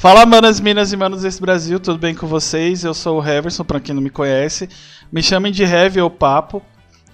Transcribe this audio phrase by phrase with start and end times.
[0.00, 2.84] Fala, manas, minas e manos desse Brasil, tudo bem com vocês?
[2.84, 4.68] Eu sou o Heverson, pra quem não me conhece.
[5.10, 6.62] Me chamem de Heavy ou Papo.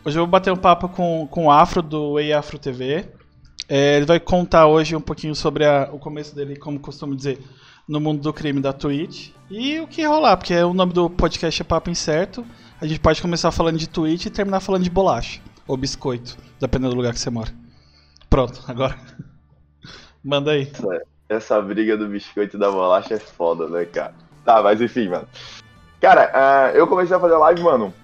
[0.04, 3.08] Hoje eu vou bater um papo com, com o Afro do Ei Afro TV.
[3.70, 7.42] É, ele vai contar hoje um pouquinho sobre a, o começo dele, como costumo dizer,
[7.88, 9.30] no mundo do crime da Twitch.
[9.50, 12.44] E o que rolar, porque o nome do podcast é Papo Incerto.
[12.78, 16.90] A gente pode começar falando de Twitch e terminar falando de bolacha ou biscoito, dependendo
[16.90, 17.50] do lugar que você mora.
[18.28, 18.98] Pronto, agora.
[20.22, 20.70] Manda aí.
[21.28, 24.14] Essa briga do biscoito e da bolacha é foda, né, cara?
[24.44, 25.26] Tá, mas enfim, mano.
[26.00, 26.30] Cara,
[26.72, 27.94] uh, eu comecei a fazer live, mano,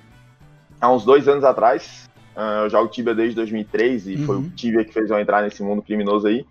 [0.80, 2.09] há uns dois anos atrás.
[2.34, 4.27] Uh, eu jogo Tibia desde 2003 e uhum.
[4.27, 6.47] foi o Tibia que fez eu entrar nesse mundo criminoso aí.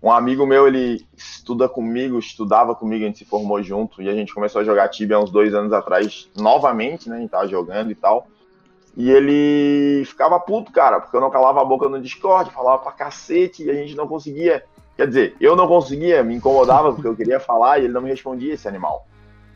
[0.00, 4.14] Um amigo meu, ele estuda comigo, estudava comigo, a gente se formou junto e a
[4.14, 7.16] gente começou a jogar Tibia há uns dois anos atrás, novamente, né?
[7.16, 8.26] A gente tava jogando e tal.
[8.96, 12.92] E ele ficava puto, cara, porque eu não calava a boca no Discord, falava pra
[12.92, 14.64] cacete e a gente não conseguia
[15.02, 18.08] Quer dizer, eu não conseguia, me incomodava porque eu queria falar e ele não me
[18.08, 19.04] respondia esse animal.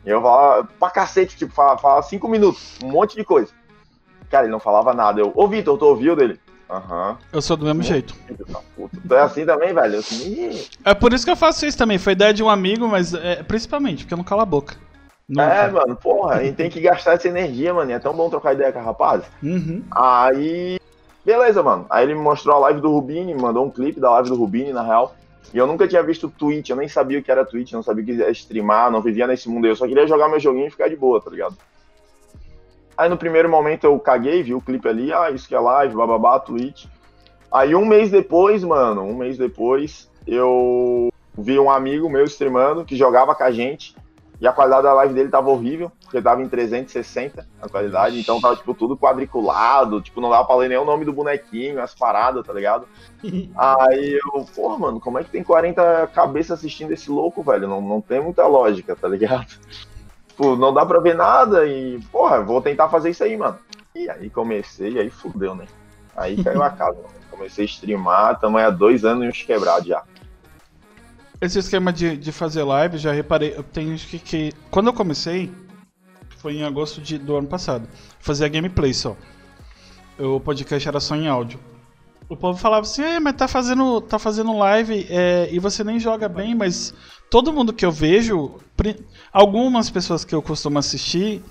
[0.05, 3.53] E eu falava pra cacete, tipo, falava, falava cinco minutos, um monte de coisa.
[4.29, 5.21] Cara, ele não falava nada.
[5.21, 6.37] Eu, ô Vitor, tô ouvindo dele?
[6.69, 7.11] Aham.
[7.11, 7.17] Uhum.
[7.31, 8.13] Eu sou do mesmo jeito.
[9.07, 9.99] Tu é assim também, velho?
[9.99, 10.65] Assim...
[10.83, 11.97] É por isso que eu faço isso também.
[11.97, 14.75] Foi ideia de um amigo, mas é, principalmente porque eu não calo a boca.
[15.29, 17.89] É, mano, porra, a gente tem que gastar essa energia, mano.
[17.89, 19.23] É tão bom trocar ideia com a rapaz.
[19.41, 19.81] Uhum.
[19.91, 20.77] Aí,
[21.25, 21.85] beleza, mano.
[21.89, 24.73] Aí ele me mostrou a live do Rubini, mandou um clipe da live do Rubini,
[24.73, 25.15] na real.
[25.53, 28.03] E eu nunca tinha visto Twitch, eu nem sabia o que era Twitch, não sabia
[28.03, 29.67] o que era streamar, não vivia nesse mundo.
[29.67, 31.57] Eu só queria jogar meu joguinho e ficar de boa, tá ligado?
[32.97, 35.95] Aí no primeiro momento eu caguei, vi o clipe ali, ah, isso que é live,
[35.95, 36.85] bababá, Twitch.
[37.51, 42.95] Aí um mês depois, mano, um mês depois, eu vi um amigo meu streamando que
[42.95, 43.95] jogava com a gente.
[44.41, 48.39] E a qualidade da live dele tava horrível, porque tava em 360 a qualidade, então
[48.39, 51.93] tava, tipo, tudo quadriculado, tipo, não dava pra ler nem o nome do bonequinho, as
[51.93, 52.87] paradas, tá ligado?
[53.55, 57.67] Aí eu, porra, mano, como é que tem 40 cabeças assistindo esse louco, velho?
[57.67, 59.47] Não, não tem muita lógica, tá ligado?
[60.29, 63.57] Tipo, não dá pra ver nada e, porra, vou tentar fazer isso aí, mano.
[63.95, 65.65] E aí comecei, e aí fudeu, né?
[66.15, 67.09] Aí caiu a casa, mano.
[67.31, 70.03] Comecei a streamar, tamo aí há dois anos e uns quebrados já.
[71.41, 74.53] Esse esquema de, de fazer live, já reparei, eu tenho que, que.
[74.69, 75.51] Quando eu comecei,
[76.37, 77.87] foi em agosto de, do ano passado,
[78.19, 79.15] fazia gameplay só.
[80.19, 81.59] O podcast era só em áudio.
[82.29, 85.99] O povo falava assim, é, mas tá fazendo, tá fazendo live é, e você nem
[85.99, 86.93] joga bem, mas
[87.29, 88.59] todo mundo que eu vejo,
[89.31, 91.41] algumas pessoas que eu costumo assistir,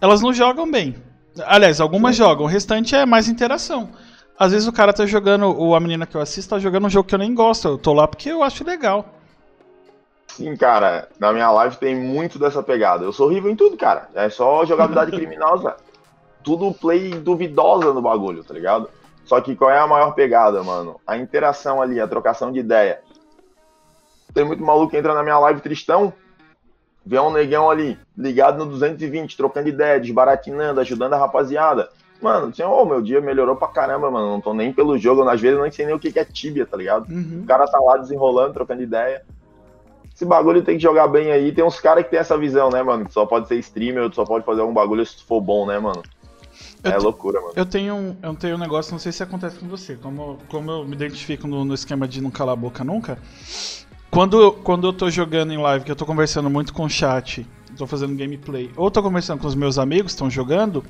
[0.00, 0.94] elas não jogam bem.
[1.44, 3.90] Aliás, algumas jogam, o restante é mais interação.
[4.38, 6.90] Às vezes o cara tá jogando, ou a menina que eu assisto tá jogando um
[6.90, 9.21] jogo que eu nem gosto, eu tô lá porque eu acho legal.
[10.32, 13.04] Sim, cara, na minha live tem muito dessa pegada.
[13.04, 14.08] Eu sou horrível em tudo, cara.
[14.14, 15.76] É só jogabilidade criminosa.
[16.42, 18.88] Tudo play duvidosa no bagulho, tá ligado?
[19.26, 20.98] Só que qual é a maior pegada, mano?
[21.06, 23.00] A interação ali, a trocação de ideia.
[24.32, 26.14] Tem muito maluco que entra na minha live tristão,
[27.04, 31.90] vê um negão ali, ligado no 220, trocando ideia, desbaratinando, ajudando a rapaziada.
[32.22, 34.28] Mano, assim, oh, meu dia melhorou pra caramba, mano.
[34.30, 36.64] Não tô nem pelo jogo, às vezes eu não sei nem o que é tíbia,
[36.64, 37.06] tá ligado?
[37.12, 37.42] Uhum.
[37.42, 39.22] O cara tá lá desenrolando, trocando ideia
[40.22, 41.52] esse bagulho tem que jogar bem aí.
[41.52, 43.06] Tem uns caras que tem essa visão, né, mano?
[43.10, 46.02] Só pode ser streamer, só pode fazer algum bagulho se for bom, né, mano?
[46.84, 47.52] Eu é loucura, mano.
[47.56, 49.96] Eu tenho, eu tenho um negócio, não sei se acontece com você.
[49.96, 53.18] Como, como eu me identifico no, no esquema de não calar a boca nunca.
[54.10, 57.46] Quando, quando eu tô jogando em live, que eu tô conversando muito com o chat,
[57.76, 60.84] tô fazendo gameplay, ou tô conversando com os meus amigos que estão jogando,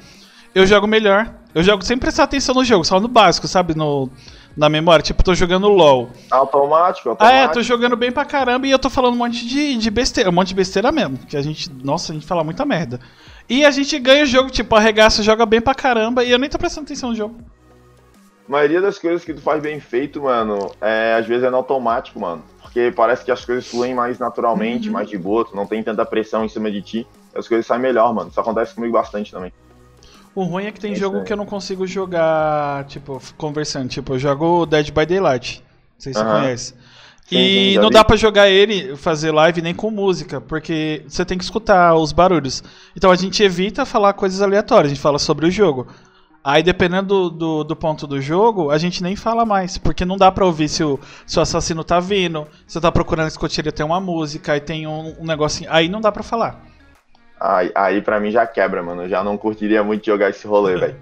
[0.54, 1.34] eu jogo melhor.
[1.54, 3.75] Eu jogo sem prestar atenção no jogo, só no básico, sabe?
[3.75, 4.10] No,
[4.56, 5.02] na memória.
[5.02, 6.10] Tipo, tô jogando LOL.
[6.30, 7.18] Automático, automático.
[7.20, 9.90] Ah, é, tô jogando bem pra caramba e eu tô falando um monte de, de
[9.90, 10.30] besteira.
[10.30, 11.18] Um monte de besteira mesmo.
[11.18, 11.70] Que a gente.
[11.82, 13.00] Nossa, a gente fala muita merda.
[13.48, 16.48] E a gente ganha o jogo, tipo, arregaça, joga bem pra caramba e eu nem
[16.48, 17.36] tô prestando atenção no jogo.
[18.48, 21.56] A maioria das coisas que tu faz bem feito, mano, é, às vezes é no
[21.56, 22.42] automático, mano.
[22.60, 24.94] Porque parece que as coisas fluem mais naturalmente, uhum.
[24.94, 27.06] mais de boa, tu não tem tanta pressão em cima de ti.
[27.34, 28.30] As coisas saem melhor, mano.
[28.30, 29.52] Isso acontece comigo bastante também.
[30.34, 33.88] O ruim é que tem jogo que eu não consigo jogar, tipo, conversando.
[33.88, 35.62] Tipo, eu jogo Dead by Daylight.
[35.62, 36.75] Não sei se você conhece.
[37.28, 41.38] Sim, e não dá para jogar ele, fazer live nem com música, porque você tem
[41.38, 42.62] que escutar os barulhos.
[42.96, 45.87] Então a gente evita falar coisas aleatórias, a gente fala sobre o jogo.
[46.44, 50.17] Aí dependendo do, do, do ponto do jogo, a gente nem fala mais, porque não
[50.17, 53.70] dá pra ouvir se o, se o assassino tá vindo, se você tá procurando escotilha,
[53.70, 55.70] tem uma música, aí tem um, um negocinho.
[55.73, 56.71] Aí não dá pra falar.
[57.44, 59.03] Aí, aí pra mim já quebra, mano.
[59.03, 60.97] Eu já não curtiria muito jogar esse rolê, velho.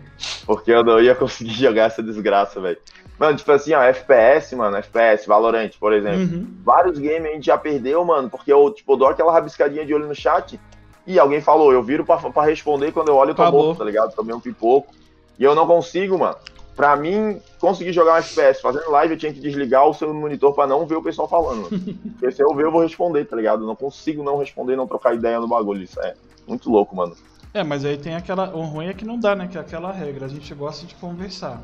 [0.47, 2.79] Porque eu não ia conseguir jogar essa desgraça, velho.
[3.19, 6.21] Mano, tipo assim, ó, FPS, mano, FPS, Valorant, por exemplo.
[6.21, 6.47] Uhum.
[6.65, 10.09] Vários games a gente já perdeu, mano, porque eu, tipo, dou aquela rabiscadinha de olho
[10.09, 10.59] no chat
[11.07, 13.67] e alguém falou, eu viro pra, pra responder quando eu olho eu tô Acabou.
[13.67, 14.15] morto, tá ligado?
[14.15, 14.95] Tomei um pipoco.
[15.39, 16.37] E eu não consigo, mano.
[16.75, 20.55] pra mim, conseguir jogar um FPS fazendo live, eu tinha que desligar o seu monitor
[20.55, 21.69] pra não ver o pessoal falando.
[22.19, 23.65] Porque se eu ver, eu vou responder, tá ligado?
[23.65, 25.83] Eu não consigo não responder, não trocar ideia no bagulho.
[25.83, 26.15] Isso é
[26.47, 27.17] muito louco, mano.
[27.53, 28.55] É, mas aí tem aquela.
[28.55, 29.49] O ruim é que não dá, né?
[29.49, 30.27] Que é aquela regra.
[30.27, 31.61] A gente gosta de conversar.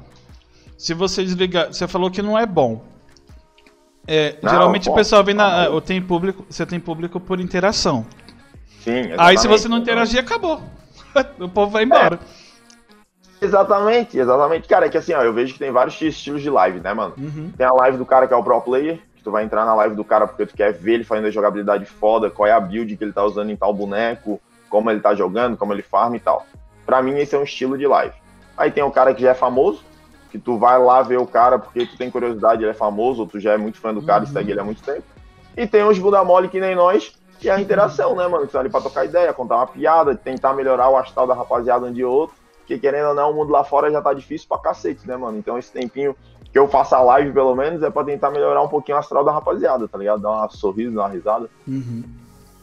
[0.76, 1.72] Se você desligar.
[1.72, 2.82] Você falou que não é bom.
[4.08, 5.50] É, Não, geralmente o pessoal vem na.
[5.50, 5.76] tá bom.
[5.76, 8.06] eu tenho público, você tem público por interação.
[8.84, 9.82] Sim, Aí se exatamente, você não exatamente.
[9.82, 10.62] interagir, acabou.
[11.40, 12.20] o povo vai embora.
[13.40, 14.68] Exatamente, exatamente.
[14.68, 17.14] Cara, é que assim, ó, eu vejo que tem vários estilos de live, né, mano?
[17.18, 17.52] Uhum.
[17.56, 19.74] Tem a live do cara que é o pro player, que tu vai entrar na
[19.74, 22.60] live do cara porque tu quer ver ele fazendo a jogabilidade foda, qual é a
[22.60, 26.16] build que ele tá usando em tal boneco, como ele tá jogando, como ele farma
[26.16, 26.44] e tal.
[26.84, 28.14] Pra mim, esse é um estilo de live.
[28.56, 29.82] Aí tem o cara que já é famoso,
[30.30, 33.26] que tu vai lá ver o cara porque tu tem curiosidade, ele é famoso, ou
[33.28, 34.32] tu já é muito fã do cara e Uhum.
[34.32, 35.02] segue ele há muito tempo.
[35.56, 38.40] E tem os Buda Mole que nem nós, que é a interação, né, mano?
[38.40, 41.86] Que estão ali pra trocar ideia, contar uma piada, tentar melhorar o astral da rapaziada
[41.86, 42.36] um de outro.
[42.58, 45.38] Porque querendo ou não, o mundo lá fora já tá difícil pra cacete, né, mano?
[45.38, 46.16] Então esse tempinho
[46.52, 49.22] que eu faço a live, pelo menos, é pra tentar melhorar um pouquinho o astral
[49.24, 50.20] da rapaziada, tá ligado?
[50.22, 51.48] Dar um sorriso, dar uma risada.
[51.68, 52.02] Uhum.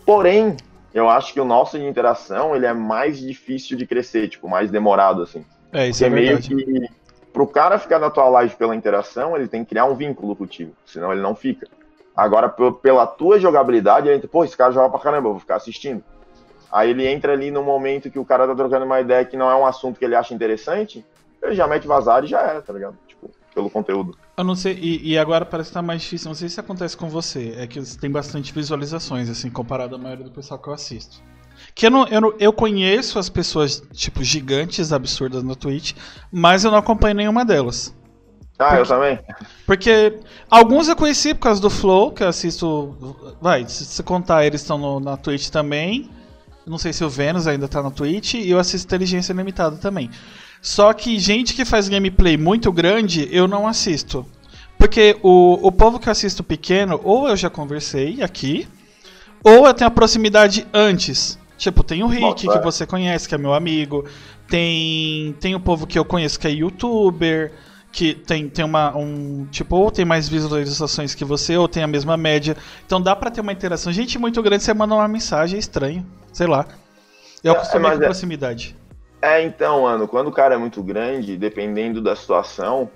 [0.05, 0.57] Porém,
[0.93, 4.69] eu acho que o nosso de interação, ele é mais difícil de crescer, tipo, mais
[4.69, 5.43] demorado, assim.
[5.71, 6.89] É, isso Porque é meio que
[7.33, 10.71] pro cara ficar na tua live pela interação, ele tem que criar um vínculo contigo,
[10.85, 11.67] senão ele não fica.
[12.15, 15.55] Agora, pela tua jogabilidade, ele entra, pô, esse cara joga pra caramba, eu vou ficar
[15.55, 16.03] assistindo.
[16.71, 19.49] Aí ele entra ali no momento que o cara tá trocando uma ideia que não
[19.49, 21.03] é um assunto que ele acha interessante,
[21.41, 22.95] ele já mete vazar e já era, tá ligado?
[23.07, 24.15] Tipo, pelo conteúdo.
[24.35, 26.27] Eu não sei, e, e agora parece que tá mais difícil.
[26.27, 27.53] Não sei se acontece com você.
[27.57, 31.21] É que tem bastante visualizações, assim, comparado à maioria do pessoal que eu assisto.
[31.75, 35.93] Que eu, não, eu, não- eu conheço as pessoas, tipo, gigantes, absurdas no Twitch,
[36.31, 37.93] mas eu não acompanho nenhuma delas.
[38.57, 39.19] Ah, eu também?
[39.65, 40.19] Porque
[40.49, 43.27] alguns eu conheci por causa do Flow, que eu assisto.
[43.41, 46.09] Vai, se você contar, eles estão na Twitch também.
[46.65, 48.35] Não sei se o Vênus ainda tá na Twitch.
[48.35, 50.09] E eu assisto Inteligência Limitada também.
[50.63, 54.25] Só que gente que faz gameplay muito grande, eu não assisto.
[54.77, 58.65] Porque o, o povo que eu assisto pequeno, ou eu já conversei aqui,
[59.43, 61.37] ou eu tenho a proximidade antes.
[61.57, 62.61] Tipo, tem o Rick, Bota que fé.
[62.61, 64.05] você conhece, que é meu amigo.
[64.47, 67.51] Tem, tem o povo que eu conheço que é youtuber
[67.91, 71.87] que tem, tem uma um tipo ou tem mais visualizações que você ou tem a
[71.87, 75.57] mesma média então dá pra ter uma interação gente muito grande você manda uma mensagem
[75.57, 76.65] é estranho sei lá
[77.43, 78.75] eu É, acostumei mas com é- proximidade
[79.23, 82.89] É, então, mano, quando o cara é muito grande, dependendo da situação,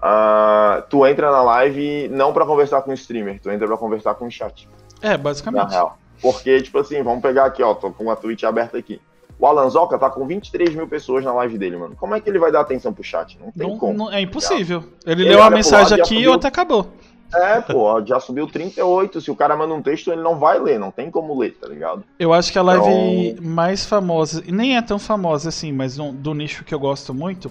[0.00, 4.14] ah, tu entra na live não pra conversar com o streamer, tu entra pra conversar
[4.14, 4.68] com o chat.
[5.02, 5.98] é Na basicamente real.
[6.22, 9.00] Porque, tipo assim, vamos pegar aqui, ó, tô com a Twitch aberta aqui.
[9.36, 11.96] O Alanzoca tá com 23 mil pessoas na live dele, mano.
[11.96, 13.36] Como é que ele vai dar atenção pro chat?
[13.40, 13.94] Não tem não, como.
[13.94, 16.86] não- é impossível ele, Ele leu a mensagem aqui e outra acabou
[17.34, 19.20] É, pô, já subiu 38.
[19.20, 21.68] Se o cara manda um texto, ele não vai ler, não tem como ler, tá
[21.68, 22.04] ligado?
[22.18, 25.96] eu acho que a live Então- mais famosa e nem é tão famosa assim mas
[25.96, 27.50] do nicho que eu gosto muito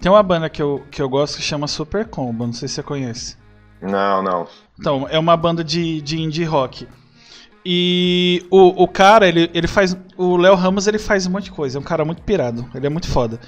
[0.00, 2.74] tem uma banda que eu, que eu gosto que chama Super Combo não sei se
[2.74, 3.36] você conhece
[3.82, 4.46] Não, não.
[4.78, 6.86] Então, é uma banda de, de indie rock.
[7.64, 9.96] E o, o cara, ele, ele faz.
[10.16, 11.76] O Léo Ramos, ele faz um monte de coisa.
[11.76, 12.64] É um cara muito pirado.
[12.74, 13.40] Ele é muito foda.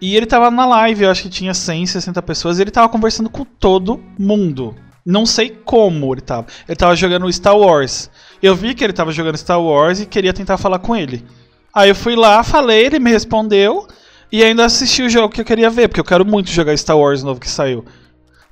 [0.00, 2.58] E ele tava na live, eu acho que tinha 100, 60 pessoas.
[2.58, 4.74] E ele tava conversando com todo mundo.
[5.08, 6.48] Não sei como ele tava.
[6.68, 8.10] Ele tava jogando Star Wars.
[8.42, 11.24] Eu vi que ele tava jogando Star Wars e queria tentar falar com ele.
[11.74, 13.88] Aí eu fui lá, falei, ele me respondeu.
[14.30, 16.98] E ainda assisti o jogo que eu queria ver, porque eu quero muito jogar Star
[16.98, 17.86] Wars novo que saiu.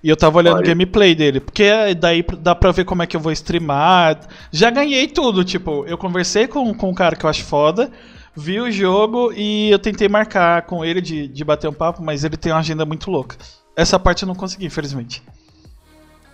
[0.02, 3.14] E eu tava olhando o gameplay dele, porque daí dá pra ver como é que
[3.18, 4.20] eu vou streamar.
[4.50, 7.92] Já ganhei tudo, tipo, eu conversei com, com um cara que eu acho foda,
[8.34, 12.24] vi o jogo e eu tentei marcar com ele de, de bater um papo, mas
[12.24, 13.36] ele tem uma agenda muito louca.
[13.76, 15.22] Essa parte eu não consegui, infelizmente.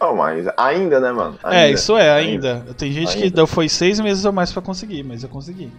[0.02, 1.38] Não, mas ainda, né, mano?
[1.44, 1.70] é, Ainda.
[1.70, 2.66] isso é, ainda.
[2.76, 3.36] Tem gente que Ainda.
[3.36, 5.70] deu, foi seis meses ou mais pra conseguir, mas eu consegui.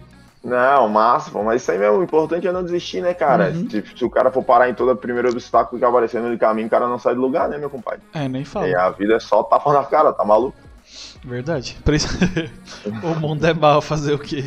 [0.42, 3.50] Não, massa, pô, mas isso aí mesmo, o importante é não desistir, né, cara?
[3.50, 3.68] Uhum.
[3.68, 6.66] Se, se o cara for parar em todo o primeiro obstáculo que aparecer no caminho,
[6.66, 8.00] o cara não sai do lugar, né, meu compadre?
[8.14, 8.66] É, nem falo.
[8.66, 10.56] E a vida é só tapa na cara, tá maluco?
[11.22, 11.76] Verdade.
[13.02, 14.44] O mundo é mal fazer o quê?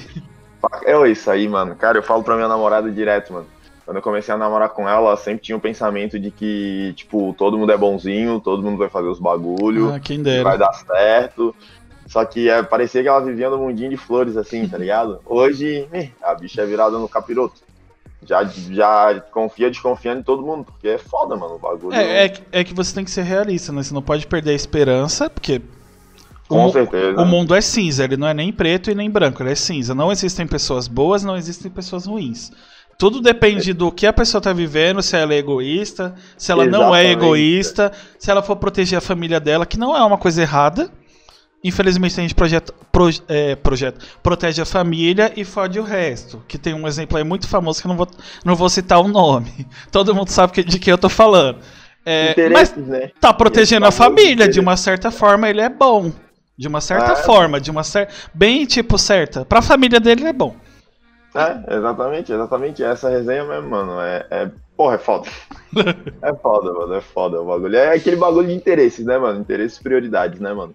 [0.86, 1.76] É isso aí, mano.
[1.76, 3.48] Cara, eu falo pra minha namorada direto, mano.
[3.88, 7.34] Quando eu comecei a namorar com ela, ela sempre tinha o pensamento de que, tipo,
[7.38, 10.00] todo mundo é bonzinho, todo mundo vai fazer os bagulho, Ah,
[10.44, 11.56] vai dar certo.
[12.06, 15.22] Só que é, parecia que ela vivia no mundinho de flores, assim, tá ligado?
[15.26, 15.88] Hoje,
[16.22, 17.62] a bicha é virada no capiroto.
[18.28, 21.96] Já, já confia desconfiando em todo mundo, porque é foda, mano, o bagulho.
[21.96, 23.82] É, é, que- é que você tem que ser realista, né?
[23.84, 25.62] Você não pode perder a esperança, porque o
[26.50, 27.22] com mu- certeza.
[27.22, 29.94] O mundo é cinza, ele não é nem preto e nem branco, ele é cinza.
[29.96, 32.52] Não existem pessoas boas, não existem pessoas ruins.
[32.98, 36.96] Tudo depende do que a pessoa tá vivendo, se ela é egoísta, se ela não
[36.96, 37.12] é Exatamente.
[37.12, 40.90] egoísta, se ela for proteger a família dela, que não é uma coisa errada.
[41.64, 46.44] infelizmente a gente projeta, pro, é, projeta, protege a família e fode o resto.
[46.48, 48.08] Que tem um exemplo aí muito famoso que eu não vou,
[48.46, 49.68] não vou citar o nome.
[49.92, 51.60] Todo mundo sabe que, de quem eu tô falando.
[52.06, 53.12] É, mas né?
[53.20, 56.12] tá protegendo a família, de uma certa forma ele é bom.
[56.58, 58.14] De uma certa Ah, forma, de uma certa.
[58.34, 59.46] Bem tipo certa.
[59.46, 60.56] Pra família dele é bom.
[61.38, 64.00] É, exatamente, exatamente essa resenha mesmo, mano.
[64.02, 65.30] É, é porra, é foda.
[66.22, 67.76] é foda, mano, é foda o bagulho.
[67.76, 69.40] É aquele bagulho de interesses, né, mano?
[69.40, 70.74] Interesses e prioridades, né, mano?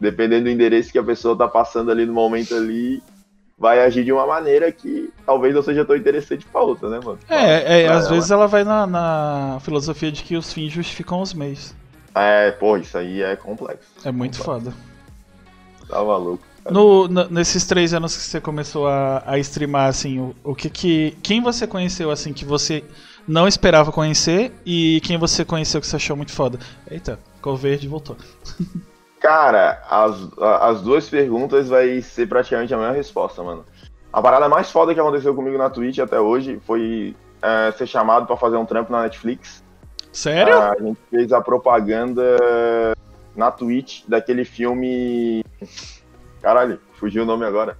[0.00, 3.02] Dependendo do endereço que a pessoa tá passando ali no momento ali,
[3.58, 7.18] vai agir de uma maneira que talvez não seja tão interessante pra outra, né, mano?
[7.28, 8.14] É, é Pra às ela.
[8.14, 11.74] vezes ela vai na, na filosofia de que os fins justificam os meios.
[12.14, 13.88] É, porra, isso aí é complexo.
[14.04, 14.72] É muito foda.
[15.88, 16.44] Tá maluco.
[16.70, 21.16] No, nesses três anos que você começou a, a streamar, assim, o, o que que.
[21.22, 22.82] Quem você conheceu, assim, que você
[23.28, 26.58] não esperava conhecer e quem você conheceu que você achou muito foda?
[26.90, 28.16] Eita, ficou verde e voltou.
[29.20, 30.16] Cara, as,
[30.60, 33.64] as duas perguntas vai ser praticamente a mesma resposta, mano.
[34.12, 38.26] A parada mais foda que aconteceu comigo na Twitch até hoje foi é, ser chamado
[38.26, 39.64] pra fazer um trampo na Netflix.
[40.12, 40.56] Sério?
[40.56, 42.36] A gente fez a propaganda
[43.34, 45.42] na Twitch daquele filme.
[46.44, 47.78] Caralho, fugiu o nome agora.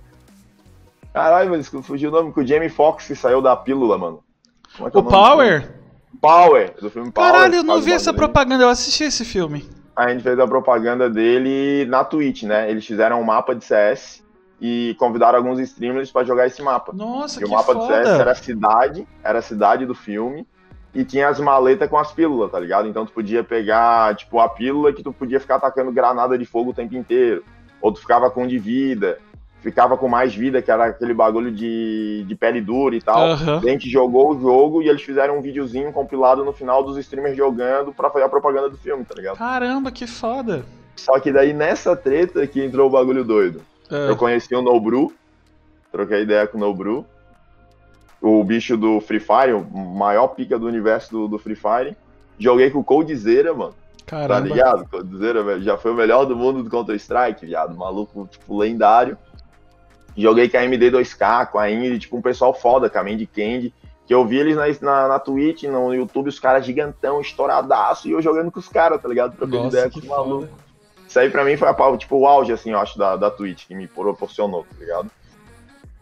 [1.13, 4.25] Caralho, mas fugiu o nome com o Jamie Foxx que saiu da pílula, mano.
[4.81, 5.11] É é o filme?
[5.11, 5.75] Power?
[6.19, 7.31] Power, do filme Power.
[7.31, 9.69] Caralho, eu não vi o essa propaganda, eu assisti esse filme.
[9.95, 12.71] a gente fez a propaganda dele na Twitch, né?
[12.71, 14.25] Eles fizeram um mapa de CS
[14.59, 16.91] e convidaram alguns streamers pra jogar esse mapa.
[16.95, 18.31] Nossa, E o que mapa do CS era foda.
[18.31, 20.47] a cidade, era a cidade do filme,
[20.95, 22.89] e tinha as maletas com as pílulas, tá ligado?
[22.89, 26.71] Então tu podia pegar, tipo, a pílula que tu podia ficar atacando granada de fogo
[26.71, 27.45] o tempo inteiro.
[27.85, 29.19] Ou tu ficava com de vida,
[29.61, 33.33] ficava com mais vida, que era aquele bagulho de, de pele dura e tal.
[33.33, 33.59] Aham.
[33.63, 37.37] A gente jogou o jogo e eles fizeram um videozinho compilado no final dos streamers
[37.37, 39.37] jogando pra fazer a propaganda do filme, tá ligado?
[39.37, 40.65] Caramba, que foda.
[40.97, 43.61] Só que daí nessa treta que entrou o bagulho doido.
[43.91, 45.13] Ah, Eu conheci o Nobru,
[45.93, 47.05] troquei ideia com o Nobru,
[48.19, 51.95] o bicho do Free Fire, o maior pica do universo do, do Free Fire.
[52.39, 53.75] Joguei com o Coldzera, mano,
[54.07, 54.41] tá caramba.
[54.41, 54.89] ligado?
[54.89, 59.17] Coldzera, velho, já foi o melhor do mundo do Counter-Strike, viado, maluco, tipo, lendário.
[60.17, 63.75] Joguei com a MD2K, com a Ingrid, tipo, um pessoal foda, com a Mandy Candy,
[64.07, 68.13] que eu vi eles na, na, na Twitch, no YouTube, os caras gigantão, estouradaço, e
[68.13, 69.37] eu jogando com os caras, tá ligado?
[69.37, 70.49] Trocando ideia com os malucos.
[71.09, 73.67] Isso aí pra mim foi a, tipo, o auge, assim, eu acho, da, da Twitch,
[73.67, 75.11] que me proporcionou, tá ligado?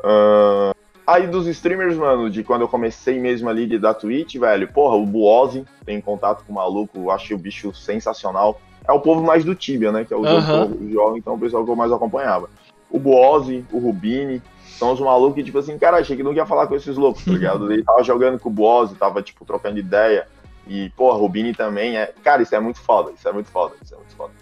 [0.04, 0.71] Ahn,
[1.06, 4.96] aí dos streamers, mano, de quando eu comecei mesmo ali de, da Twitch, velho, porra,
[4.96, 8.60] o Buozzi, tem contato com o maluco, eu achei o bicho sensacional.
[8.86, 11.34] É o povo mais do Tibia, né, que é o jogo que eu jogo, então
[11.34, 12.50] é o pessoal que eu mais acompanhava.
[12.90, 14.42] O Buozzi, o Rubini,
[14.82, 17.24] são os malucos que, tipo assim, cara, achei que não ia falar com esses loucos,
[17.24, 17.70] tá ligado?
[17.72, 20.26] Ele tava jogando com o Buozzi, tava, tipo, trocando ideia.
[20.66, 22.12] E, porra, Rubini também é.
[22.22, 24.32] Cara, isso é muito foda, isso é muito foda, isso é muito foda.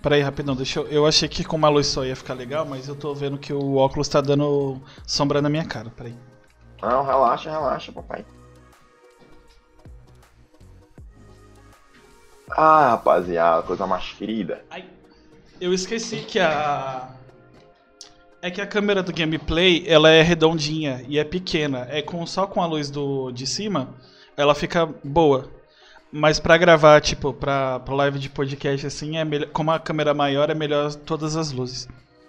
[0.00, 0.86] Peraí, rapidão, deixa eu.
[0.86, 3.52] Eu achei que com uma luz só ia ficar legal, mas eu tô vendo que
[3.52, 5.90] o óculos tá dando sombra na minha cara.
[5.90, 6.14] Peraí.
[6.80, 8.24] Não, relaxa, relaxa, papai.
[12.50, 14.64] Ah, rapaziada, coisa mais querida.
[14.70, 14.84] Ai,
[15.60, 17.14] eu esqueci que a.
[18.40, 21.88] É que a câmera do gameplay ela é redondinha e é pequena.
[21.90, 23.96] É com só com a luz do de cima,
[24.36, 25.50] ela fica boa.
[26.10, 30.14] Mas pra gravar, tipo, pra, pra live de podcast assim, é melhor, como a câmera
[30.14, 31.86] maior é melhor todas as luzes.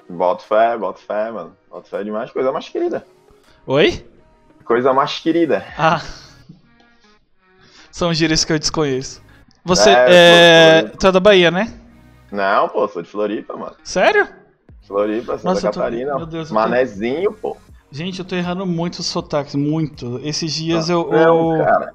[0.09, 1.55] Bota fé, bota fé, mano.
[1.69, 3.05] Bota fé demais, coisa mais querida.
[3.65, 4.05] Oi?
[4.65, 5.63] Coisa mais querida.
[5.77, 6.01] Ah.
[7.91, 9.21] São gírias que eu desconheço.
[9.63, 11.73] Você É, é, tu é da Bahia, né?
[12.31, 13.75] Não, pô, sou de Floripa, mano.
[13.83, 14.27] Sério?
[14.87, 16.15] Floripa, Santa Nossa, eu tô- Catarina.
[16.15, 17.57] meu Deus, eu tô- Manezinho, pô.
[17.91, 20.19] Gente, eu tô errando muito os sotaques, muito.
[20.23, 21.93] Esses dias eu, Não, eu, cara.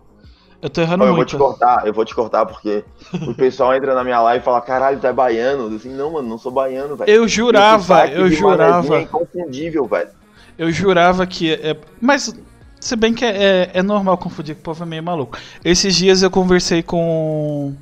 [0.65, 1.45] Eu tô errando Ó, eu vou te muito.
[1.47, 4.99] cortar, eu vou te cortar porque o pessoal entra na minha live e fala, caralho,
[4.99, 5.71] tu é baiano.
[5.71, 7.11] Eu assim, não, mano, não sou baiano, velho.
[7.11, 10.09] Eu jurava, eu É jurava, inconfundível, velho.
[10.57, 11.53] eu jurava que.
[11.53, 12.35] É, mas,
[12.81, 15.37] se bem que é, é, é normal confundir, que o povo é meio maluco.
[15.63, 17.75] Esses dias eu conversei com,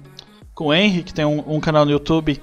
[0.53, 2.43] com o Henry, que tem um, um canal no YouTube,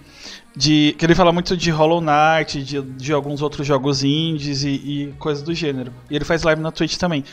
[0.55, 4.69] de, que ele fala muito de Hollow Knight, de, de alguns outros jogos indies e,
[4.69, 5.91] e coisas do gênero.
[6.09, 7.25] E ele faz live na Twitch também.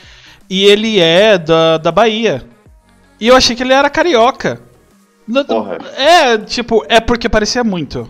[0.51, 2.45] E ele é da, da Bahia.
[3.21, 4.61] E eu achei que ele era carioca.
[5.47, 5.79] Porra.
[5.97, 8.09] É, tipo, é porque parecia muito.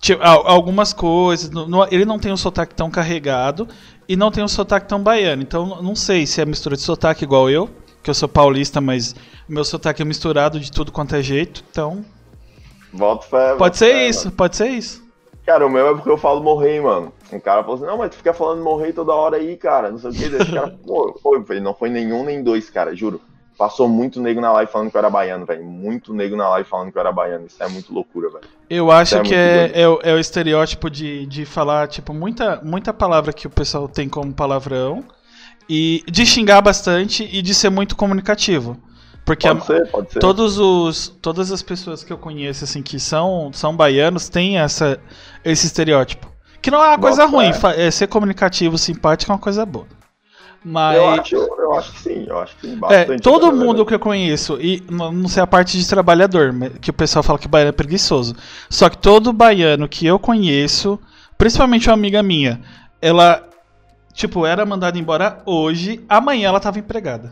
[0.00, 1.50] Tipo, al- algumas coisas.
[1.90, 3.68] ele não tem um sotaque tão carregado
[4.08, 5.42] e não tem um sotaque tão baiano.
[5.42, 7.68] Então, não sei se é mistura de sotaque igual eu,
[8.02, 9.14] que eu sou paulista, mas
[9.48, 11.62] meu sotaque é misturado de tudo quanto é jeito.
[11.70, 12.04] Então,
[12.92, 13.54] Volta fé.
[13.56, 14.36] pode ser fé, isso, mano.
[14.36, 15.04] pode ser isso.
[15.44, 17.12] Cara, o meu é porque eu falo morrer, mano.
[17.32, 19.90] Um cara falou assim, não, mas tu fica falando morrer toda hora aí, cara.
[19.90, 20.28] Não sei o que.
[20.28, 23.20] Daí esse cara, pô, foi, não foi nenhum nem dois, cara, juro.
[23.58, 25.64] Passou muito nego na live falando que eu era baiano, velho.
[25.64, 27.46] Muito nego na live falando que eu era baiano.
[27.46, 28.44] Isso é muito loucura, velho.
[28.68, 32.60] Eu acho é que é, é, o- é o estereótipo de, de falar, tipo, muita,
[32.62, 35.04] muita palavra que o pessoal tem como palavrão.
[35.68, 38.76] E de xingar bastante e de ser muito comunicativo.
[39.24, 40.18] Porque a- Pode ser, pode ser.
[40.20, 45.00] todos os, todas as pessoas que eu conheço, assim, que são, são baianos, têm essa,
[45.44, 46.30] esse estereótipo.
[46.62, 49.86] Que não é uma coisa Bota ruim, é, ser comunicativo, simpático é uma coisa boa.
[50.68, 50.96] Mas.
[50.96, 52.72] Eu acho, eu acho que sim, eu acho que sim.
[52.72, 56.52] É, Bastante, todo na mundo que eu conheço, e não sei a parte de trabalhador,
[56.80, 58.34] que o pessoal fala que baiano é preguiçoso.
[58.68, 60.98] Só que todo baiano que eu conheço,
[61.38, 62.60] principalmente uma amiga minha,
[63.00, 63.44] ela,
[64.12, 67.30] tipo, era mandada embora hoje, amanhã ela tava empregada.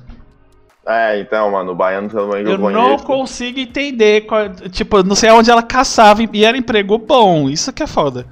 [0.86, 3.04] É, então, mano, o baiano também eu, Eu não conheço.
[3.04, 7.82] consigo entender, qual- tipo, não sei aonde ela caçava e era emprego bom, isso que
[7.82, 8.26] é foda.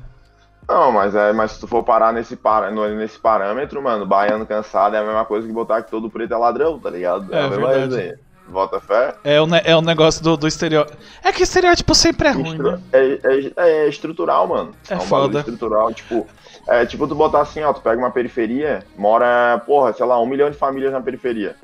[0.72, 4.96] Não, mas, é, mas se tu for parar nesse, para, nesse parâmetro, mano, baiano cansado
[4.96, 7.32] é a mesma coisa que botar que todo preto é ladrão, tá ligado?
[7.34, 7.94] É a mesma verdade.
[7.96, 8.18] resenha.
[8.48, 9.14] Bota fé.
[9.22, 10.96] É o, é o negócio do, do estereótipo.
[11.22, 12.80] É que estereótipo sempre é ruim, Estru- né?
[12.92, 13.52] é, é-
[13.84, 14.72] é estrutural, mano.
[14.90, 15.38] É um foda.
[15.40, 16.26] estrutural, tipo.
[16.68, 20.26] É tipo tu botar assim, ó, tu pega uma periferia, mora, porra, sei lá, um
[20.26, 21.56] milhão de famílias na periferia.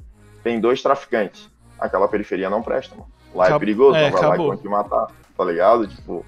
[0.42, 1.48] Tem dois traficantes.
[1.78, 3.08] Aquela periferia não presta, mano.
[3.34, 4.56] Lá Acab- é perigoso, é, não vai lá e acabou.
[4.56, 5.86] te matar, tá ligado?
[5.86, 6.24] Tipo,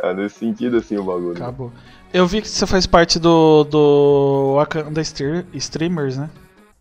[0.00, 1.36] é nesse sentido assim o bagulho.
[1.36, 1.72] Acabou.
[2.12, 6.28] Eu vi que você faz parte do, do Wakanda Stream- Streamers, né?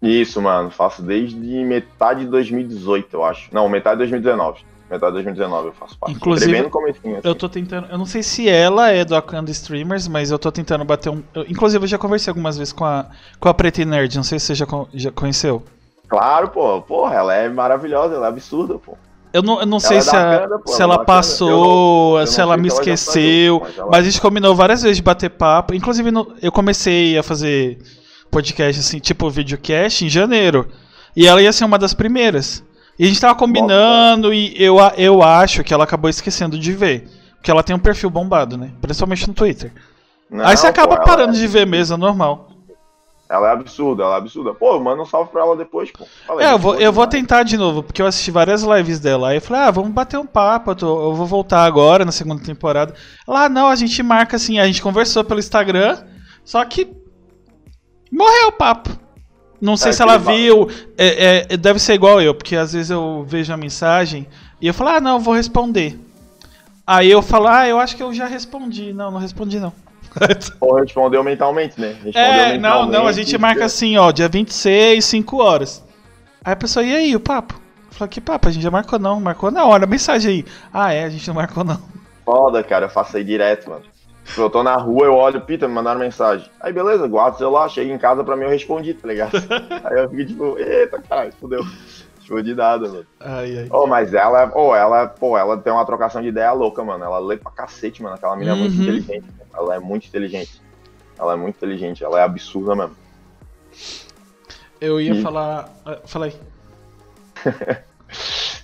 [0.01, 3.49] Isso, mano, faço desde metade de 2018, eu acho.
[3.53, 4.61] Não, metade de 2019.
[4.89, 6.15] Metade de 2019 eu faço parte.
[6.15, 6.51] Inclusive,
[6.89, 7.17] assim.
[7.23, 7.87] Eu tô tentando.
[7.89, 11.23] Eu não sei se ela é do Wakanda Streamers, mas eu tô tentando bater um.
[11.33, 13.05] eu- inclusive, eu já conversei algumas vezes com a,
[13.39, 15.63] com a Preta e Nerd, não sei se você já, já conheceu.
[16.09, 18.97] Claro, pô, porra, ela é maravilhosa, ela é absurda, pô.
[19.33, 21.57] Eu não, eu não sei se, a- pô, se ela passou, Eu
[22.15, 23.61] não- eu se ela me esqueceu.
[23.63, 25.73] mas ela- Mas a gente combinou várias vezes de bater papo.
[25.73, 27.77] Inclusive, no- eu comecei a fazer
[28.29, 30.67] podcast, assim, tipo videocast, em janeiro.
[31.15, 32.63] E ela ia ser uma das primeiras.
[32.99, 37.07] E a gente tava combinando e eu, eu acho que ela acabou esquecendo de ver.
[37.37, 38.69] Porque ela tem um perfil bombado, né?
[38.81, 39.71] Principalmente no Twitter.
[40.29, 42.50] Não, Aí você acaba pô, parando é- de ver mesmo, é normal.
[43.31, 44.53] Ela é absurda, ela é absurda.
[44.53, 46.05] Pô, manda um salve pra ela depois, pô.
[46.27, 48.99] Fala aí, É, eu vou, eu vou tentar de novo, porque eu assisti várias lives
[48.99, 49.29] dela.
[49.29, 52.11] Aí eu falei, ah, vamos bater um papo, eu, tô- eu vou voltar agora na
[52.11, 52.93] segunda temporada.
[53.25, 55.97] Lá, não, a gente marca assim, a gente conversou pelo Instagram,
[56.43, 56.93] só que
[58.11, 58.89] morreu o papo.
[59.61, 62.89] Não sei É, se ela viu, é, é, deve ser igual eu, porque às vezes
[62.89, 64.27] eu vejo a mensagem
[64.59, 65.97] e eu falo, ah, não, eu vou responder.
[66.85, 68.91] Aí eu falo, ah, eu acho que eu já respondi.
[68.91, 69.71] Não, não respondi não.
[70.59, 71.95] Pô, respondeu mentalmente, né?
[72.03, 75.83] Respondeu É, não, não, a mentalmente, gente marca assim, ó, dia 26, 5 horas.
[76.43, 77.53] Aí a pessoa, e aí, o papo?
[77.89, 78.47] Eu falo, que papo?
[78.47, 80.45] A gente já marcou não, marcou na hora, mensagem aí.
[80.73, 81.79] Ah, é, a gente não marcou não.
[82.25, 83.83] Foda, cara, eu faço aí direto, mano.
[84.37, 86.47] Eu tô na rua, eu olho, Pita, me mandaram mensagem.
[86.61, 89.31] Aí beleza, guardo o celular, chego em casa pra mim, eu respondi, tá ligado?
[89.83, 91.65] aí eu fico tipo, eita, caralho, fudeu.
[92.19, 93.05] Respondi nada, mano.
[93.19, 93.67] Ai, ai.
[93.71, 97.03] Oh, mas ela, oh, ela, pô, ela tem uma trocação de ideia louca, mano.
[97.03, 98.15] Ela lê pra cacete, mano.
[98.15, 98.81] Aquela menina é muito Uhum.
[98.83, 99.25] inteligente.
[99.53, 100.61] Ela é muito inteligente.
[101.17, 102.95] Ela é muito inteligente, ela é absurda mesmo.
[104.79, 105.69] Eu ia E- falar.
[105.85, 106.35] ah, Fala aí.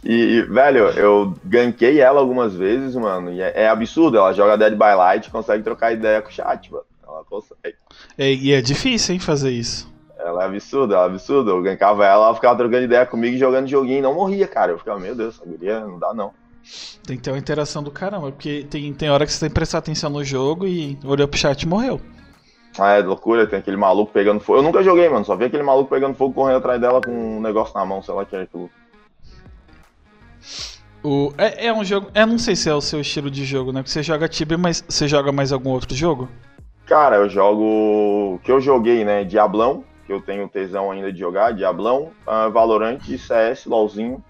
[0.03, 3.31] E, velho, eu ganquei ela algumas vezes, mano.
[3.31, 4.17] E é, é absurdo.
[4.17, 6.85] Ela joga Dead by Light e consegue trocar ideia com o chat, mano.
[7.05, 7.75] Ela consegue.
[8.17, 9.91] É, e é difícil, hein, fazer isso.
[10.17, 11.51] Ela é absurda, ela é absurda.
[11.51, 14.71] Eu gankava ela, ela ficava trocando ideia comigo e jogando joguinho e não morria, cara.
[14.71, 16.31] Eu ficava, meu Deus, essa guria não dá não.
[17.05, 19.55] Tem que ter uma interação do caramba, porque tem, tem hora que você tem que
[19.55, 22.01] prestar atenção no jogo e olhou pro chat e morreu.
[22.77, 24.59] Ah, é loucura, tem aquele maluco pegando fogo.
[24.59, 25.25] Eu nunca joguei, mano.
[25.25, 28.13] Só vi aquele maluco pegando fogo correndo atrás dela com um negócio na mão, sei
[28.13, 28.69] lá o que é aquilo.
[31.03, 32.11] O, é, é um jogo.
[32.13, 33.81] Eu não sei se é o seu estilo de jogo, né?
[33.81, 36.29] Porque você joga Tibia, mas você joga mais algum outro jogo?
[36.85, 38.35] Cara, eu jogo.
[38.35, 39.23] O que eu joguei, né?
[39.23, 41.53] Diablão, que eu tenho tesão ainda de jogar.
[41.53, 44.23] Diablão, ah, Valorant, CS, LOLzinho,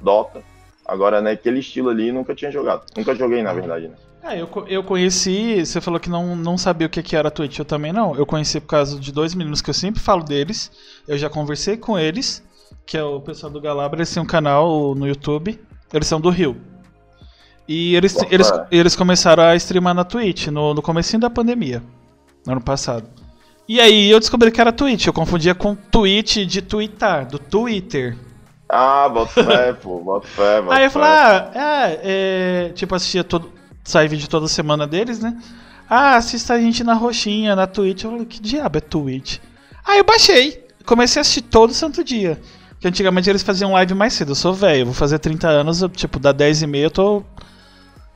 [0.00, 0.42] Dota.
[0.90, 2.82] Agora, naquele estilo ali, nunca tinha jogado.
[2.96, 3.94] Nunca joguei, na verdade, né?
[4.24, 5.64] É, eu, eu conheci.
[5.64, 8.16] Você falou que não, não sabia o que, que era a Twitch, eu também não.
[8.16, 10.68] Eu conheci por causa de dois meninos que eu sempre falo deles.
[11.06, 12.42] Eu já conversei com eles,
[12.84, 13.98] que é o pessoal do Galabra.
[13.98, 15.60] Eles têm um canal no YouTube.
[15.94, 16.56] Eles são do Rio.
[17.68, 21.80] E eles, eles, eles começaram a streamar na Twitch no, no comecinho da pandemia,
[22.44, 23.08] no ano passado.
[23.68, 25.06] E aí eu descobri que era Twitch.
[25.06, 28.16] Eu confundia com Twitch de twittar, do Twitter.
[28.72, 33.24] Ah, bota fé, pô, bota fé, bota Aí eu falei, ah, é, é, tipo, assistia
[33.24, 33.52] todo.
[33.82, 35.36] Sai vídeo toda semana deles, né?
[35.88, 38.04] Ah, assista a gente na roxinha, na Twitch.
[38.04, 39.38] Eu falei, que diabo é Twitch?
[39.84, 40.64] Aí eu baixei.
[40.86, 42.40] Comecei a assistir todo santo dia.
[42.70, 44.30] Porque antigamente eles faziam live mais cedo.
[44.30, 47.22] Eu sou velho, vou fazer 30 anos, eu, tipo, da 10 e meia eu tô.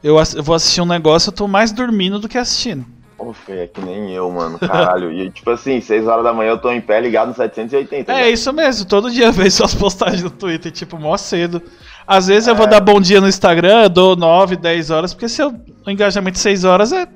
[0.03, 2.87] Eu, eu vou assistir um negócio, eu tô mais dormindo do que assistindo.
[3.25, 4.59] Ô, Fê, é que nem eu, mano.
[4.59, 5.11] Caralho.
[5.13, 8.13] e tipo assim, 6 horas da manhã eu tô em pé ligado no 780.
[8.13, 8.31] É né?
[8.31, 11.63] isso mesmo, todo dia eu vejo suas postagens no Twitter, tipo, mó cedo.
[12.07, 15.43] Às vezes eu vou dar bom dia no Instagram, dou 9, 10 horas, porque se
[15.43, 15.55] eu,
[15.87, 17.09] o engajamento de 6 horas é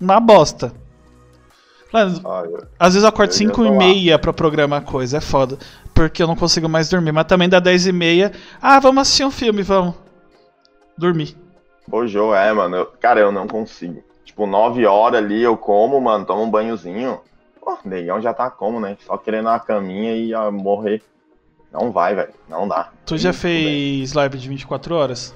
[0.00, 0.72] uma bosta.
[1.92, 2.42] Mano, Ah,
[2.78, 5.56] Às vezes eu acordo Eu ia 5 e meia pra programar coisa, é foda.
[5.94, 7.12] Porque eu não consigo mais dormir.
[7.12, 8.32] Mas também dá 10 e meia.
[8.60, 9.94] Ah, vamos assistir um filme, vamos.
[10.98, 11.36] Dormir.
[12.06, 12.76] Jô, é, mano.
[12.76, 14.02] eu- cara, eu não consigo.
[14.34, 17.20] Tipo, 9 horas ali eu como, mano, tomo um banhozinho.
[17.60, 18.96] Pô, negão já tá como, né?
[19.06, 21.00] Só querendo uma caminha e morrer.
[21.72, 22.34] Não vai, velho.
[22.48, 22.90] Não dá.
[23.06, 25.32] Tu já fez live de 24 horas?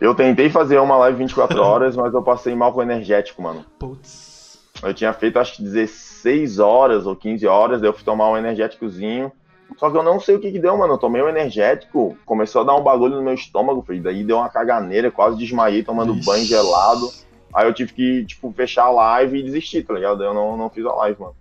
[0.00, 3.64] Eu tentei fazer uma live 24 horas, mas eu passei mal com o energético, mano.
[3.78, 4.58] Putz.
[4.82, 8.36] Eu tinha feito acho que 16 horas ou 15 horas, daí eu fui tomar um
[8.36, 9.30] energéticozinho.
[9.76, 10.94] Só que eu não sei o que que deu, mano.
[10.94, 14.02] Eu tomei um energético, começou a dar um bagulho no meu estômago, filho.
[14.02, 16.26] Daí deu uma caganeira, quase desmaiei tomando Ixi.
[16.26, 17.08] banho gelado.
[17.54, 20.22] Aí eu tive que, tipo, fechar a live e desistir, tá ligado?
[20.24, 21.34] Eu não, não fiz a live, mano.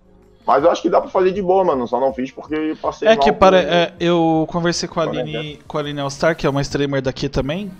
[0.45, 1.87] Mas eu acho que dá pra fazer de boa, mano.
[1.87, 5.59] Só não fiz porque eu passei É que para, é, eu conversei com a Aline,
[5.67, 7.71] com a Aline Allstar, que é uma streamer daqui também.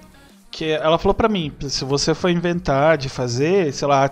[0.50, 4.10] Que ela falou pra mim: se você for inventar de fazer, sei lá,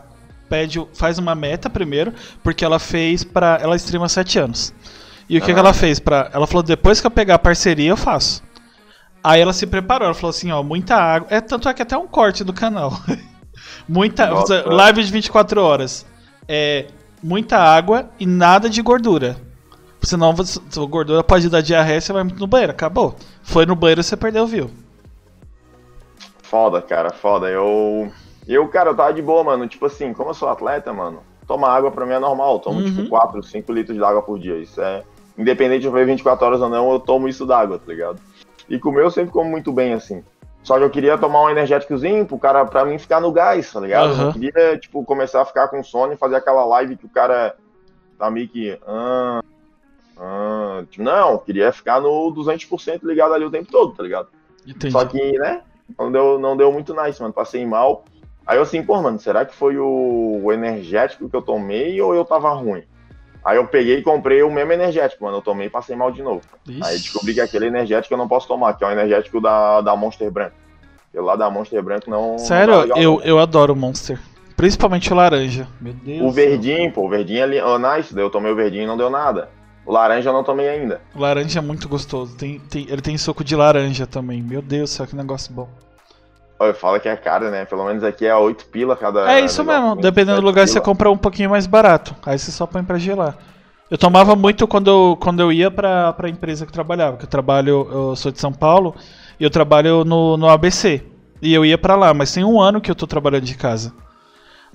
[0.49, 3.57] pede, faz uma meta primeiro, porque ela fez pra.
[3.61, 4.73] Ela streama há 7 anos.
[5.29, 5.53] E o que, Ah.
[5.53, 5.97] que ela fez?
[5.99, 8.43] Pra, ela falou: depois que eu pegar a parceria, eu faço.
[9.23, 11.27] Aí ela se preparou, ela falou assim: ó, muita água.
[11.31, 12.91] É tanto é que até um corte do canal.
[13.91, 14.27] muita.
[14.27, 14.63] Nossa.
[14.67, 16.05] Live de 24 horas.
[16.47, 16.87] É.
[17.23, 19.37] Muita água e nada de gordura.
[20.01, 22.71] Senão você, a gordura pode dar diarreia você vai muito no banheiro.
[22.71, 23.15] Acabou.
[23.43, 24.71] Foi no banheiro você perdeu o view.
[26.41, 27.47] Foda, cara, foda.
[27.49, 28.11] Eu.
[28.47, 29.67] Eu, cara, eu tava de boa, mano.
[29.67, 32.53] Tipo assim, como eu sou atleta, mano, tomar água pra mim é normal.
[32.55, 32.85] Eu tomo, Uhum.
[32.95, 34.57] tipo, 4, 5 litros de água por dia.
[34.57, 35.03] Isso é.
[35.37, 38.19] Independente de eu ver 24 horas ou não, eu tomo isso d'água, tá ligado?
[38.67, 40.23] E comer eu sempre como muito bem, assim.
[40.63, 43.79] Só que eu queria tomar um energéticozinho pro cara, pra mim ficar no gás, tá
[43.79, 44.11] ligado?
[44.11, 44.25] Eu Aham.
[44.25, 47.55] não queria, tipo, começar a ficar com sono e fazer aquela live que o cara
[48.17, 48.79] tá meio que.
[48.85, 49.41] Ah,
[50.17, 54.27] ah, tipo, não, eu queria ficar no 200% ligado ali o tempo todo, tá ligado?
[54.65, 54.91] Entendi.
[54.91, 55.63] Só que, né,
[55.97, 57.33] não deu, não deu muito nice, mano.
[57.33, 58.05] Passei mal.
[58.45, 62.13] Aí eu assim, pô, mano, será que foi o, o energético que eu tomei ou
[62.13, 62.83] eu tava ruim?
[63.43, 65.37] Aí eu peguei e comprei o mesmo energético, mano.
[65.37, 66.41] Eu tomei e passei mal de novo.
[66.67, 66.79] Ixi.
[66.83, 69.95] Aí descobri que aquele energético eu não posso tomar, que é o energético da, da
[69.95, 70.55] Monster Branco.
[71.09, 72.37] Aquele lá da Monster Branco não.
[72.37, 73.21] Sério, não legal, eu, não.
[73.23, 74.19] eu adoro Monster.
[74.55, 75.67] Principalmente o laranja.
[75.81, 76.21] Meu Deus.
[76.21, 78.95] O verdinho, pô, o verdinho ali, oh, nice, daí eu tomei o verdinho e não
[78.97, 79.49] deu nada.
[79.83, 81.01] O laranja eu não tomei ainda.
[81.15, 82.35] O laranja é muito gostoso.
[82.37, 84.39] Tem, tem- ele tem suco de laranja também.
[84.39, 85.67] Meu Deus do céu, que negócio bom.
[86.61, 87.65] Olha, fala que é caro, né?
[87.65, 89.31] Pelo menos aqui é 8 pila cada.
[89.31, 89.95] É isso mesmo.
[89.95, 90.85] Dependendo do 7 lugar, você pila.
[90.85, 92.15] compra um pouquinho mais barato.
[92.23, 93.35] Aí você só põe pra gelar.
[93.89, 97.17] Eu tomava muito quando eu, quando eu ia pra, pra empresa que eu trabalhava.
[97.17, 98.95] Que eu trabalho, eu sou de São Paulo
[99.39, 101.03] e eu trabalho no, no ABC.
[101.41, 103.91] E eu ia pra lá, mas tem um ano que eu tô trabalhando de casa.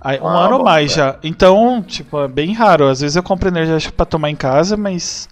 [0.01, 1.17] Aí, um Ah, ano ou mais já.
[1.23, 2.89] Então, tipo, é bem raro.
[2.89, 5.29] Às vezes eu compro energético pra tomar em casa, mas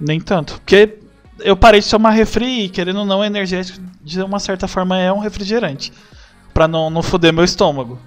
[0.00, 0.54] nem tanto.
[0.54, 0.96] Porque
[1.42, 5.12] eu parei de tomar refri e, querendo ou não, energético, de uma certa forma, é
[5.12, 5.92] um refrigerante.
[6.52, 7.98] Pra não, não foder meu estômago.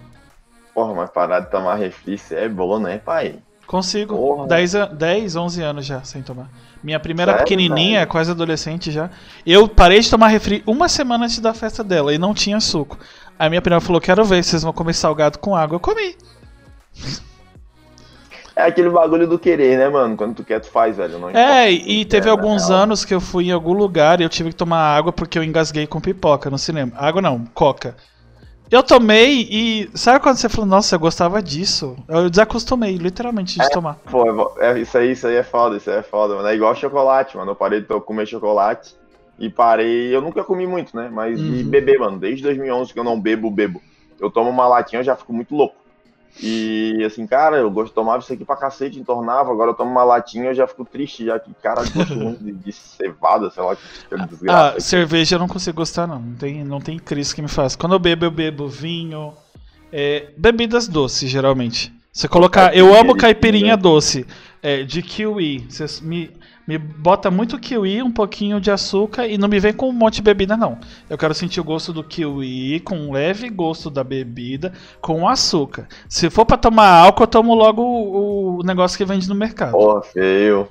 [0.73, 3.35] Porra, mas parar de tomar refri, cê é bom, né, pai?
[3.67, 4.15] Consigo.
[4.15, 4.47] Porra.
[4.47, 6.49] 10, a- 10, 11 anos já sem tomar.
[6.83, 9.09] Minha primeira Sério, pequenininha, quase adolescente já.
[9.45, 12.97] Eu parei de tomar refri uma semana antes da festa dela e não tinha suco.
[13.39, 15.75] Aí minha prima falou: Quero ver, vocês vão comer salgado com água.
[15.75, 16.15] Eu comi.
[18.55, 20.15] É aquele bagulho do querer, né, mano?
[20.15, 21.17] Quando tu quer, tu faz, velho.
[21.17, 24.29] Não É, e teve é, alguns anos que eu fui em algum lugar e eu
[24.29, 26.91] tive que tomar água porque eu engasguei com pipoca no cinema.
[26.95, 27.95] Água não, coca.
[28.69, 29.89] Eu tomei e.
[29.93, 31.95] Sabe quando você falou, nossa, eu gostava disso?
[32.07, 33.95] Eu desacostumei, literalmente, de tomar.
[34.09, 36.47] Pô, é, isso aí, isso aí é foda, isso aí é foda, mano.
[36.47, 37.51] É igual chocolate, mano.
[37.51, 38.95] Eu parei de comer chocolate
[39.37, 40.15] e parei.
[40.15, 41.09] Eu nunca comi muito, né?
[41.11, 41.69] Mas Uhum.
[41.69, 42.17] beber, mano.
[42.17, 43.81] Desde 2011 que eu não bebo, bebo.
[44.19, 45.75] Eu tomo uma latinha, eu já fico muito louco.
[46.41, 49.51] E assim, cara, eu gosto de tomar isso aqui pra cacete, entornava.
[49.51, 52.43] Agora eu tomo uma latinha, eu já fico triste, já que, cara, eu gosto muito
[52.43, 54.77] de, de cevada, sei lá, que aquele desgraça.
[54.77, 56.19] Ah, cerveja eu não consigo gostar, não.
[56.19, 57.75] Não tem, não tem crise que me faz.
[57.75, 59.33] Quando eu bebo, eu bebo vinho.
[59.91, 61.93] é, bebidas doces, geralmente.
[62.11, 62.75] Você colocar.
[62.75, 64.25] Eu amo caipirinha doce.
[64.61, 65.65] é, de kiwi.
[65.69, 66.31] Você me,
[66.67, 70.15] me bota muito kiwi, um pouquinho de açúcar e não me vem com um monte
[70.15, 70.77] de bebida, não.
[71.09, 75.87] Eu quero sentir o gosto do kiwi, com um leve gosto da bebida, com açúcar.
[76.07, 79.71] Se for pra tomar álcool, eu tomo logo o, o negócio que vende no mercado.
[79.71, 80.67] Porra, feio.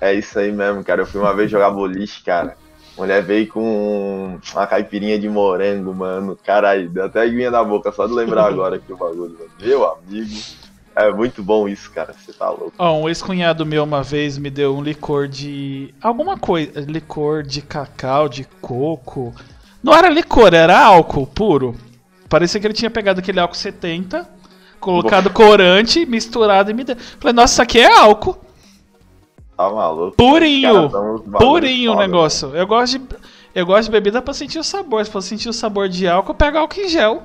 [0.00, 1.02] É isso aí mesmo, cara.
[1.02, 2.56] Eu fui uma vez jogar boliche, cara.
[2.98, 6.36] Mulher veio com uma caipirinha de morango, mano.
[6.42, 9.50] Caralho, deu até aguinha na boca só de lembrar agora que o bagulho, mano.
[9.60, 10.65] Meu amigo.
[10.96, 12.14] É muito bom isso, cara.
[12.14, 12.72] Você tá louco.
[12.78, 15.94] Ó, um ex-cunhado meu uma vez me deu um licor de.
[16.00, 16.80] alguma coisa.
[16.80, 19.34] Licor de cacau, de coco.
[19.82, 21.76] Não era licor, era álcool puro.
[22.30, 24.28] Parecia que ele tinha pegado aquele álcool 70,
[24.80, 26.96] colocado corante, misturado e me deu.
[27.20, 28.38] Falei, nossa, isso aqui é álcool.
[29.54, 30.16] Tá maluco.
[30.16, 30.90] Purinho.
[30.90, 32.56] Cara, Purinho o negócio.
[32.56, 33.06] Eu gosto de.
[33.54, 35.04] Eu gosto de bebida pra sentir o sabor.
[35.04, 37.22] Se for sentir o sabor de álcool, eu pego álcool em gel.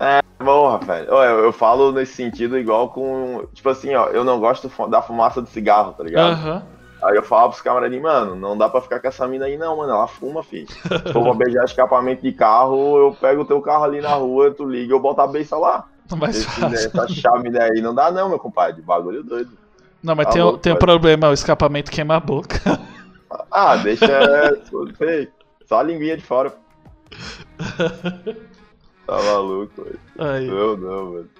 [0.00, 1.04] É, bom, Rafael.
[1.04, 3.46] Eu, eu falo nesse sentido igual com.
[3.52, 6.32] Tipo assim, ó, eu não gosto da fumaça do cigarro, tá ligado?
[6.32, 6.54] Aham.
[6.54, 6.80] Uhum.
[7.02, 9.76] Aí eu falava pros camaradinhos, mano, não dá pra ficar com essa mina aí não,
[9.76, 9.92] mano.
[9.92, 10.68] Ela fuma, filho.
[10.68, 14.50] Se for pra beijar escapamento de carro, eu pego o teu carro ali na rua,
[14.50, 15.86] tu liga, eu boto a beça lá.
[16.18, 16.74] Mais Esse, fácil.
[16.76, 18.82] essa chave daí não dá não, meu compadre.
[18.82, 19.50] Bagulho doido.
[20.02, 22.58] Não, mas Tá tem, louco, tem um problema, o escapamento queima a boca.
[23.50, 24.06] Ah, deixa.
[24.98, 25.28] sei,
[25.66, 26.52] só a linguinha de fora.
[29.10, 29.98] Tá maluco, velho.
[30.18, 31.30] Aí, Não, não, velho.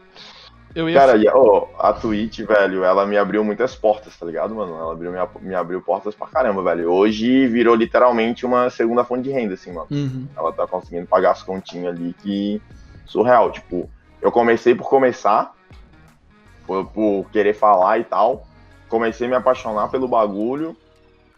[0.75, 0.99] eu ia.
[0.99, 4.75] Cara, e, ó, a Twitch, velho, ela me abriu muitas portas, tá ligado, mano?
[4.77, 6.91] Ela abriu, me, me abriu portas pra caramba, velho.
[6.91, 9.87] Hoje virou literalmente uma segunda fonte de renda, assim, mano.
[9.89, 10.27] Uhum.
[10.37, 12.61] Ela tá conseguindo pagar as continhas ali que.
[13.07, 13.53] Surreal.
[13.53, 13.89] Tipo,
[14.21, 15.53] eu comecei por começar,
[16.67, 18.47] por, por querer falar e tal.
[18.89, 20.77] Comecei a me apaixonar pelo bagulho.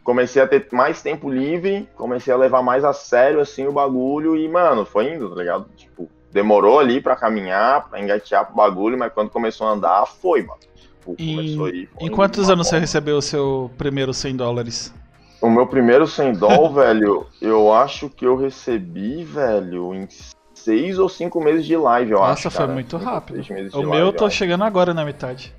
[0.02, 1.88] Comecei a ter mais tempo livre.
[1.96, 4.36] Comecei a levar mais a sério, assim, o bagulho.
[4.36, 5.66] E, mano, foi indo, tá ligado?
[5.76, 10.42] Tipo, demorou ali pra caminhar, pra engatear pro bagulho, mas quando começou a andar, foi,
[10.42, 10.60] mano.
[11.04, 11.86] Começou aí.
[11.86, 14.94] foi Em quantos anos você recebeu o seu primeiro 100 dólares?
[15.40, 20.08] O meu primeiro 100 doll, velho, eu acho que eu recebi, velho, em
[20.54, 22.50] seis ou cinco meses de live, eu Nossa, acho.
[22.50, 22.72] foi cara.
[22.72, 23.42] muito Cinco rápido.
[23.74, 25.52] O meu eu tô chegando agora na metade.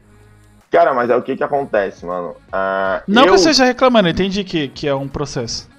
[0.72, 2.36] Cara, mas é o que que acontece, mano.
[2.52, 3.28] Ah, Não eu...
[3.28, 5.70] que eu esteja reclamando, eu entendi que, que é um processo.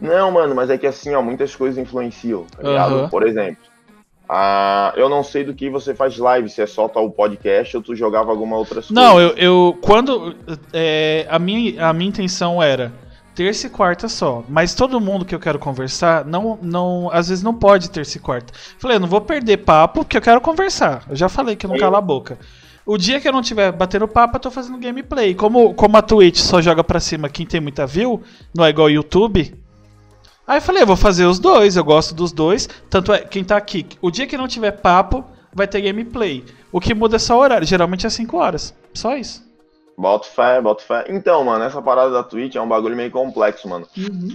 [0.00, 3.10] Não, mano, mas é que assim, ó, muitas coisas influenciam, tá ligado?
[3.10, 3.69] Por exemplo,
[4.32, 7.82] ah, eu não sei do que você faz live, se é só o podcast ou
[7.82, 8.94] tu jogava alguma outra coisa.
[8.94, 10.36] Não, eu, eu quando
[10.72, 12.92] é, a minha a minha intenção era
[13.34, 17.42] terça e quarta só, mas todo mundo que eu quero conversar não não às vezes
[17.42, 18.52] não pode terça e quarta.
[18.78, 21.02] Falei, eu não vou perder papo porque eu quero conversar.
[21.10, 22.38] Eu já falei que eu não Eu- calo a boca.
[22.86, 25.34] O dia que eu não tiver batendo papo, eu tô fazendo gameplay.
[25.34, 28.22] Como como a Twitch só joga pra cima quem tem muita view,
[28.54, 29.59] não é igual o YouTube.
[30.50, 32.68] Aí eu falei, eu vou fazer os dois, eu gosto dos dois.
[32.90, 36.44] Tanto é, quem tá aqui, o dia que não tiver papo, vai ter gameplay.
[36.72, 38.74] O que muda é só o horário, geralmente é 5 horas.
[38.92, 39.48] Só isso.
[39.96, 41.04] Boto fé, boto fé.
[41.08, 43.86] Então, mano, essa parada da Twitch é um bagulho meio complexo, mano.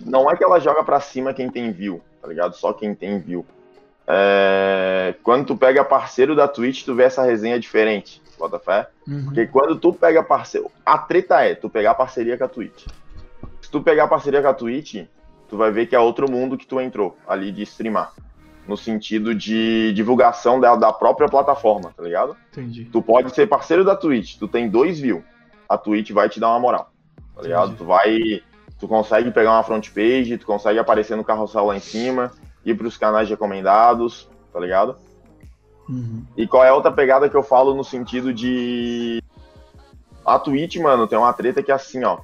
[0.06, 2.56] Não é que ela joga pra cima quem tem view, tá ligado?
[2.56, 3.46] Só quem tem view.
[4.08, 8.88] É, Quando tu pega parceiro da Twitch, tu vê essa resenha diferente, bota fé?
[9.06, 9.26] Uhum.
[9.26, 10.72] Porque quando tu pega parceiro.
[10.86, 12.86] A treta é tu pegar parceria com a Twitch.
[13.62, 15.04] Se tu pegar parceria com a Twitch,
[15.50, 18.14] tu vai ver que é outro mundo que tu entrou ali de streamar.
[18.68, 22.36] No sentido de divulgação da, da própria plataforma, tá ligado?
[22.52, 22.86] Entendi.
[22.86, 25.24] Tu pode ser parceiro da Twitch, tu tem dois views.
[25.70, 26.92] A Twitch vai te dar uma moral.
[27.36, 27.66] Tá ligado?
[27.66, 27.78] Entendi.
[27.78, 28.44] Tu vai.
[28.80, 32.32] Tu consegue pegar uma front page, tu consegue aparecer no carrossel lá em cima,
[32.66, 34.98] ir pros canais recomendados, tá ligado?
[35.88, 36.26] Uhum.
[36.36, 39.22] E qual é a outra pegada que eu falo no sentido de.
[40.26, 42.20] A Twitch, mano, tem uma treta que é assim, ó.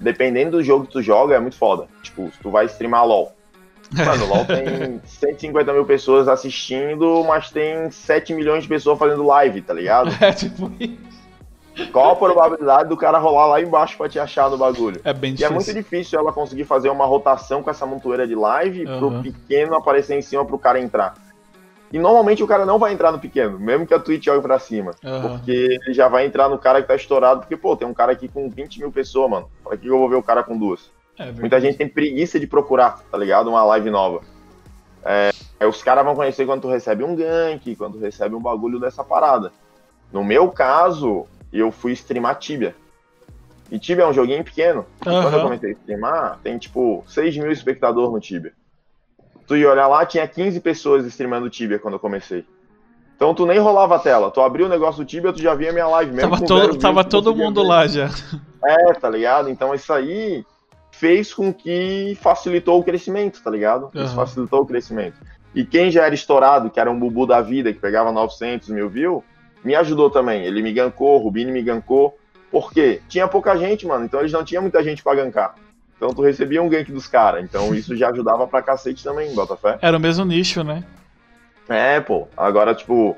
[0.00, 1.86] Dependendo do jogo que tu joga, é muito foda.
[2.02, 3.32] Tipo, se tu vai streamar LOL.
[3.92, 9.60] Mano, LOL tem 150 mil pessoas assistindo, mas tem 7 milhões de pessoas fazendo live,
[9.62, 10.10] tá ligado?
[10.20, 11.18] É tipo isso.
[11.92, 15.00] Qual a probabilidade do cara rolar lá embaixo pra te achar no bagulho?
[15.04, 15.82] É bem E é muito difícil.
[15.82, 18.98] difícil ela conseguir fazer uma rotação com essa montoeira de live Aham.
[18.98, 21.14] pro pequeno aparecer em cima pro cara entrar.
[21.92, 24.58] E normalmente o cara não vai entrar no pequeno, mesmo que a Twitch jogue pra
[24.58, 24.92] cima.
[25.04, 25.38] Aham.
[25.38, 28.12] Porque ele já vai entrar no cara que tá estourado, porque, pô, tem um cara
[28.12, 29.50] aqui com 20 mil pessoas, mano.
[29.64, 30.90] Pra que eu vou ver o cara com duas?
[31.18, 31.32] É.
[31.32, 33.48] Muita gente tem preguiça de procurar, tá ligado?
[33.48, 34.20] Uma live nova.
[35.04, 35.30] É,
[35.66, 39.02] os caras vão conhecer quando tu recebe um gank, quando tu recebe um bagulho dessa
[39.02, 39.52] parada.
[40.12, 42.74] No meu caso, eu fui streamar Tibia.
[43.70, 44.86] E Tibia é um joguinho pequeno.
[45.00, 48.52] E Quando eu comecei a streamar, tem tipo 6 mil espectadores no Tibia.
[49.48, 52.44] Tu ia olhar lá, tinha 15 pessoas streamando Tibia quando eu comecei.
[53.16, 55.72] Então tu nem rolava a tela, tu abria o negócio do Tibia, tu já via
[55.72, 56.30] minha live mesmo.
[56.30, 57.68] Tava, todo, views, tava todo mundo ver.
[57.68, 58.10] lá já.
[58.64, 59.48] É, tá ligado?
[59.48, 60.44] Então isso aí
[60.92, 63.90] fez com que facilitou o crescimento, tá ligado?
[63.94, 65.16] Isso facilitou o crescimento.
[65.54, 68.88] E quem já era estourado, que era um bubu da vida, que pegava 900 mil
[68.88, 69.22] views,
[69.64, 70.44] me ajudou também.
[70.44, 72.16] Ele me gancou, o Rubini me gancou.
[72.50, 73.00] Por quê?
[73.08, 75.54] Tinha pouca gente, mano, então eles não tinham muita gente pra gankar.
[75.98, 77.44] Então tu recebia um gank dos caras.
[77.44, 79.78] Então isso já ajudava pra cacete também, Botafé.
[79.82, 80.82] Era o mesmo nicho, né?
[81.68, 82.26] É, pô.
[82.36, 83.14] Agora, tipo,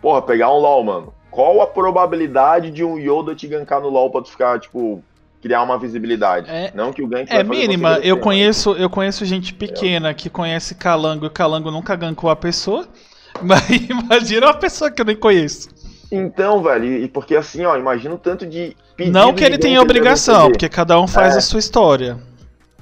[0.00, 1.14] porra, pegar um LoL, mano.
[1.30, 5.04] Qual a probabilidade de um Yoda te gankar no LoL pra tu ficar, tipo,
[5.42, 6.50] criar uma visibilidade?
[6.50, 7.98] É- Não que o gank É mínima.
[8.02, 12.36] Eu conheço, eu conheço gente pequena que conhece Calango e o Calango nunca gankou a
[12.36, 12.88] pessoa.
[13.42, 15.68] Mas imagina uma pessoa que eu nem conheço.
[16.12, 18.76] Então, velho, e porque assim, ó, imagina o tanto de.
[18.98, 21.38] Não que ele tenha obrigação, porque cada um faz É.
[21.38, 22.18] a sua história.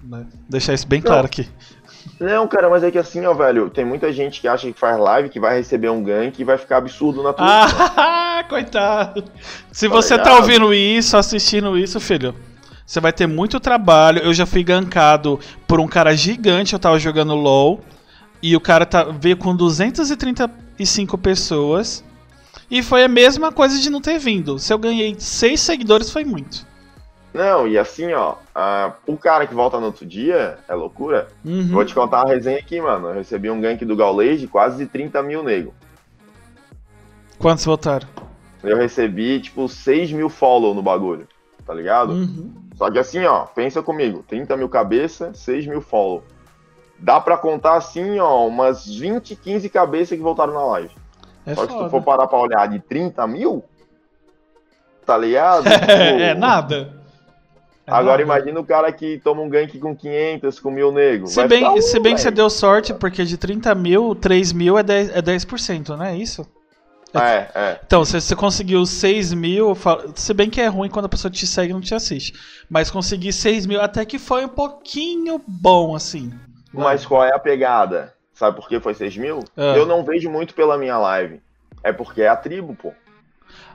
[0.03, 0.25] Né?
[0.49, 1.07] Deixar isso bem Não.
[1.11, 1.47] claro aqui.
[2.19, 4.99] Não, cara, mas é que assim, ó, velho, tem muita gente que acha que faz
[4.99, 7.49] live, que vai receber um gank e vai ficar absurdo na Twitch.
[7.49, 9.23] Ah, coitado.
[9.71, 10.41] Se Tá você tá ligado?
[10.41, 12.35] ouvindo isso, assistindo isso, filho,
[12.85, 14.21] você vai ter muito trabalho.
[14.21, 17.81] Eu já fui gankado por um cara gigante, eu tava jogando LoL,
[18.43, 22.03] e o cara tá, veio com 235 pessoas,
[22.71, 24.59] e foi a mesma coisa de não ter vindo.
[24.59, 26.67] Se eu ganhei 6 seguidores, foi muito.
[27.33, 31.29] Não, e assim, ó, ah, o cara que volta no outro dia é loucura.
[31.45, 31.69] Uhum.
[31.69, 33.09] Vou te contar uma resenha aqui, mano.
[33.09, 35.75] Eu recebi um gank do Gaules de quase 30 mil nego.
[37.39, 38.09] Quantos votaram?
[38.63, 41.29] Eu recebi, tipo, 6 mil follow no bagulho,
[41.65, 42.13] tá ligado?
[42.13, 42.53] Uhum.
[42.77, 46.25] Só que assim, ó, pensa comigo, 30 mil cabeça, 6 mil follow.
[46.99, 50.91] Dá pra contar assim, ó, umas 20, 15 cabeças que voltaram na live.
[51.49, 51.91] É Só que se tu foda.
[51.91, 53.65] for parar pra olhar de 30 mil,
[55.07, 55.67] tá ligado?
[55.67, 56.93] É, é nada.
[57.87, 58.23] É Agora nada.
[58.23, 61.27] imagina o cara que toma um gank com 500, com mil nego.
[61.27, 64.53] Se Vai bem, um, se bem que você deu sorte, porque de 30 mil, 3
[64.53, 66.47] mil é 10%, é 10% não é isso?
[67.15, 67.81] É, é.
[67.87, 69.75] Então, se você conseguiu 6 mil,
[70.15, 72.35] se bem que é ruim quando a pessoa te segue e não te assiste.
[72.69, 76.31] Mas conseguir 6 mil até que foi um pouquinho bom, assim.
[76.71, 78.13] Mas qual é a pegada?
[78.39, 79.41] Sabe por que foi 6 mil?
[79.57, 79.75] Ah.
[79.77, 81.41] Eu não vejo muito pela minha live.
[81.83, 82.93] É porque é a tribo, pô.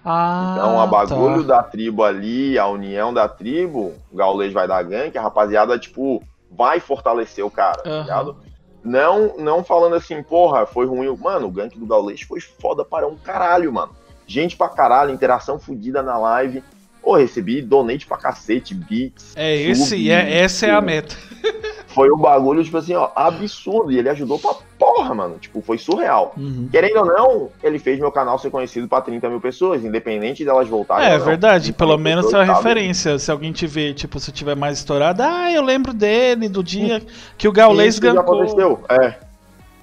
[0.05, 1.57] Ah, Então, a bagulho tá.
[1.57, 6.23] da tribo ali, a união da tribo, o Gaules vai dar gank, a rapaziada, tipo,
[6.49, 8.01] vai fortalecer o cara, tá Aham.
[8.03, 8.37] ligado?
[8.83, 11.13] Não, não falando assim, porra, foi ruim.
[11.17, 13.93] Mano, o gank do Gaules foi foda para um caralho, mano.
[14.25, 16.63] Gente pra caralho, interação fodida na live.
[17.01, 19.33] Pô, recebi donate pra cacete, beats.
[19.35, 21.15] É, esse, sub, é, essa é a meta.
[21.93, 23.91] Foi um bagulho, tipo assim, ó, absurdo.
[23.91, 25.37] E ele ajudou pra porra, mano.
[25.39, 26.33] Tipo, foi surreal.
[26.35, 26.67] Uhum.
[26.71, 30.67] Querendo ou não, ele fez meu canal ser conhecido pra 30 mil pessoas, independente delas
[30.67, 31.07] voltarem.
[31.07, 32.57] É verdade, 30 pelo menos é uma sabe?
[32.57, 33.19] referência.
[33.19, 37.01] Se alguém te ver, tipo, se tiver mais estourado, ah, eu lembro dele, do dia
[37.37, 38.41] que o Gaules isso já gankou.
[38.41, 39.15] aconteceu, é.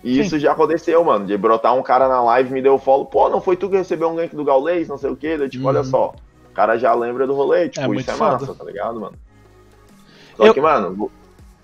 [0.02, 1.26] E Isso já aconteceu, mano.
[1.26, 3.04] De brotar um cara na live me deu follow.
[3.04, 5.36] Pô, não foi tu que recebeu um gank do Gaules, não sei o quê.
[5.36, 5.68] Daí, tipo, Uhum.
[5.68, 6.14] olha só.
[6.50, 7.68] O cara já lembra do rolê.
[7.68, 8.32] Tipo, É isso é foda.
[8.32, 9.12] massa, tá ligado, mano?
[10.38, 11.10] Só Eu- que, mano.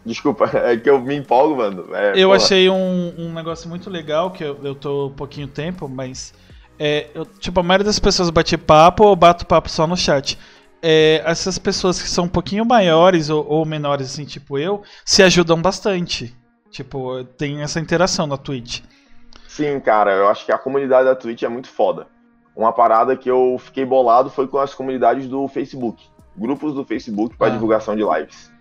[0.06, 1.86] Desculpa, é que eu me empolgo, mano.
[1.94, 2.36] É, Eu porra.
[2.36, 6.32] achei um, um negócio muito legal, que eu, eu tô pouquinho tempo, mas.
[6.78, 10.38] É, eu- tipo, a maioria das pessoas bate papo ou bato papo só no chat.
[10.82, 15.22] É, essas pessoas que são um pouquinho maiores ou, ou menores, assim, tipo eu, se
[15.22, 16.34] ajudam bastante.
[16.70, 18.82] Tipo, tem essa interação na Twitch.
[19.48, 22.06] Sim, cara, eu acho que a comunidade da Twitch é muito foda.
[22.54, 26.04] Uma parada que eu fiquei bolado foi com as comunidades do Facebook.
[26.36, 27.50] Grupos do Facebook para Ah.
[27.50, 28.52] divulgação de lives.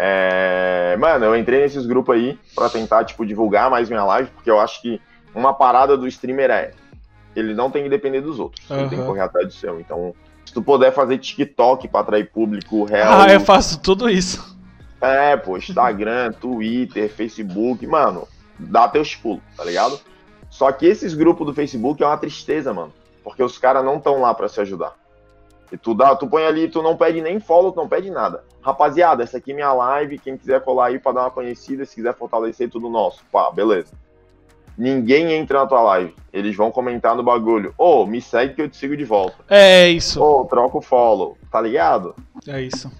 [0.00, 4.48] É, Mano, eu entrei nesses grupos aí pra tentar, tipo, divulgar mais minha live, porque
[4.48, 5.00] eu acho que
[5.34, 6.70] uma parada do streamer é.
[7.34, 8.68] Ele não tem que depender dos outros.
[8.70, 9.80] Ele tem que correr atrás do seu.
[9.80, 13.20] Então, se tu puder fazer TikTok pra atrair público real.
[13.20, 14.56] Ah, eu faço tudo isso.
[15.00, 18.26] É, pô, Instagram, Twitter, Facebook, mano,
[18.58, 20.00] dá teus pulos, tá ligado?
[20.50, 22.92] Só que esses grupos do Facebook é uma tristeza, mano.
[23.22, 24.94] Porque os caras não estão lá pra se ajudar.
[25.70, 28.42] E tu dá, tu põe ali, tu não pede nem follow, tu não pede nada.
[28.62, 31.94] Rapaziada, essa aqui é minha live, quem quiser colar aí pra dar uma conhecida, se
[31.96, 33.22] quiser fortalecer, tudo nosso.
[33.30, 33.92] Pá, beleza.
[34.76, 36.14] Ninguém entra na tua live.
[36.32, 37.74] Eles vão comentar no bagulho.
[37.76, 39.36] Ô, me segue que eu te sigo de volta.
[39.48, 40.22] É isso.
[40.22, 42.14] Ô, troca o follow, tá ligado?
[42.46, 42.90] É isso.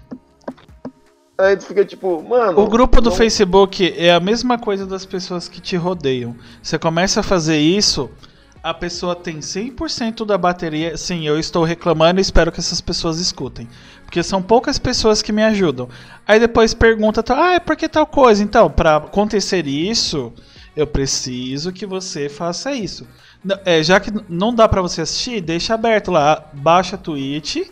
[1.37, 2.59] Aí tu fica tipo, mano.
[2.59, 6.35] O grupo do não- Facebook é a mesma coisa das pessoas que te rodeiam.
[6.61, 8.09] Você começa a fazer isso,
[8.61, 10.97] a pessoa tem 100% da bateria.
[10.97, 13.67] Sim, eu estou reclamando e espero que essas pessoas escutem.
[14.03, 15.87] Porque são poucas pessoas que me ajudam.
[16.27, 18.43] Aí depois pergunta, ah, é por que tal coisa?
[18.43, 20.33] Então, para acontecer isso,
[20.75, 23.07] eu preciso que você faça isso.
[23.65, 26.45] É, já que não dá pra você assistir, deixa aberto lá.
[26.53, 27.67] Baixa a Twitch.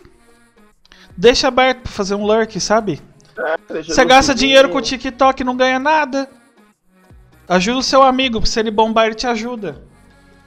[1.16, 3.00] Deixa aberto pra fazer um lurk, sabe?
[3.68, 6.28] Deixa Você gasta dinheiro com o TikTok e não ganha nada.
[7.48, 9.87] Ajuda o seu amigo, se ele bombar, ele te ajuda.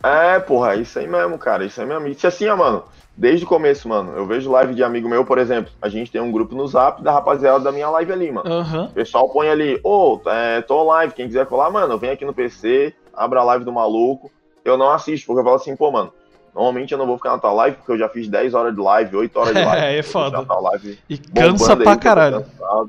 [0.03, 1.65] É, porra, isso aí mesmo, cara.
[1.65, 2.07] Isso aí mesmo.
[2.07, 2.83] Isso assim, ó, mano.
[3.15, 4.13] Desde o começo, mano.
[4.15, 5.71] Eu vejo live de amigo meu, por exemplo.
[5.81, 8.51] A gente tem um grupo no zap da rapaziada da minha live ali, mano.
[8.51, 8.85] Aham.
[8.85, 12.33] O pessoal põe ali, ô, é, tô live, quem quiser colar, mano, vem aqui no
[12.33, 14.31] PC, abra a live do maluco.
[14.63, 16.13] Eu não assisto, porque eu falo assim, pô, mano,
[16.55, 18.79] normalmente eu não vou ficar na tua live, porque eu já fiz 10 horas de
[18.79, 19.85] live, 8 horas de live.
[19.85, 20.45] É, é foda.
[20.61, 22.45] live E cansa aí, pra tô caralho.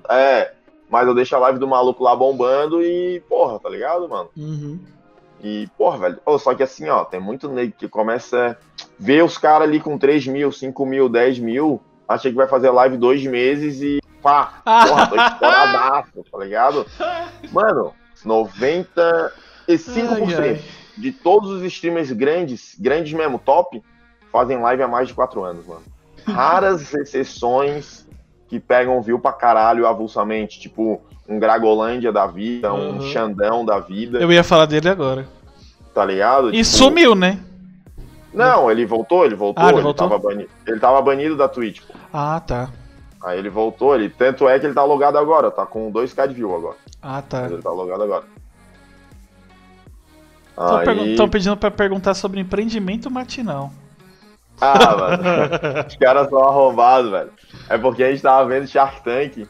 [0.08, 0.52] É,
[0.88, 4.28] mas eu deixo a live do maluco lá bombando e, porra, tá ligado, mano?
[4.36, 4.78] Uhum.
[5.42, 9.24] E, porra, velho, ô, só que assim, ó, tem muito nego que começa a ver
[9.24, 12.96] os caras ali com 3 mil, 5 mil, 10 mil, acha que vai fazer live
[12.96, 16.86] dois meses e pá, porra, tô estouradaço, tá ligado?
[17.50, 17.92] Mano,
[18.24, 19.30] 95%
[19.68, 20.64] Ai, ai.
[20.96, 23.82] de todos os streamers grandes, grandes mesmo, top,
[24.30, 25.82] fazem live há mais de 4 anos, mano.
[26.24, 28.06] Raras exceções
[28.46, 33.02] que pegam view pra caralho avulsamente, tipo um Gragolândia da vida, um Uhum.
[33.12, 35.26] Xandão da vida, Eu ia falar dele agora.
[35.94, 36.48] tá ligado?
[36.50, 37.38] E Tipo, sumiu, né?
[38.32, 40.08] Não, ele voltou, ele voltou, Ah, ele ele, voltou?
[40.08, 41.94] Tava banido, ele tava banido da Twitch, pô.
[42.12, 42.70] Ah, tá.
[43.22, 46.34] Aí ele voltou, ele, tanto é que ele tá logado agora, tá com 2k de
[46.34, 46.76] view agora.
[47.00, 47.42] Ah, tá.
[47.42, 48.24] Mas ele tá logado agora.
[50.50, 51.30] Estão Aí...
[51.30, 53.70] pedindo pra perguntar sobre empreendimento matinal.
[54.60, 55.22] Ah, mano.
[55.88, 57.30] Os caras são arrombados, velho.
[57.68, 59.46] É porque a gente tava vendo Shark Tank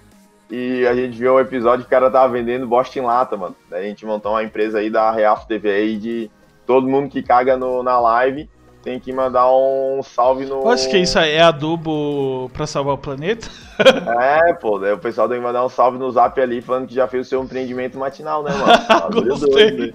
[0.53, 3.57] e a gente viu um episódio que o cara tava vendendo bosta em lata, mano.
[3.71, 6.31] Daí a gente montou uma empresa aí da Reaf TV aí de
[6.67, 8.49] todo mundo que caga no, na live
[8.83, 10.69] tem que mandar um salve no.
[10.69, 13.49] Acho que isso aí é adubo pra salvar o planeta.
[14.21, 16.95] É, pô, daí o pessoal tem que mandar um salve no zap ali falando que
[16.95, 19.27] já fez o seu empreendimento matinal, né, mano?
[19.29, 19.71] Gostei.
[19.71, 19.93] doido, né?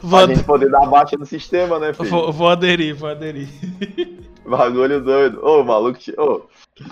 [0.00, 2.08] Vou, Pra ad- gente poder dar baixa no sistema, né, filho?
[2.08, 3.48] vou- vou aderir, vou aderir.
[4.46, 5.40] Bagulho doido.
[5.44, 5.98] Ô, maluco.
[6.18, 6.42] Ô,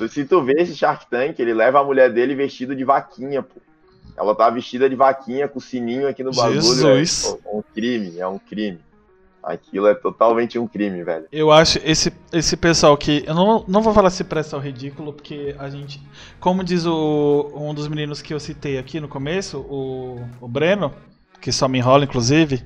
[0.09, 3.61] se tu vê esse Shark Tank, ele leva a mulher dele vestida de vaquinha, pô.
[4.17, 6.61] Ela tá vestida de vaquinha com o sininho aqui no bagulho.
[6.61, 7.39] Jesus.
[7.45, 8.79] É um crime, é um crime.
[9.43, 11.27] Aquilo é totalmente um crime, velho.
[11.33, 13.25] Eu acho esse, esse pessoal que.
[13.27, 16.01] Eu não, não vou falar se presta ao ridículo, porque a gente.
[16.39, 20.95] Como diz o, um dos meninos que eu citei aqui no começo, o, o Breno,
[21.41, 22.63] que só me enrola, inclusive.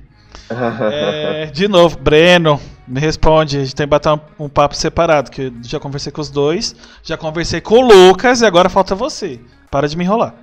[0.49, 3.57] É, de novo, Breno, me responde.
[3.57, 6.29] A gente tem que bater um, um papo separado, que eu já conversei com os
[6.29, 9.39] dois, já conversei com o Lucas e agora falta você.
[9.69, 10.33] Para de me enrolar.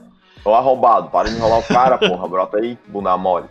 [0.44, 2.28] Ô arrombado, para de enrolar o cara, porra.
[2.28, 3.46] Brota aí, bunda mole.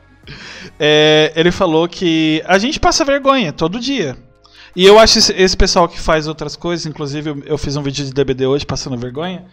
[0.79, 4.15] É, ele falou que a gente passa vergonha todo dia.
[4.75, 7.83] E eu acho esse, esse pessoal que faz outras coisas, inclusive eu, eu fiz um
[7.83, 9.45] vídeo de DBD hoje passando vergonha,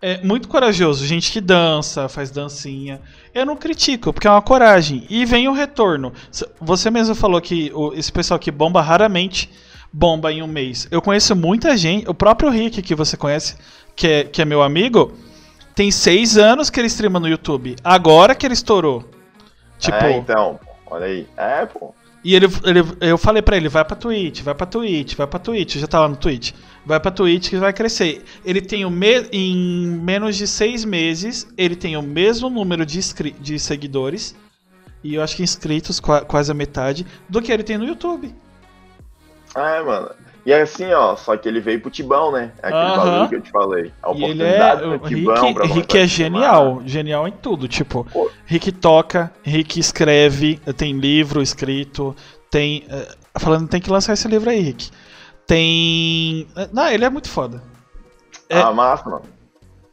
[0.00, 1.06] é muito corajoso.
[1.06, 3.00] Gente que dança, faz dancinha.
[3.34, 5.06] Eu não critico, porque é uma coragem.
[5.08, 6.12] E vem o retorno.
[6.60, 9.50] Você mesmo falou que esse pessoal que bomba raramente
[9.94, 10.88] bomba em um mês.
[10.90, 13.56] Eu conheço muita gente, o próprio Rick que você conhece,
[13.94, 15.12] que é, que é meu amigo,
[15.74, 17.76] tem seis anos que ele streama no YouTube.
[17.82, 19.08] Agora que ele estourou.
[19.78, 21.26] Tipo, É, então, olha aí.
[21.36, 21.94] É, pô.
[22.24, 25.38] E ele, ele, eu falei pra ele, vai pra Twitch, vai pra Twitch, vai pra
[25.38, 26.52] Twitch, eu já tava no Twitch.
[26.86, 28.22] Vai pra Twitch que vai crescer.
[28.44, 32.98] Ele tem o me em menos de seis meses, ele tem o mesmo número de,
[33.40, 34.34] de seguidores,
[35.02, 38.34] e eu acho que inscritos, qua- quase a metade, do que ele tem no YouTube.
[39.54, 40.10] É, mano.
[40.46, 42.52] E é assim, ó, só que ele veio pro Tibão, né?
[42.62, 42.96] É aquele Aham.
[42.96, 43.92] bagulho que eu te falei.
[44.02, 44.62] A E ele é.
[44.74, 46.82] oportunidade O do Tibão Rick, pra Rick é genial.
[46.84, 47.66] Genial em tudo.
[47.66, 48.30] Tipo, Pô.
[48.44, 52.14] Rick toca, Rick escreve, tem livro escrito,
[52.50, 52.84] tem.
[52.90, 54.90] eh, falando, tem que lançar esse livro aí, Rick.
[55.46, 56.46] Tem.
[56.56, 57.62] eh, Não, ele é muito foda.
[58.48, 58.60] É.
[58.60, 59.22] Ah, massa, mano.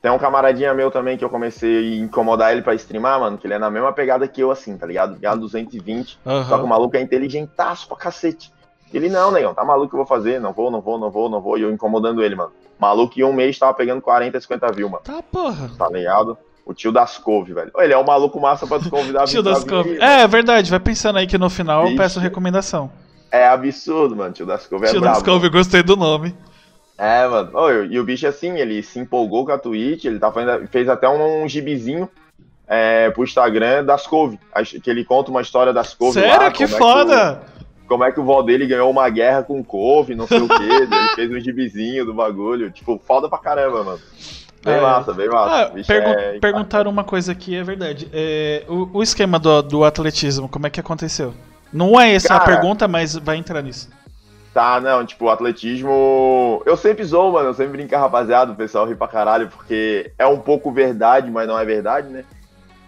[0.02, 3.46] Tem um camaradinha meu também que eu comecei a incomodar ele pra streamar, mano, que
[3.46, 5.14] ele é na mesma pegada que eu, assim, tá ligado?
[5.14, 6.18] Ligado 220.
[6.50, 8.52] Só que o maluco é inteligentaço pra cacete.
[8.94, 10.40] Ele, não, negão, tá maluco que eu vou fazer?
[10.40, 11.58] Não vou, não vou, não vou, não vou.
[11.58, 12.52] E eu incomodando ele, mano.
[12.80, 15.04] Maluco em um mês tava pegando 40, 50 view, mano.
[15.04, 15.70] Tá, porra.
[15.78, 16.38] Tá ligado?
[16.66, 17.72] O tio das couve, velho.
[17.78, 19.98] Ele é um maluco massa pra te convidar a vir Tio das couve.
[20.00, 21.98] É, é verdade, vai pensando aí que no final eu Vixe.
[21.98, 22.92] peço recomendação.
[23.32, 24.34] É absurdo, mano.
[24.34, 25.16] Tio das couve é Tio brabo.
[25.16, 26.36] das couve, eu gostei do nome.
[26.98, 27.50] É, mano.
[27.58, 30.88] Ô, e o bicho, assim, ele se empolgou com a Twitch, ele tá fazendo, fez
[30.88, 32.08] até um, um gibizinho
[32.68, 34.40] é, pro Instagram das couve.
[34.84, 36.38] Que ele conta uma história das couve Sério?
[36.44, 37.42] lá, que como é foda!
[37.48, 37.51] o-
[37.92, 40.54] como é que o vó dele ganhou uma guerra com couve, não sei o quê.
[40.64, 42.72] ele fez um gibizinho do bagulho.
[42.72, 44.00] Tipo, foda pra caramba, mano.
[44.64, 44.80] Bem É.
[44.80, 45.56] massa, bem massa.
[45.66, 48.08] Ah, O é- perguntaram uma coisa aqui, é verdade.
[48.14, 51.34] É, o, o esquema do, do atletismo, como é que aconteceu?
[51.74, 53.90] Não é essa a Cara- pergunta, mas vai entrar nisso.
[54.54, 56.62] Tá, não, tipo, o atletismo.
[56.66, 57.50] Eu sempre zoo, mano.
[57.50, 60.72] Eu sempre brinco, com a rapaziada, o pessoal ri pra caralho, porque é um pouco
[60.72, 62.24] verdade, mas não é verdade, né?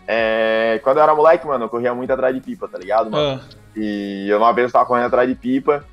[0.08, 0.80] É...
[0.82, 3.42] Quando eu era moleque, mano, eu corria muito atrás de pipa, tá ligado, mano?
[3.44, 5.86] Ah, E eu uma vez eu tava correndo atrás de pipa.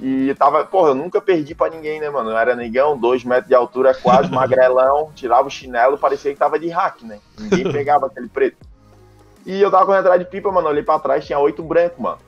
[0.00, 2.30] E tava, porra, eu nunca perdi pra ninguém, né, mano?
[2.30, 6.58] Eu era negão, dois metros de altura, quase magrelão, tirava o chinelo, parecia que tava
[6.58, 7.18] de hack, né?
[7.38, 8.58] Ninguém pegava aquele preto.
[9.46, 10.68] E eu tava correndo atrás de pipa, mano.
[10.68, 12.18] Olhei pra trás, tinha oito brancos, mano.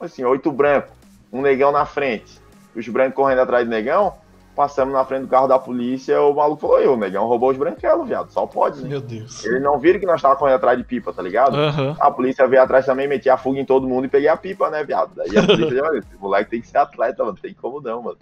[0.00, 0.92] Assim, oito brancos.
[1.32, 2.40] Um negão na frente.
[2.74, 4.14] Os brancos correndo atrás do negão.
[4.54, 6.20] Passamos na frente do carro da polícia.
[6.20, 8.30] O maluco falou: Eu, negão roubou os branquelos, viado.
[8.30, 8.88] Só pode, né?
[8.90, 9.42] meu Deus.
[9.44, 11.56] Eles não viram que nós tava correndo atrás de pipa, tá ligado?
[11.56, 11.96] Aham.
[11.98, 14.68] A polícia veio atrás também, meti a fuga em todo mundo e peguei a pipa,
[14.68, 15.12] né, viado?
[15.16, 17.38] Daí a polícia disse, olha, esse moleque tem que ser atleta, mano.
[17.40, 18.18] Tem como não, mano.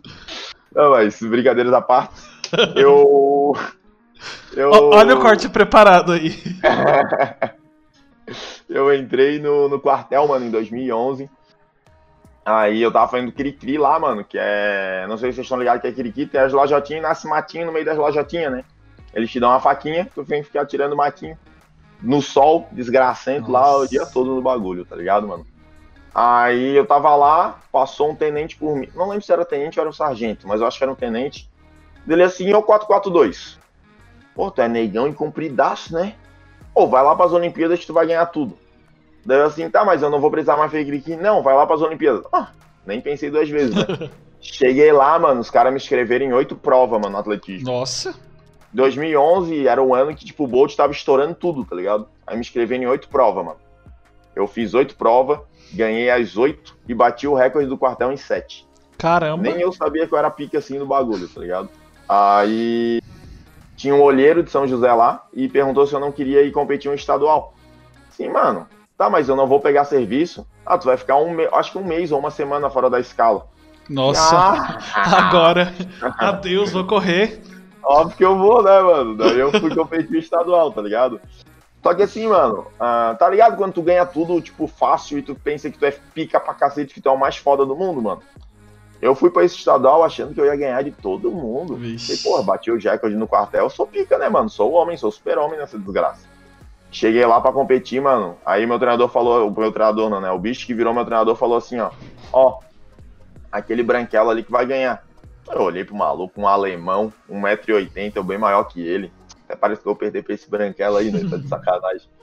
[0.73, 2.15] Não, mas brincadeiras à parte.
[2.77, 3.57] Eu.
[4.55, 4.71] Eu.
[4.71, 6.33] Olha o corte preparado aí.
[8.69, 11.29] eu entrei no, no quartel, mano, em 2011.
[12.45, 15.07] Aí eu tava fazendo cri-cri lá, mano, que é.
[15.09, 17.67] Não sei se vocês estão ligados que é cri-cri, tem as lojotinhas e nasce matinho
[17.67, 18.65] no meio das lojotinhas, né?
[19.13, 21.37] Eles te dão uma faquinha, tu vem ficar tirando matinho.
[22.01, 25.47] No sol, desgracento lá o dia todo no bagulho, tá ligado, mano?
[26.15, 28.89] Aí eu tava lá, passou um tenente por mim.
[28.95, 30.97] Não lembro se era tenente ou era um sargento, mas eu acho que era um
[30.97, 31.49] tenente.
[32.07, 33.59] Dele assim, ô 442.
[34.35, 36.15] Pô, tu é negão e compridaço, né?
[36.75, 38.59] Pô, vai lá pras Olimpíadas que tu vai ganhar tudo.
[39.25, 41.17] Daí eu assim, tá, mas eu não vou precisar mais fazer aqui.
[41.17, 42.25] Não, vai lá pras Olimpíadas.
[42.33, 42.51] Ah,
[42.87, 44.11] nem pensei duas vezes, né?
[44.41, 47.71] Cheguei lá, mano, os caras me inscreveram em oito provas, mano, no atletismo.
[47.71, 48.15] Nossa.
[48.73, 52.09] 2011 era um ano que, tipo, o Bolt tava estourando tudo, tá ligado?
[52.27, 53.59] Aí me inscreveram em oito provas, mano.
[54.35, 55.41] Eu fiz oito provas,
[55.73, 58.67] ganhei as oito e bati o recorde do quartel em sete.
[58.97, 59.43] Caramba.
[59.43, 61.69] Nem eu sabia que eu era pique assim no bagulho, tá ligado?
[62.09, 63.01] Aí
[63.77, 66.91] tinha um olheiro de São José lá e perguntou se eu não queria ir competir
[66.91, 67.55] um estadual.
[68.11, 68.67] Sim, mano.
[69.01, 70.47] Tá, mas eu não vou pegar serviço.
[70.67, 73.01] Ah, tu vai ficar um mês, acho que um mês ou uma semana fora da
[73.01, 73.47] escala.
[73.89, 74.37] Nossa.
[74.37, 74.79] Ah,
[75.27, 75.73] Agora.
[76.21, 77.41] Adeus, vou correr.
[77.83, 79.17] óbvio que eu vou, né, mano?
[79.17, 81.19] Daí eu fui competir estadual, tá ligado?
[81.83, 85.35] Só que assim, mano, ah, tá ligado quando tu ganha tudo, tipo, fácil e tu
[85.35, 88.03] pensa que tu é pica pra cacete, que tu é o mais foda do mundo,
[88.03, 88.21] mano?
[89.01, 91.75] Eu fui pra esse estadual achando que eu ia ganhar de todo mundo.
[91.75, 92.19] Vixe.
[92.19, 94.51] Falei, porra, bati o recorde no quartel, eu sou pica, né, mano?
[94.51, 96.29] Sou homem, sou super-homem nessa desgraça.
[96.91, 98.37] Cheguei lá pra competir, mano.
[98.45, 100.31] Aí meu treinador falou, o meu treinador não, né?
[100.31, 101.91] O bicho que virou meu treinador falou assim, ó.
[102.33, 102.59] Ó,
[103.51, 105.05] aquele branquelo ali que vai ganhar.
[105.53, 109.13] Eu olhei pro maluco, um alemão, 1,80m, eu bem maior que ele.
[109.45, 111.29] Até parece que eu vou perder pra esse branquelo aí, né?
[111.29, 112.09] Tá de sacanagem.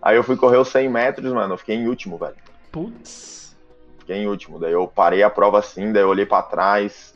[0.00, 1.54] Aí eu fui correr os 100 metros, mano.
[1.54, 2.36] Eu fiquei em último, velho.
[2.70, 3.56] Putz.
[3.98, 4.56] Fiquei em último.
[4.56, 7.14] Daí eu parei a prova assim, daí eu olhei pra trás.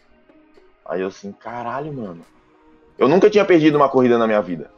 [0.85, 2.23] Aí eu assim, caralho, mano.
[2.99, 4.69] Eu nunca tinha perdido uma corrida na minha vida.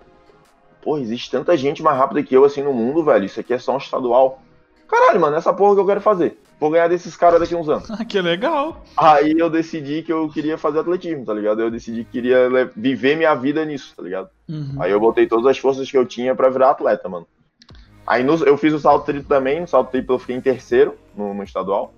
[0.85, 3.25] Pô, existe tanta gente mais rápida que eu assim no mundo, velho.
[3.25, 4.41] Isso aqui é só um estadual.
[4.87, 6.39] Caralho, mano, essa porra que eu quero fazer.
[6.61, 7.89] Vou ganhar desses caras daqui uns anos.
[7.91, 8.85] Ah, que legal.
[8.97, 11.61] Aí eu decidi que eu queria fazer atletismo, tá ligado?
[11.63, 14.29] Eu decidi que queria viver minha vida nisso, tá ligado?
[14.49, 14.77] Uhum.
[14.79, 17.27] Aí eu botei todas as forças que eu tinha pra virar atleta, mano.
[18.07, 20.95] Aí no- eu fiz o salto triplo também, no salto triplo eu fiquei em terceiro
[21.17, 21.95] no, no estadual.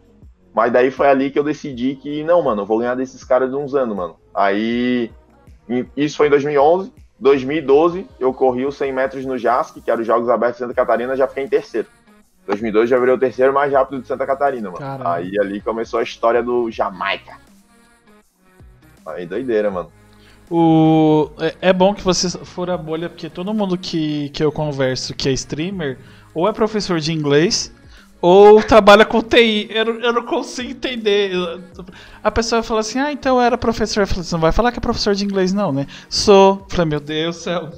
[0.54, 3.50] Mas daí foi ali que eu decidi que, não, mano, eu vou ganhar desses caras
[3.50, 4.16] de uns anos, mano.
[4.32, 5.10] Aí,
[5.96, 6.92] isso foi em 2011.
[7.18, 10.74] 2012, eu corri os 100 metros no JASC, que era os Jogos Abertos de Santa
[10.74, 11.88] Catarina, já fiquei em terceiro.
[12.46, 14.78] 2012 já virei o terceiro mais rápido de Santa Catarina, mano.
[14.78, 15.14] Caramba.
[15.14, 17.38] Aí ali começou a história do Jamaica.
[19.04, 19.90] Aí doideira, mano.
[20.48, 21.30] O...
[21.40, 25.14] É, é bom que você fura a bolha, porque todo mundo que, que eu converso
[25.14, 25.98] que é streamer,
[26.32, 27.74] ou é professor de inglês,
[28.20, 29.68] ou trabalha com TI.
[29.70, 31.32] Eu, não- eu não consigo entender.
[31.34, 31.60] Eu-
[32.22, 34.00] A pessoa fala assim, ah, então eu era professor.
[34.00, 35.86] Eu falei, você não vai falar que é professor de inglês, não, né?
[36.08, 36.66] Sou.
[36.68, 37.68] Falei, meu Deus do céu.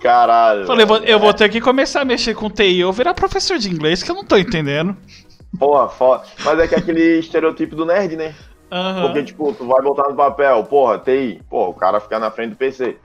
[0.00, 0.66] Caralho.
[0.66, 1.04] Falei, velho.
[1.04, 4.10] eu vou ter que começar a mexer com TI ou virar professor de inglês, que
[4.10, 4.96] eu não tô entendendo.
[5.58, 6.24] Porra, foda.
[6.44, 8.34] Mas é que aquele estereotipo do nerd, né?
[8.70, 9.02] Aham.
[9.02, 12.50] Porque, tipo, tu vai botar no papel, porra, TI, porra, o cara fica na frente
[12.50, 12.96] do PC.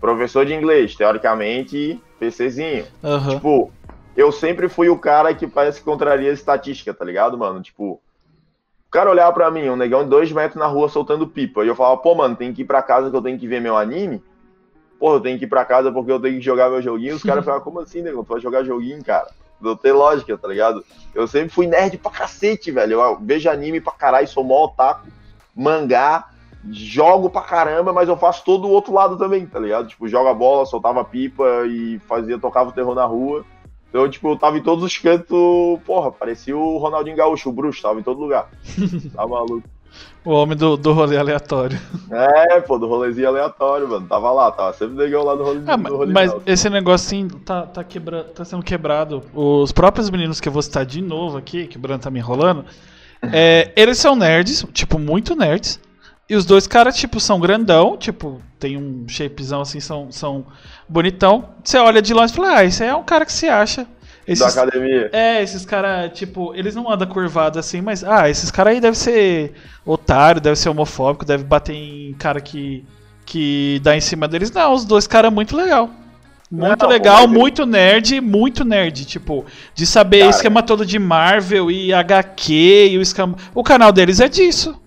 [0.00, 2.84] Professor de inglês, teoricamente, PCzinho.
[3.02, 3.30] Aham.
[3.34, 3.72] Tipo,
[4.18, 7.62] eu sempre fui o cara que parece que contraria a estatística, tá ligado, mano?
[7.62, 11.64] Tipo, o cara olhava pra mim, um negão de dois metros na rua soltando pipa.
[11.64, 13.60] E eu falava, pô, mano, tem que ir pra casa que eu tenho que ver
[13.60, 14.20] meu anime.
[14.98, 17.14] Porra, eu tenho que ir pra casa porque eu tenho que jogar meu joguinho.
[17.14, 18.24] Os caras falavam, como assim, negão?
[18.24, 19.30] Tu vai jogar joguinho, cara?
[19.60, 20.84] Não tem lógica, tá ligado?
[21.14, 23.00] Eu sempre fui nerd pra cacete, velho.
[23.00, 25.06] Eu vejo anime pra caralho, sou mó otaku,
[25.54, 26.28] mangá,
[26.68, 29.86] jogo pra caramba, mas eu faço todo o outro lado também, tá ligado?
[29.86, 33.44] Tipo, joga bola, soltava pipa e fazia, tocava o terror na rua.
[33.88, 37.82] Então, tipo, eu tava em todos os cantos, porra, parecia o Ronaldinho Gaúcho, o bruxo,
[37.82, 38.50] tava em todo lugar.
[39.14, 39.62] Tá maluco.
[40.24, 41.78] O homem do, do rolê aleatório.
[42.10, 44.06] É, pô, do rolezinho aleatório, mano.
[44.06, 45.60] Tava lá, tava sempre negão lá do rolê.
[45.66, 49.22] Ah, do mas, rolê mas esse negócio assim tá, tá, quebra, tá sendo quebrado.
[49.32, 52.18] Os próprios meninos que eu vou citar de novo aqui, que o Bruno tá me
[52.18, 52.64] enrolando,
[53.32, 55.80] é, eles são nerds, tipo, muito nerds.
[56.28, 60.46] E os dois caras, tipo, são grandão, tipo, tem um shapezão assim, são, são
[60.88, 61.50] bonitão.
[61.64, 63.86] Você olha de longe e fala, ah, esse aí é um cara que se acha.
[64.36, 65.10] Da Esses, academia.
[65.10, 68.94] é, esses caras, tipo, eles não andam curvados assim, mas, ah, esses caras aí devem
[68.94, 69.54] ser
[69.86, 72.84] otário, deve ser homofóbico, deve bater em cara que,
[73.24, 74.50] que dá em cima deles.
[74.52, 75.90] Não, os dois caras muito legal.
[76.50, 80.30] Muito Não, legal, muito nerd, muito nerd, tipo, de saber Cara.
[80.30, 83.36] esquema todo de Marvel e HQ e o esquema.
[83.54, 84.78] O canal deles é disso.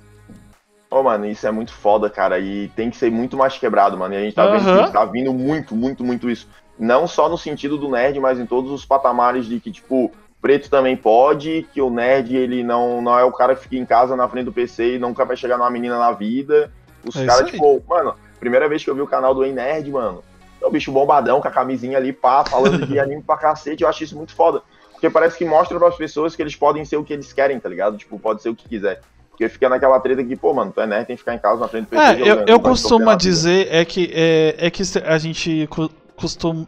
[0.91, 2.37] Ô, mano, isso é muito foda, cara.
[2.37, 4.13] E tem que ser muito mais quebrado, mano.
[4.13, 4.83] E a gente tá vendo Aham.
[4.83, 6.49] que tá vindo muito, muito, muito isso.
[6.77, 10.11] Não só no sentido do nerd, mas em todos os patamares de que, tipo,
[10.41, 13.85] preto também pode, que o nerd, ele não, não é o cara que fica em
[13.85, 16.69] casa na frente do PC e nunca vai chegar numa menina na vida.
[17.05, 19.89] Os É caras, tipo, mano, primeira vez que eu vi o canal do Ei Nerd,
[19.89, 20.21] mano,
[20.61, 23.83] é o bicho bombadão com a camisinha ali, pá, falando de anime pra cacete.
[23.83, 24.61] Eu acho isso muito foda.
[24.91, 27.69] Porque parece que mostra pras pessoas que eles podem ser o que eles querem, tá
[27.69, 27.97] ligado?
[27.97, 29.01] Tipo, pode ser o que quiser.
[29.41, 31.61] Porque fica naquela treta que, pô, mano, tu é nerd, tem que ficar em casa
[31.61, 35.17] na frente do PC É, eu, eu costumo dizer é que é, é que a
[35.17, 35.67] gente
[36.15, 36.67] costuma,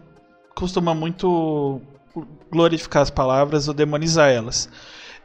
[0.56, 1.80] costuma muito
[2.52, 4.68] glorificar as palavras ou demonizar elas.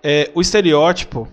[0.02, 1.26] É, o estereótipo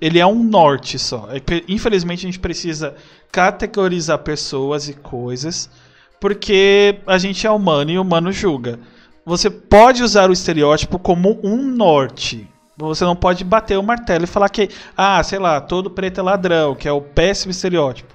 [0.00, 1.28] ele é um norte só.
[1.30, 2.94] É que, infelizmente a gente precisa
[3.30, 5.68] categorizar pessoas e coisas
[6.18, 8.78] porque a gente é humano e o humano julga.
[9.22, 12.48] Você pode usar o estereótipo como um norte.
[12.78, 16.22] Você não pode bater o martelo e falar que, ah, sei lá, todo preto é
[16.22, 18.14] ladrão, que é o péssimo estereótipo.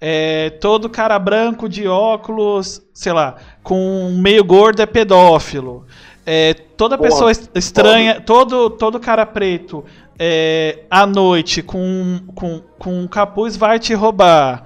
[0.00, 5.86] É, todo cara branco de óculos, sei lá, com meio gordo é pedófilo.
[6.26, 9.84] É, toda Porra, pessoa es- estranha, todo, todo cara preto
[10.18, 14.64] é, à noite com, com, com um capuz vai te roubar.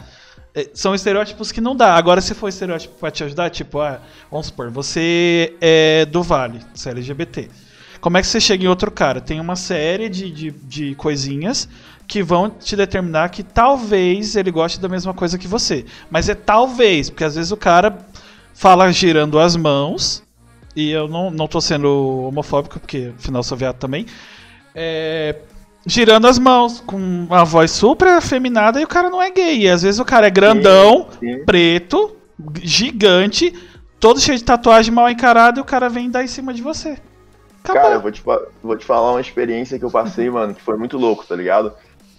[0.54, 1.94] É, são estereótipos que não dá.
[1.94, 6.60] Agora, se for estereótipo pra te ajudar, tipo, ah, vamos supor, você é do Vale,
[6.74, 7.48] você é LGBT.
[8.00, 9.20] Como é que você chega em outro cara?
[9.20, 11.68] Tem uma série de, de, de coisinhas
[12.06, 15.84] que vão te determinar que talvez ele goste da mesma coisa que você.
[16.10, 17.98] Mas é talvez, porque às vezes o cara
[18.54, 20.22] fala girando as mãos,
[20.74, 24.06] e eu não, não tô sendo homofóbico, porque afinal sou viado também.
[24.74, 25.36] É,
[25.86, 29.62] girando as mãos, com uma voz super afeminada, e o cara não é gay.
[29.62, 31.44] E às vezes o cara é grandão, Sim.
[31.44, 32.16] preto,
[32.62, 33.52] gigante,
[34.00, 36.96] todo cheio de tatuagem mal encarado, e o cara vem dar em cima de você.
[37.70, 37.82] Acabou.
[37.82, 38.22] Cara, eu vou te,
[38.62, 41.72] vou te falar uma experiência que eu passei, mano, que foi muito louco, tá ligado?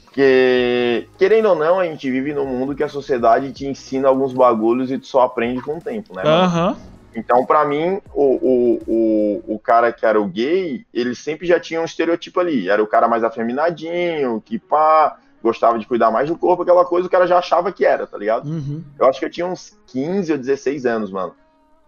[0.06, 4.34] Porque, querendo ou não, a gente vive num mundo que a sociedade te ensina alguns
[4.34, 6.24] bagulhos e tu só aprende com o tempo, né?
[6.26, 6.76] Aham.
[7.16, 11.60] Então, pra mim, o, o, o, o cara que era o gay, ele sempre já
[11.60, 12.70] tinha um estereotipo ali.
[12.70, 17.08] Era o cara mais afeminadinho, que pá, gostava de cuidar mais do corpo, aquela coisa
[17.08, 18.48] o cara já achava que era, tá ligado?
[18.48, 18.84] Uhum.
[18.98, 21.34] Eu acho que eu tinha uns 15 ou 16 anos, mano.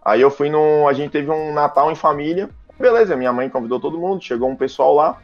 [0.04, 0.88] Aí eu fui num.
[0.88, 2.50] A gente teve um Natal em família.
[2.78, 5.18] Beleza, minha mãe convidou todo mundo, chegou um pessoal lá.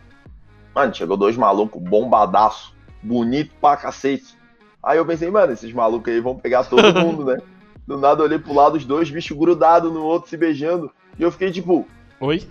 [0.75, 4.37] Mano, chegou dois malucos bombadaço, bonito pra cacete.
[4.83, 7.39] Aí eu pensei, mano, esses malucos aí vão pegar todo mundo, né?
[7.87, 10.91] Do nada eu olhei pro lado, os dois bichos grudados no outro, se beijando.
[11.19, 11.87] E eu fiquei tipo,
[12.21, 12.43] Oi?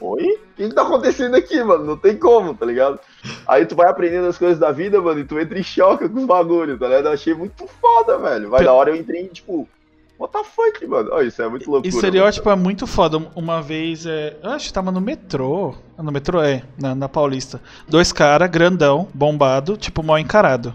[0.00, 0.22] Oi?
[0.22, 1.84] O que, que tá acontecendo aqui, mano?
[1.84, 2.98] Não tem como, tá ligado?
[3.46, 6.18] Aí tu vai aprendendo as coisas da vida, mano, e tu entra em choque com
[6.18, 7.06] os bagulhos, tá ligado?
[7.06, 8.50] Eu achei muito foda, velho.
[8.50, 9.68] Vai da hora eu entrei, tipo,
[10.18, 11.10] what the fuck, mano?
[11.12, 11.94] Ó, isso é muito loucura.
[11.94, 13.18] Estereótipo é muito foda.
[13.34, 15.74] Uma vez, é, eu acho que tava no metrô.
[15.96, 17.60] Ah, No metrô é, na, na Paulista.
[17.88, 20.74] Dois caras, grandão, bombado, tipo mal encarado.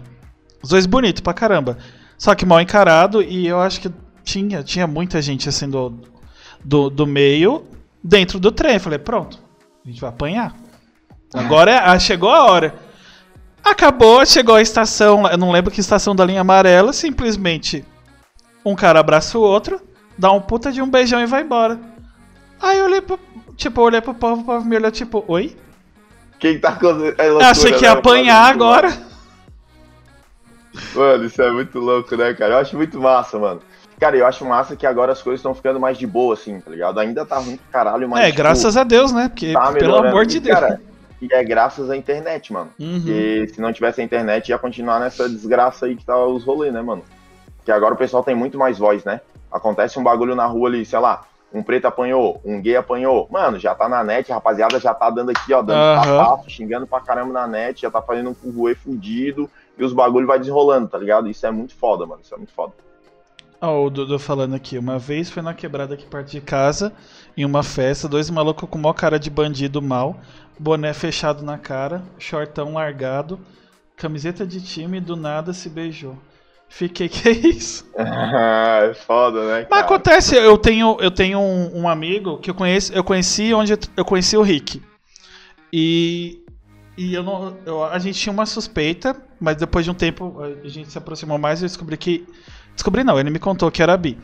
[0.62, 1.78] Os dois bonitos pra caramba.
[2.18, 3.90] Só que mal encarado e eu acho que
[4.22, 5.94] tinha, tinha muita gente assim do,
[6.62, 7.64] do, do meio
[8.04, 8.74] dentro do trem.
[8.74, 9.38] Eu falei, pronto,
[9.84, 10.54] a gente vai apanhar.
[11.32, 12.74] Agora é, ah, chegou a hora.
[13.64, 17.84] Acabou, chegou a estação, eu não lembro que estação da linha amarela, simplesmente
[18.64, 19.80] um cara abraça o outro,
[20.16, 21.78] dá um puta de um beijão e vai embora.
[22.60, 23.18] Aí eu olhei pro,
[23.56, 25.56] tipo, eu olhei pro povo, o povo me olhou tipo, oi?
[26.34, 27.20] O que, que tá acontecendo?
[27.20, 27.88] É Eu loucura, achei que né?
[27.88, 29.10] ia apanhar Muito agora.
[30.94, 32.54] Mano, isso é muito louco, né, cara?
[32.54, 33.60] Eu acho muito massa, mano.
[33.98, 36.70] Cara, eu acho massa que agora as coisas estão ficando mais de boa, assim, tá
[36.70, 36.98] ligado?
[37.00, 38.22] Ainda tá ruim caralho, mas.
[38.22, 39.28] É, tipo, graças a Deus, né?
[39.28, 40.58] Porque, tá pelo amor de Deus.
[40.58, 40.80] Cara,
[41.20, 42.70] e é graças à internet, mano.
[42.78, 42.94] Uhum.
[42.94, 46.72] Porque se não tivesse a internet, ia continuar nessa desgraça aí que tá os rolês,
[46.72, 47.04] né, mano?
[47.70, 49.20] Que agora o pessoal tem muito mais voz, né?
[49.48, 51.22] Acontece um bagulho na rua ali, sei lá,
[51.54, 53.28] um preto apanhou, um gay apanhou.
[53.30, 56.84] Mano, já tá na net, a rapaziada já tá dando aqui, ó, dando papaço, xingando
[56.84, 59.48] pra caramba na net, já tá fazendo um curvoê fudido
[59.78, 61.28] e os bagulho vai desenrolando, tá ligado?
[61.28, 62.20] Isso é muito foda, mano.
[62.24, 62.72] Isso é muito foda.
[63.60, 64.76] Ó, o Dudu falando aqui.
[64.76, 66.92] Uma vez foi na quebrada aqui perto de casa,
[67.36, 70.16] em uma festa, dois malucos com mó cara de bandido mal,
[70.58, 73.38] boné fechado na cara, shortão largado,
[73.96, 76.16] camiseta de time e do nada se beijou.
[76.70, 77.84] Fiquei, que é isso?
[77.94, 79.66] é foda, né?
[79.68, 79.84] Mas cara?
[79.84, 83.78] acontece, eu tenho, eu tenho um, um amigo que eu conheço, eu conheci onde eu,
[83.96, 84.80] eu conheci o Rick.
[85.72, 86.38] E,
[86.96, 90.68] e eu não, eu- a gente tinha uma suspeita, mas depois de um tempo a
[90.68, 92.26] gente se aproximou mais e eu descobri que.
[92.72, 94.16] Descobri não, ele me contou que era bi.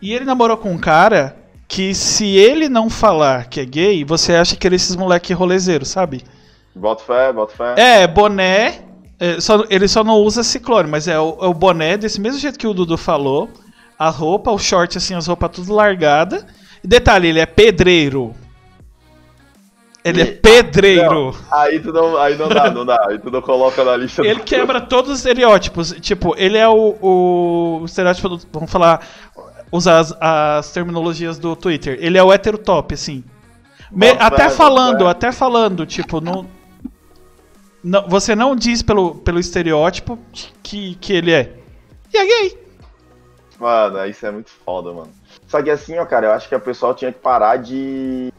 [0.00, 1.36] E ele namorou com um cara
[1.68, 5.32] que se ele não falar que é gay, você acha que ele é esses moleque
[5.32, 6.22] rolezeiro, sabe?
[6.74, 7.74] Bota fé, bota fé.
[7.76, 8.82] É, boné.
[9.24, 12.38] É, só- ele só não usa ciclone, mas é o, é o boné desse mesmo
[12.40, 13.48] jeito que o Dudu falou.
[13.98, 16.44] A roupa, o short, assim, as roupas tudo largada.
[16.82, 18.34] E detalhe, ele é pedreiro.
[20.04, 21.32] Ele é E- pedreiro.
[21.50, 23.06] Aí tu não, aí não dá, não dá.
[23.08, 25.92] Aí tu não coloca na lista Ele do- quebra todos os estereótipos.
[26.00, 29.06] Tipo, ele é o, o estereótipo do, Vamos falar.
[29.70, 31.96] Usar as, as terminologias do Twitter.
[32.00, 33.22] Ele é o hétero top, assim.
[33.90, 35.10] Me- até bota falando, fé.
[35.10, 36.44] até falando, tipo, não,
[37.82, 40.18] não- você não diz pelo, pelo estereótipo
[40.62, 41.54] que, que ele é.
[42.12, 42.58] E é gay.
[43.58, 45.10] Mano, isso é muito foda, mano.
[45.46, 48.32] Só que assim, ó, cara, eu acho que o pessoal tinha que parar de.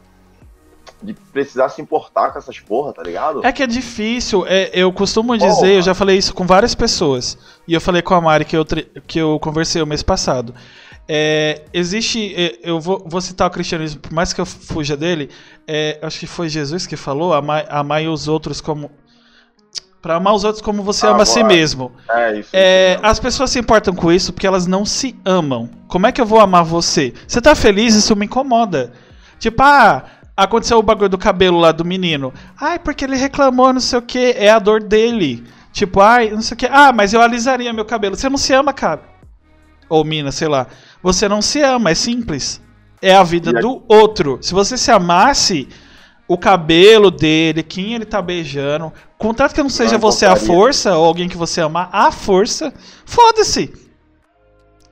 [1.02, 3.44] de precisar se importar com essas porra, tá ligado?
[3.44, 4.44] É que é difícil.
[4.46, 7.38] é, eu costumo dizer, eu já falei isso com várias pessoas.
[7.66, 8.64] E eu falei com a Mari que eu,
[9.06, 10.54] que eu conversei o mês passado.
[11.08, 12.34] É, existe.
[12.34, 15.30] é, Eu vou, vou citar o cristianismo, por mais que eu fuja dele.
[15.66, 18.90] é, acho que foi Jesus que falou: amai, amai os outros como.
[20.04, 21.90] Pra amar os outros como você Ah, ama a si mesmo.
[22.10, 22.50] É isso.
[22.52, 25.70] É, as pessoas se importam com isso porque elas não se amam.
[25.88, 27.14] Como é que eu vou amar você?
[27.26, 27.94] Você tá feliz?
[27.94, 28.92] Isso me incomoda.
[29.38, 30.04] Tipo, ah,
[30.36, 32.34] aconteceu o bagulho do cabelo lá do menino.
[32.60, 34.34] Ai, porque ele reclamou, não sei o que.
[34.36, 35.42] É a dor dele.
[35.72, 36.66] Tipo, ai, não sei o que.
[36.66, 38.14] Ah, mas eu alisaria meu cabelo.
[38.14, 39.00] Você não se ama, cara.
[39.88, 40.66] Ou mina, sei lá.
[41.02, 42.60] Você não se ama, é simples.
[43.00, 44.36] É a vida do outro.
[44.42, 45.66] Se você se amasse,
[46.26, 48.92] o cabelo dele, quem ele tá beijando,
[49.24, 50.54] contanto que não seja você a importaria.
[50.54, 52.72] força ou alguém que você ama a força,
[53.06, 53.72] foda-se.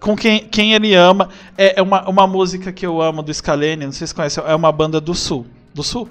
[0.01, 1.29] Com quem, quem ele ama.
[1.57, 4.55] É, é uma, uma música que eu amo do Scalene, não sei se conhece, é
[4.55, 5.47] uma banda do Sul.
[5.75, 6.09] Do Sul?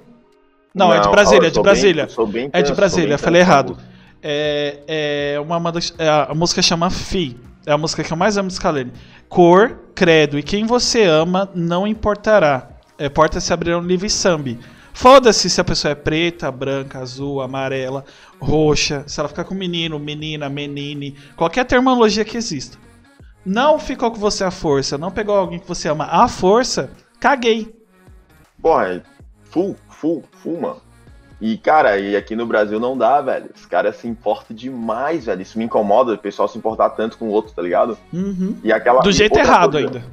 [0.74, 2.08] Não, é de Brasília, é de Brasília.
[2.32, 3.76] bem- É de Brasília, falei errado.
[4.24, 7.36] É, é uma banda, é a, música chama Fi.
[7.66, 8.92] É a música que eu mais amo do Scalene.
[9.28, 12.70] Cor, credo e quem você ama não importará.
[12.98, 14.60] É, portas se abrirão livre sambi.
[14.94, 18.06] Foda-se se a pessoa é preta, branca, azul, amarela,
[18.40, 22.78] roxa, se ela ficar com menino, menina, menine, qualquer terminologia que exista.
[23.46, 27.74] Não ficou com você à força, não pegou alguém que você ama à força, caguei.
[28.62, 29.02] Porra, é
[29.44, 30.82] full, full, full, mano.
[31.42, 33.50] E, cara, e aqui no Brasil não dá, velho.
[33.56, 35.42] Os caras se importam demais, velho.
[35.42, 37.98] Isso me incomoda, o pessoal se importar tanto com o outro, tá ligado?
[38.14, 38.58] Uhum.
[38.64, 39.02] E aquela.
[39.02, 40.06] Do jeito errado coisa, ainda.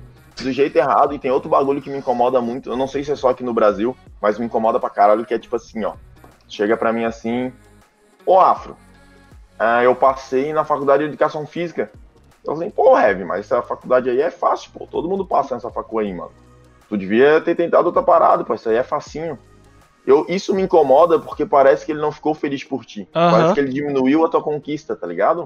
[0.43, 1.15] Do jeito errado.
[1.15, 2.71] E tem outro bagulho que me incomoda muito.
[2.71, 5.35] Eu não sei se é só aqui no Brasil, mas me incomoda pra caralho, que
[5.35, 5.95] é tipo assim, ó.
[6.49, 7.53] Chega pra mim assim.
[8.25, 8.77] Ô, Afro,
[9.59, 11.91] ah, eu passei na faculdade de educação física.
[12.47, 14.87] Eu falei, pô, Heavy, mas essa faculdade aí é fácil, pô.
[14.87, 16.31] Todo mundo passa nessa facu aí, mano.
[16.89, 18.55] Tu devia ter tentado outra parada, pô.
[18.55, 19.39] Isso aí é facinho.
[20.07, 23.07] Eu, isso me incomoda porque parece que ele não ficou feliz por ti.
[23.31, 25.45] Parece que ele diminuiu a tua conquista, tá ligado?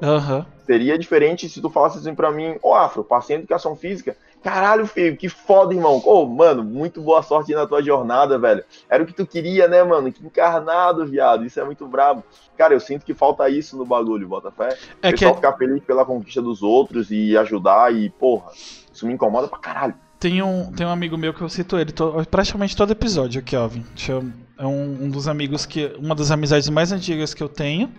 [0.64, 4.16] Seria diferente se tu falasse assim pra mim, ô Afro, passei em educação física.
[4.42, 6.02] Caralho, filho, que foda, irmão.
[6.04, 8.64] Ô, mano, muito boa sorte na tua jornada, velho.
[8.90, 10.10] Era o que tu queria, né, mano?
[10.12, 11.44] Que encarnado, viado.
[11.46, 12.24] Isso é muito brabo.
[12.58, 14.76] Cara, eu sinto que falta isso no bagulho, Botafé.
[15.00, 18.50] É o que pessoal ficar feliz pela conquista dos outros e ajudar e, porra,
[18.92, 19.94] isso me incomoda pra caralho.
[20.18, 23.56] Tem um, tem um amigo meu que eu cito ele to- praticamente todo episódio aqui,
[23.56, 23.66] ó.
[23.66, 23.84] Vin.
[23.94, 24.24] Deixa eu-
[24.58, 25.92] É um, um dos amigos que.
[25.98, 27.90] Uma das amizades mais antigas que eu tenho.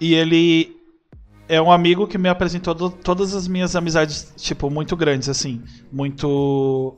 [0.00, 0.76] E ele
[1.48, 5.62] é um amigo que me apresentou do- todas as minhas amizades, tipo, muito grandes, assim.
[5.92, 6.96] Muito.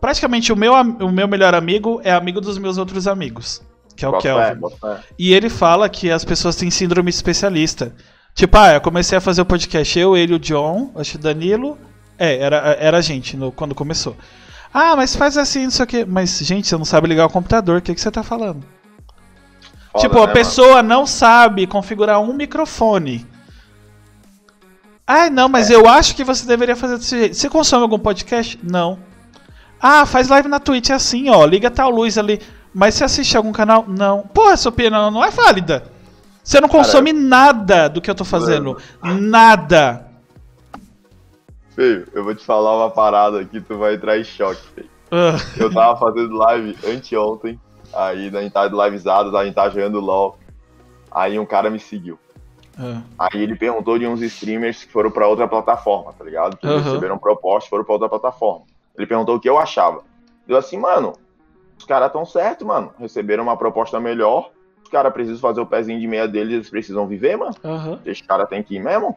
[0.00, 3.62] Praticamente o meu, o meu melhor amigo é amigo dos meus outros amigos.
[3.96, 4.60] Que é o Kelvin.
[5.18, 7.94] E ele fala que as pessoas têm síndrome especialista.
[8.34, 11.20] Tipo, ah, eu comecei a fazer o podcast, eu, ele, o John, acho que o
[11.20, 11.76] Danilo.
[12.18, 14.16] É, era, era a gente no, quando começou.
[14.72, 16.04] Ah, mas faz assim, não sei o quê.
[16.08, 18.62] Mas, gente, você não sabe ligar o computador, o que, que você tá falando?
[19.92, 20.32] Foda, tipo, né, a mano?
[20.32, 23.26] pessoa não sabe configurar um microfone.
[25.12, 25.74] Ah, não, mas É.
[25.74, 27.34] eu acho que você deveria fazer desse jeito.
[27.36, 28.58] Você consome algum podcast?
[28.62, 28.98] Não.
[29.80, 31.44] Ah, faz live na Twitch é assim, ó.
[31.44, 32.40] Liga tal luz ali.
[32.72, 33.84] Mas você assiste algum canal?
[33.88, 34.22] Não.
[34.22, 35.84] Porra, sua opinião não é válida.
[36.44, 38.76] Você não consome nada do que eu tô fazendo.
[39.02, 40.06] Nada.
[41.74, 44.90] Feio, eu vou te falar uma parada aqui, tu vai entrar em choque, feio.
[45.10, 47.58] Ah, Eu tava fazendo live anteontem,
[47.92, 50.38] aí a gente tava livezado, a gente tava jogando LOL.
[51.10, 52.18] Aí um cara me seguiu.
[52.80, 56.56] Ah, Aí ele perguntou de uns streamers que foram pra outra plataforma, tá ligado?
[56.56, 56.82] Que Aham.
[56.82, 58.64] receberam proposta e foram pra outra plataforma.
[58.96, 60.02] Ele perguntou o que eu achava.
[60.48, 61.12] Eu assim, mano,
[61.78, 62.92] os caras tão certo, mano.
[62.98, 64.50] Receberam uma proposta melhor.
[64.82, 67.54] Os caras precisam fazer o pezinho de meia deles, eles precisam viver, mano.
[67.64, 68.00] aham.
[68.04, 69.16] Esse cara tem que ir mesmo.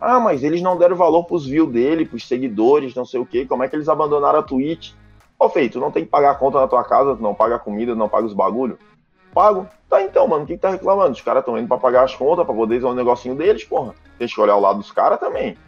[0.00, 3.46] Ah, mas eles não deram valor pros views dele, pros seguidores, não sei o que.
[3.46, 4.92] Como é que eles abandonaram a Twitch?
[5.38, 7.56] Ô, feito, tu não tem que pagar a conta na tua casa, tu não paga
[7.56, 8.78] a comida, tu não paga os bagulho?
[9.36, 9.68] Pago.
[9.86, 11.12] Tá então, mano, o que, que tá reclamando?
[11.12, 13.94] Os caras estão indo pra pagar as contas, pra poder fazer um negocinho deles, porra.
[14.18, 15.58] Tem que olhar o lado dos caras também.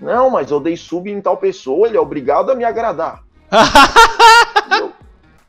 [0.00, 3.22] Não, mas eu dei sub em tal pessoa, ele é obrigado a me agradar.
[4.66, 4.90] Entendeu?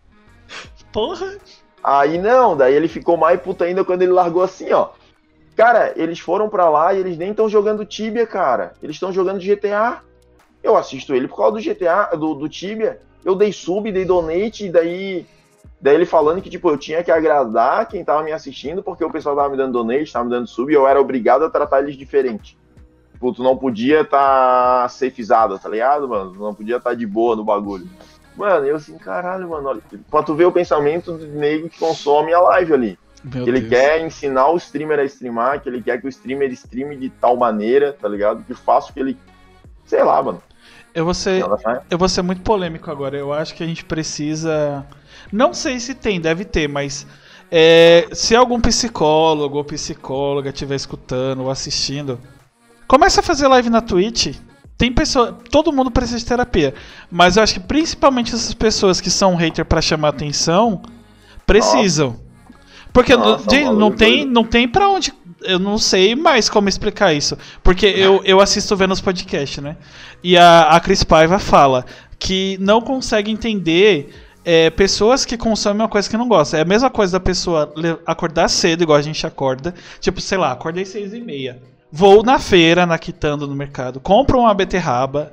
[0.91, 1.37] Porra.
[1.81, 4.89] Aí não, daí ele ficou mais puta ainda quando ele largou assim, ó.
[5.55, 8.73] Cara, eles foram pra lá e eles nem estão jogando Tibia, cara.
[8.83, 10.01] Eles estão jogando GTA.
[10.61, 12.99] Eu assisto ele por causa do GTA, do, do Tibia.
[13.23, 15.25] Eu dei sub, dei donate, e daí.
[15.85, 19.11] Daí ele falando que, tipo, eu tinha que agradar quem tava me assistindo, porque o
[19.11, 21.83] pessoal tava me dando donate, tava me dando sub, e eu era obrigado a tratar
[21.83, 22.57] eles diferente.
[23.13, 26.31] Tipo, tu não podia tá safezado, tá ligado, mano?
[26.33, 27.87] Tu não podia tá de boa no bagulho.
[28.35, 29.81] Mano, eu assim, caralho, mano, olha.
[30.09, 32.99] Pra tu ver o pensamento do nego que consome a live ali.
[33.23, 33.69] Meu Que ele Deus.
[33.69, 37.37] quer ensinar o streamer a streamar, que ele quer que o streamer streame de tal
[37.37, 38.43] maneira, tá ligado?
[38.43, 39.15] Que faça o que ele.
[39.85, 40.41] Sei lá, mano.
[40.93, 41.43] Eu vou ser.
[41.43, 41.81] É?
[41.89, 43.17] Eu vou ser muito polêmico agora.
[43.17, 44.85] Eu acho que a gente precisa.
[45.31, 47.05] Não sei se tem, deve ter, mas.
[47.51, 52.19] é, se algum psicólogo ou psicóloga estiver escutando ou assistindo,
[52.87, 54.35] começa a fazer live na Twitch.
[54.77, 55.37] Tem pessoa.
[55.49, 56.73] Todo mundo precisa de terapia.
[57.09, 60.81] Mas eu acho que principalmente essas pessoas que são hater pra chamar atenção
[61.45, 62.19] precisam.
[62.91, 65.13] Porque Nossa, não, gente, maluco, não tem, não tem pra onde.
[65.47, 67.37] Eu não sei mais como explicar isso.
[67.63, 69.75] Porque eu, eu assisto vendo os podcasts, né?
[70.23, 71.85] E a, a Cris Paiva fala
[72.17, 76.57] que não consegue entender é, pessoas que consomem uma coisa que não gosta.
[76.57, 77.73] É a mesma coisa da pessoa
[78.05, 79.73] acordar cedo, igual a gente acorda.
[79.99, 81.59] Tipo, sei lá, acordei seis e meia.
[81.91, 85.31] Vou na feira, na quitando no mercado, compro uma beterraba,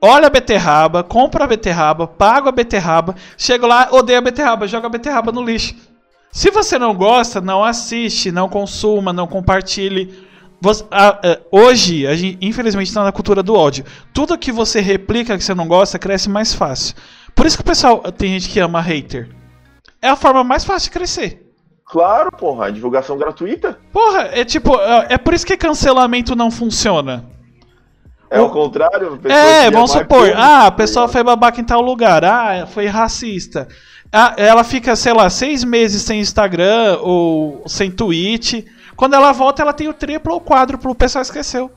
[0.00, 4.86] olha a beterraba, compro a beterraba, pago a beterraba, chego lá, odeio a beterraba, jogo
[4.86, 5.74] a beterraba no lixo.
[6.36, 10.22] Se você não gosta, não assiste, não consuma, não compartilhe.
[10.60, 13.86] Você, a, a, hoje, a gente, infelizmente, está na cultura do ódio.
[14.12, 16.94] Tudo que você replica que você não gosta cresce mais fácil.
[17.34, 19.30] Por isso que o pessoal tem gente que ama hater.
[20.02, 21.50] É a forma mais fácil de crescer.
[21.86, 23.78] Claro, porra, a divulgação gratuita.
[23.90, 27.24] Porra, é tipo, é, é por isso que cancelamento não funciona.
[28.28, 29.18] É o contrário?
[29.24, 33.68] É, vamos supor, ah, a pessoa foi babaca em tal lugar, ah, foi racista.
[34.12, 38.66] Ah, ela fica, sei lá, seis meses sem Instagram ou sem tweet.
[38.96, 41.70] Quando ela volta, ela tem o triplo ou quádruplo, o pessoal esqueceu.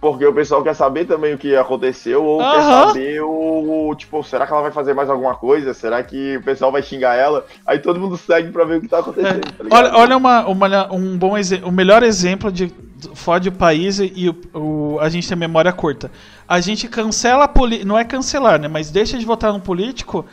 [0.00, 4.46] Porque o pessoal quer saber também o que aconteceu, ou quer saber o, Tipo, será
[4.46, 5.74] que ela vai fazer mais alguma coisa?
[5.74, 7.44] Será que o pessoal vai xingar ela?
[7.66, 9.46] Aí todo mundo segue pra ver o que tá acontecendo.
[9.46, 9.68] É.
[9.68, 11.68] Tá olha, olha uma, uma, um bom exemplo.
[11.68, 12.72] O melhor exemplo de
[13.14, 16.10] fode o país e o, o, a gente tem memória curta.
[16.48, 17.52] A gente cancela.
[17.84, 18.68] Não é cancelar, né?
[18.68, 20.24] Mas deixa de votar no político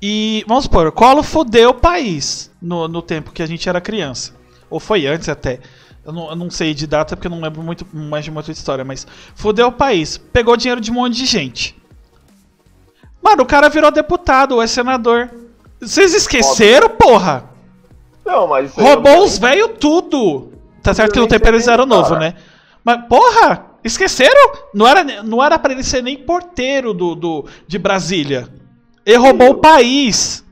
[0.00, 0.44] e.
[0.46, 4.34] Vamos supor, Colo fodeu o país no, no tempo que a gente era criança.
[4.70, 5.60] Ou foi antes até.
[6.04, 8.52] Eu não, eu não, sei de data porque eu não lembro muito mais de muita
[8.52, 10.18] história, mas fudeu o país.
[10.18, 11.76] Pegou dinheiro de um monte de gente.
[13.22, 15.30] Mano, o cara virou deputado ou é senador.
[15.80, 17.50] Vocês esqueceram, porra?
[18.24, 18.74] Não, mas.
[18.74, 20.52] Roubou os velhos tudo.
[20.82, 22.34] Tá certo que no tempo eles eram novo, né?
[22.84, 23.74] Mas, porra!
[23.82, 24.52] Esqueceram?
[24.72, 28.48] Não era, não era pra ele ser nem porteiro do, do, de Brasília.
[29.04, 30.44] Ele roubou o país.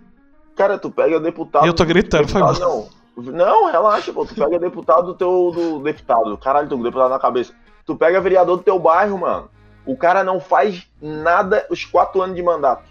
[0.55, 1.67] Cara, tu pega o deputado.
[1.67, 2.55] Eu tô gritando, foi mal.
[2.55, 2.89] Não.
[3.17, 4.25] Não, relaxa, pô.
[4.25, 6.37] Tu pega deputado do teu do deputado.
[6.39, 7.53] Caralho, tu deputado na cabeça.
[7.85, 9.49] Tu pega vereador do teu bairro, mano.
[9.85, 12.85] O cara não faz nada os quatro anos de mandato.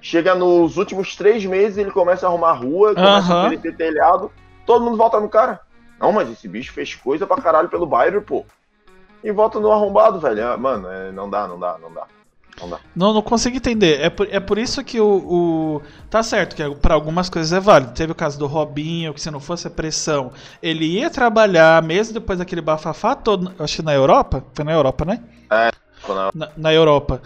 [0.00, 4.30] Chega nos últimos três meses, ele começa a arrumar rua, começa a ter telhado.
[4.66, 5.60] Todo mundo volta no cara.
[6.00, 8.44] Não, mas esse bicho fez coisa pra caralho pelo bairro, pô.
[9.22, 10.46] E volta no arrombado, velho.
[10.46, 11.78] Ah, mano, é, não dá, não dá,
[12.60, 12.78] não dá.
[12.94, 14.00] Não, não consigo entender.
[14.00, 15.82] É por, é por isso que o, o.
[16.08, 17.92] Tá certo, que é, para algumas coisas é válido.
[17.92, 20.32] Teve o caso do Robinho, que se não fosse a pressão,
[20.62, 23.52] ele ia trabalhar, mesmo depois daquele bafafá todo.
[23.58, 24.44] Acho que na Europa?
[24.52, 25.20] Foi na Europa, né?
[25.50, 25.70] É,
[26.34, 27.20] na, na Europa.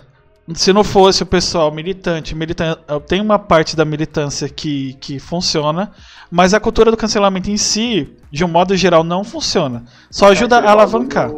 [0.55, 5.93] Se não fosse o pessoal militante, militante, tem uma parte da militância que, que funciona,
[6.31, 9.85] mas a cultura do cancelamento em si, de um modo geral, não funciona.
[10.11, 11.31] Só ajuda é, a alavancar.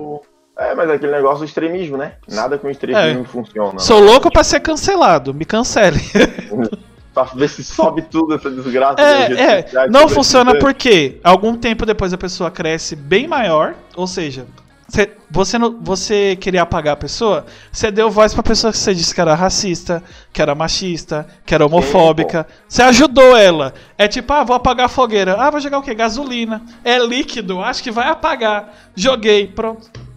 [0.61, 2.13] É, mas é aquele negócio do extremismo, né?
[2.29, 3.25] Nada com extremismo é.
[3.25, 3.79] funciona.
[3.79, 4.07] Sou né?
[4.11, 5.99] louco pra ser cancelado, me cancele.
[7.15, 9.01] pra ver se sobe tudo essa desgraça.
[9.01, 9.89] É, é.
[9.89, 14.45] não funciona porque algum tempo depois a pessoa cresce bem maior, ou seja,
[15.31, 19.21] você, você queria apagar a pessoa, você deu voz pra pessoa que você disse que
[19.21, 22.47] era racista, que era machista, que era homofóbica.
[22.69, 23.73] Você ajudou ela.
[23.97, 25.37] É tipo, ah, vou apagar a fogueira.
[25.41, 25.95] Ah, vou jogar o quê?
[25.95, 26.61] Gasolina.
[26.85, 28.75] É líquido, acho que vai apagar.
[28.95, 30.10] Joguei, pronto.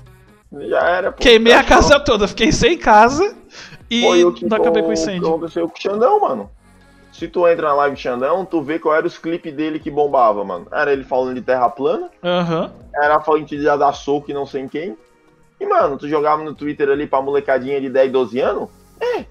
[0.69, 1.11] Já era.
[1.11, 3.35] Pô, Queimei a casa toda, fiquei sem casa
[3.89, 5.21] e Foi não acabei com o incêndio.
[5.21, 6.49] O que aconteceu com o Xandão, mano?
[7.11, 10.43] Se tu entra na live Xandão, tu vê qual era os clipes dele que bombava,
[10.43, 10.67] mano.
[10.71, 12.09] Era ele falando de terra plana.
[12.23, 12.69] Uhum.
[12.95, 14.97] Era falando de dar soco e não sei em quem.
[15.59, 18.69] E, mano, tu jogava no Twitter ali pra molecadinha de 10, 12 anos.
[18.99, 19.25] É.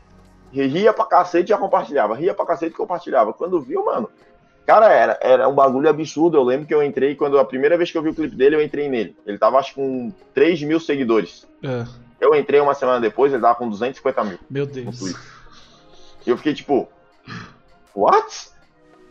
[0.52, 2.14] Ria pra cacete e já compartilhava.
[2.14, 3.32] Ria pra cacete e compartilhava.
[3.32, 4.08] Quando viu, mano,
[4.66, 6.36] Cara, era, era um bagulho absurdo.
[6.36, 8.56] Eu lembro que eu entrei, quando a primeira vez que eu vi o clipe dele,
[8.56, 9.16] eu entrei nele.
[9.26, 11.46] Ele tava, acho, com 3 mil seguidores.
[11.62, 11.84] É.
[12.20, 14.38] Eu entrei uma semana depois, ele tava com 250 mil.
[14.48, 15.14] Meu Deus.
[16.24, 16.88] E eu fiquei tipo,
[17.94, 18.50] what?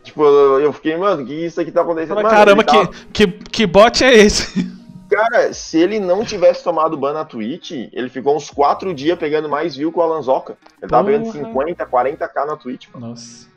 [0.02, 2.16] Tipo, eu fiquei, mano, que isso aqui tá acontecendo?
[2.16, 2.88] Mano, caramba, tava...
[3.12, 4.72] que, que, que bot é esse?
[5.12, 9.46] Cara, se ele não tivesse tomado ban na Twitch, ele ficou uns 4 dias pegando
[9.46, 10.56] mais view com o Alanzoca.
[10.80, 11.18] Ele tava Porra.
[11.18, 13.08] pegando 50, 40k na Twitch, mano.
[13.08, 13.51] Nossa.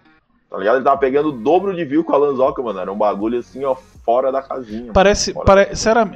[0.56, 0.76] Tá ligado?
[0.76, 2.80] Ele tava pegando o dobro de view com a Lanzoca, mano.
[2.80, 3.76] Era um bagulho assim, ó,
[4.06, 4.93] fora da casinha.
[4.93, 5.68] Parece, pare,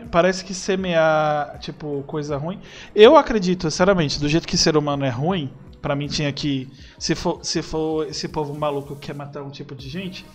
[0.10, 2.58] parece que semear, tipo, coisa ruim.
[2.96, 6.70] Eu acredito, sinceramente, do jeito que ser humano é ruim, para mim tinha que.
[6.98, 10.26] Se for, se for esse povo maluco que quer matar um tipo de gente,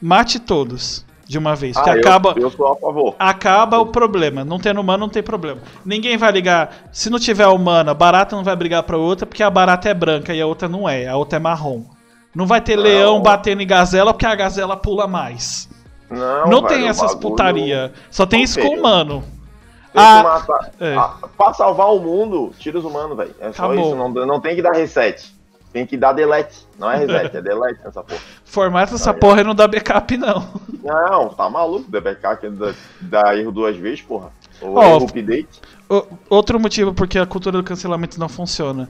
[0.00, 1.76] mate todos de uma vez.
[1.76, 3.16] Ah, que acaba, eu, eu sou a favor.
[3.18, 4.44] Acaba o problema.
[4.44, 5.60] Não tendo humano, não tem problema.
[5.84, 6.88] Ninguém vai ligar.
[6.92, 10.32] Se não tiver humana, barata não vai brigar pra outra, porque a barata é branca
[10.32, 11.08] e a outra não é.
[11.08, 11.97] A outra é marrom.
[12.38, 12.84] Não vai ter não.
[12.84, 15.68] leão batendo em gazela porque a gazela pula mais.
[16.08, 17.30] Não, não tem essas bagulho...
[17.30, 17.92] putaria.
[18.12, 19.24] Só tem isso com humano.
[19.92, 20.46] Ah,
[20.78, 20.94] é.
[20.94, 23.34] ah, pra salvar o mundo, tira os humanos, velho.
[23.40, 23.88] É só Acabou.
[23.88, 23.96] isso.
[23.96, 25.34] Não, não tem que dar reset.
[25.72, 26.64] Tem que dar delete.
[26.78, 28.20] Não é reset, é delete essa porra.
[28.44, 30.48] Formata essa porra e não dá backup, não.
[30.84, 31.90] Não, tá maluco.
[31.90, 34.30] DBK que dá, dá erro duas vezes, porra.
[34.62, 35.60] Ou erro update.
[36.30, 38.88] Outro motivo porque a cultura do cancelamento não funciona.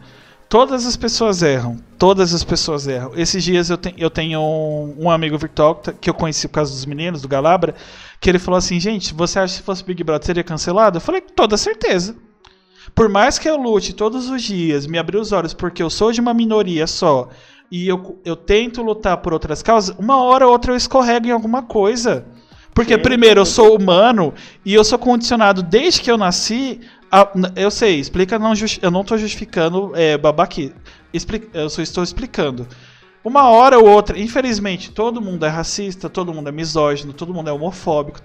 [0.49, 1.77] Todas as pessoas erram.
[1.99, 3.13] Todas as pessoas erram.
[3.15, 6.49] Esses dias eu, te- eu tenho um, um amigo virtual que tá- que eu conheci
[6.49, 7.75] por causa dos meninos, do Galabra,
[8.21, 10.97] que ele falou assim: gente, você acha que se fosse Big Brother seria cancelado?
[10.97, 12.17] Eu falei, toda certeza.
[12.95, 16.11] Por mais que eu lute todos os dias, me abrir os olhos porque eu sou
[16.13, 17.29] de uma minoria só
[17.71, 21.31] e eu, eu tento lutar por outras causas, uma hora ou outra eu escorrego em
[21.31, 22.25] alguma coisa.
[22.75, 24.33] Porque, primeiro, eu sou humano
[24.65, 26.81] e eu sou condicionado desde que eu nasci.
[27.11, 28.53] A- n- eu sei, explica, não
[28.83, 30.73] eu não tô justificando é, babaqui.
[31.13, 32.67] Expli- eu só estou explicando.
[33.25, 37.51] Uma hora ou outra, infelizmente, todo mundo é racista, todo mundo é misógino, todo mundo
[37.51, 38.21] é homofóbico.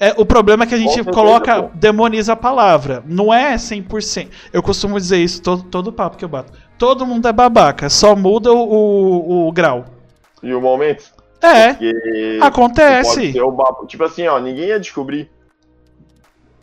[0.00, 1.70] É, o problema é que a gente certeza, coloca, pô.
[1.74, 3.02] demoniza a palavra.
[3.04, 4.28] Não é 100%.
[4.52, 6.52] Eu costumo dizer isso todo, todo papo que eu bato.
[6.78, 9.86] Todo mundo é babaca, só muda o, o, o grau.
[10.40, 11.04] E o momento.
[11.42, 13.14] É, Porque acontece.
[13.16, 13.86] pode ser o babo.
[13.86, 15.28] Tipo assim, ó, ninguém ia descobrir.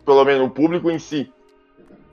[0.05, 1.29] Pelo menos o público em si.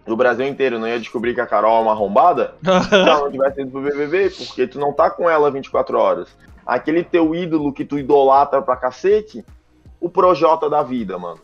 [0.05, 3.30] Do Brasil inteiro não ia descobrir que a Carol é uma arrombada se ela não
[3.30, 6.36] tivesse ido pro BBB, porque tu não tá com ela 24 horas.
[6.66, 9.44] Aquele teu ídolo que tu idolatra pra cacete,
[10.00, 11.40] o Projota da vida, mano.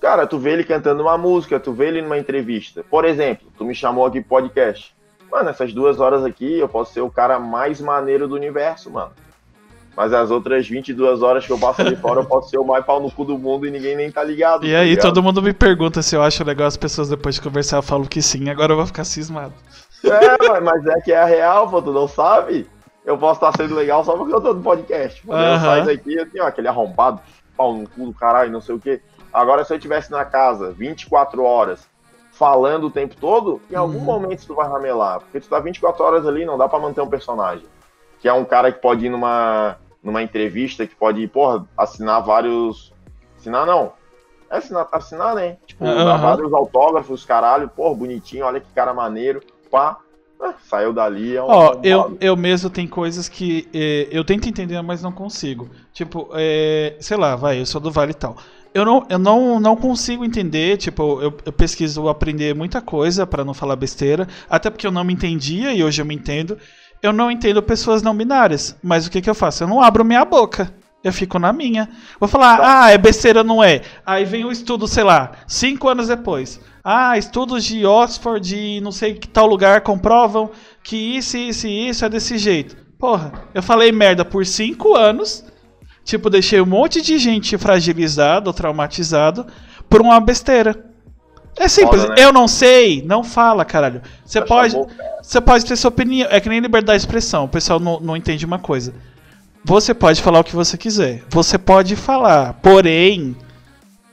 [0.00, 2.84] Cara, tu vê ele cantando uma música, tu vê ele numa entrevista.
[2.88, 4.94] Por exemplo, tu me chamou aqui pro podcast.
[5.30, 9.12] Mano, essas duas horas aqui eu posso ser o cara mais maneiro do universo, mano.
[9.96, 12.84] Mas as outras 22 horas que eu passo ali fora, eu posso ser o mais
[12.84, 14.66] pau no cu do mundo e ninguém nem tá ligado.
[14.66, 15.04] E tá aí, ligado?
[15.06, 18.06] todo mundo me pergunta se eu acho legal as pessoas depois de conversar, eu falo
[18.06, 19.54] que sim, agora eu vou ficar cismado.
[20.04, 22.68] É, mas- é que é a real, pô, tu não sabe?
[23.06, 25.22] Eu posso estar sendo legal só porque eu tô no podcast.
[25.24, 27.20] Quando eu saio daqui, assim, ó, aquele arrombado,
[27.56, 29.00] pau no cu do caralho, não sei o quê.
[29.32, 31.86] Agora, se eu estivesse na casa 24 horas
[32.32, 34.04] falando o tempo todo, em algum Uhum.
[34.04, 35.20] momento tu vai ramelar.
[35.20, 37.64] Porque tu tá 24 horas ali, não dá pra manter um personagem.
[38.20, 39.76] Que é um cara que pode ir numa,
[40.06, 42.92] numa entrevista, que pode, porra, assinar vários.
[43.36, 43.92] Assinar não.
[44.48, 45.58] É assinar, assinar né?
[45.66, 46.22] Tipo, dar Aham.
[46.22, 49.98] vários autógrafos, caralho, porra, bonitinho, olha que cara maneiro, pá.
[50.40, 51.46] Ah, saiu dali, é um.
[51.48, 55.68] Ó, um eu, eu mesmo tem coisas que eh, eu tento entender, mas não consigo.
[55.92, 58.36] Tipo, eh, sei lá, vai, eu sou do Vale e tal.
[58.72, 63.42] Eu não, eu não, não consigo entender, tipo, eu, eu pesquiso aprender muita coisa pra
[63.42, 66.58] não falar besteira, até porque eu não me entendia e hoje eu me entendo.
[67.02, 69.64] Eu não entendo pessoas não binárias, mas o que que eu faço?
[69.64, 70.72] Eu não abro minha boca.
[71.04, 71.88] Eu fico na minha.
[72.18, 73.82] Vou falar, ah, é besteira, não é.
[74.04, 76.60] Aí vem o estudo, sei lá, cinco anos depois.
[76.82, 80.50] Ah, estudos de Oxford e não sei que tal lugar comprovam
[80.82, 82.76] que isso, isso e isso é desse jeito.
[82.98, 85.44] Porra, eu falei merda por cinco anos.
[86.04, 89.46] Tipo, deixei um monte de gente fragilizado traumatizado
[89.88, 90.85] por uma besteira.
[91.58, 92.22] É simples, Foda, né?
[92.22, 94.02] eu não sei, não fala, caralho.
[94.24, 94.76] Você Fecha pode,
[95.22, 96.28] você pode ter sua opinião.
[96.30, 97.44] É que nem liberdade de expressão.
[97.44, 98.94] O pessoal não, não entende uma coisa.
[99.64, 101.22] Você pode falar o que você quiser.
[101.30, 102.54] Você pode falar.
[102.54, 103.34] Porém,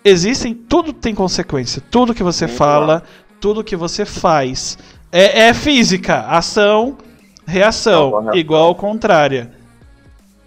[0.06, 0.54] existem.
[0.54, 1.82] Tudo tem consequência.
[1.92, 3.04] Tudo que você Sim, fala,
[3.42, 4.78] tudo que você faz.
[5.12, 6.22] É, é física.
[6.22, 6.98] Ação,
[7.46, 8.08] reação.
[8.08, 8.36] Ação, reação.
[8.36, 9.52] Igual ao contrária.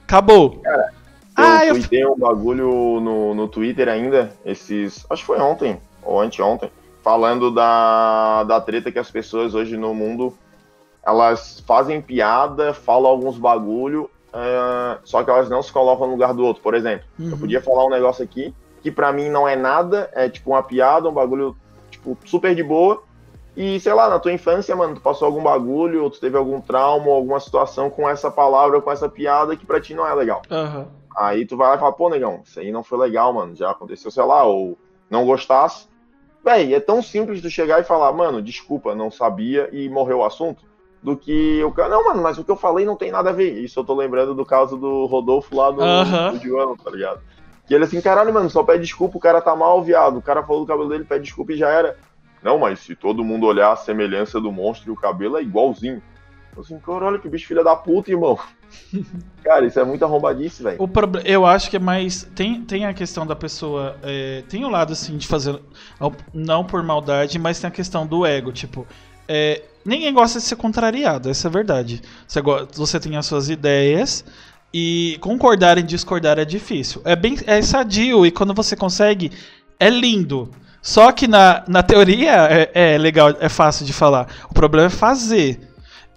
[0.03, 0.63] Acabou.
[0.65, 0.97] Eu
[1.37, 2.13] ah, eu.
[2.13, 5.05] um bagulho no, no Twitter ainda, esses.
[5.11, 6.71] Acho que foi ontem, ou anteontem,
[7.07, 10.37] falando da, da treta que as pessoas hoje no mundo
[11.05, 16.35] elas fazem piada, falam alguns bagulho, ah, só que elas não se colocam no lugar
[16.35, 16.61] do outro.
[16.65, 17.39] Por exemplo, eu Uhum.
[17.39, 18.53] podia falar um negócio aqui
[18.83, 21.57] que pra mim não é nada, é tipo uma piada, um bagulho
[21.93, 23.01] tipo super de boa.
[23.57, 26.61] E sei lá, na tua infância, mano, tu passou algum bagulho, ou tu teve algum
[26.61, 30.43] trauma, alguma situação com essa palavra, com essa piada que pra ti não é legal.
[30.51, 30.89] Aham.
[31.17, 33.55] Aí tu vai lá e fala, pô, negão, isso aí não foi legal, mano.
[33.55, 34.77] Já aconteceu, sei lá, ou
[35.09, 35.87] não gostasse.
[36.47, 40.25] Véi, é tão simples tu chegar e falar, mano, desculpa, não sabia e morreu o
[40.25, 40.63] assunto.
[41.03, 43.33] Do que o cara, não, mano, mas o que eu falei não tem nada a
[43.33, 43.59] ver.
[43.59, 46.31] Isso eu tô lembrando do caso do Rodolfo lá no, Aham.
[46.31, 47.21] no Joano, tá ligado?
[47.67, 50.19] Que ele assim, caralho, mano, só pede desculpa, o cara tá mal, viado.
[50.19, 51.97] O cara falou do cabelo dele, pede desculpa e já era.
[52.41, 56.01] Não, mas se todo mundo olhar a semelhança do monstro e o cabelo é igualzinho.
[56.55, 58.39] Eu assim, caralho, que bicho filha da puta, irmão.
[59.43, 60.77] Cara, isso é muito arrombadice, velho.
[60.81, 62.25] O proble- eu acho que é mais.
[62.35, 63.97] Tem, tem a questão da pessoa.
[64.03, 65.59] é, tem o lado assim de fazer.
[66.33, 68.53] Não por maldade, mas tem a questão do ego.
[68.53, 68.87] Tipo,
[69.29, 72.03] é, ninguém gosta de ser contrariado, essa é a verdade.
[72.27, 74.25] Você, go- você tem as suas ideias.
[74.75, 77.01] E concordar e discordar é difícil.
[77.05, 79.31] É bem é sadio e quando você consegue,
[79.81, 80.51] é lindo.
[80.83, 84.27] Só que na, na teoria é, é legal, é fácil de falar.
[84.51, 85.61] O problema é fazer.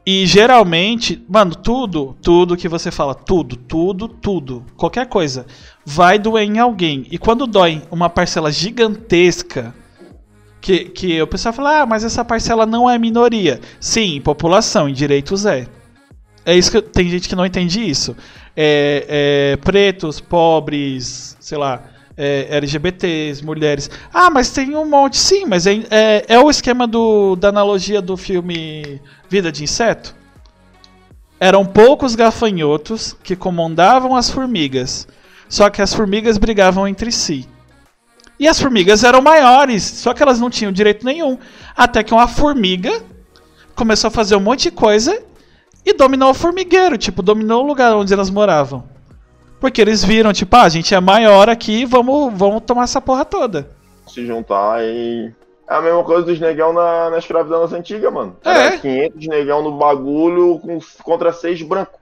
[0.05, 5.45] E geralmente, mano, tudo, tudo que você fala, tudo, tudo, tudo, qualquer coisa,
[5.85, 7.05] vai doer em alguém.
[7.11, 9.73] E quando dói uma parcela gigantesca,
[10.61, 13.59] que, que o pessoal fala, ah, mas essa parcela não é minoria.
[13.79, 15.67] Sim, população, em direitos é.
[16.45, 18.15] É isso que tem gente que não entende isso.
[18.55, 19.05] É,
[19.53, 21.83] é, pretos, pobres, sei lá,
[22.21, 23.89] é, LGBTs, mulheres.
[24.13, 25.15] Ah, mas tem um monte.
[25.15, 30.13] Sim, mas é, é, é o esquema do, da analogia do filme Vida de Inseto.
[31.39, 35.07] Eram poucos gafanhotos que comandavam as formigas.
[35.47, 37.47] Só que as formigas brigavam entre si.
[38.37, 41.37] E as formigas eram maiores, só que elas não tinham direito nenhum.
[41.75, 43.01] Até que uma formiga
[43.75, 45.23] começou a fazer um monte de coisa
[45.85, 48.98] e dominou o formigueiro, tipo, dominou o lugar onde elas moravam.
[49.59, 53.25] Porque eles viram, tipo, ah, a gente é maior aqui, vamos, vamos tomar essa porra
[53.25, 53.69] toda.
[54.07, 55.31] Se juntar e.
[55.69, 58.35] É a mesma coisa dos negão na, na escravidão das antigas, mano.
[58.43, 58.49] É.
[58.49, 61.99] Era 500 negão no bagulho com, contra 6 brancos.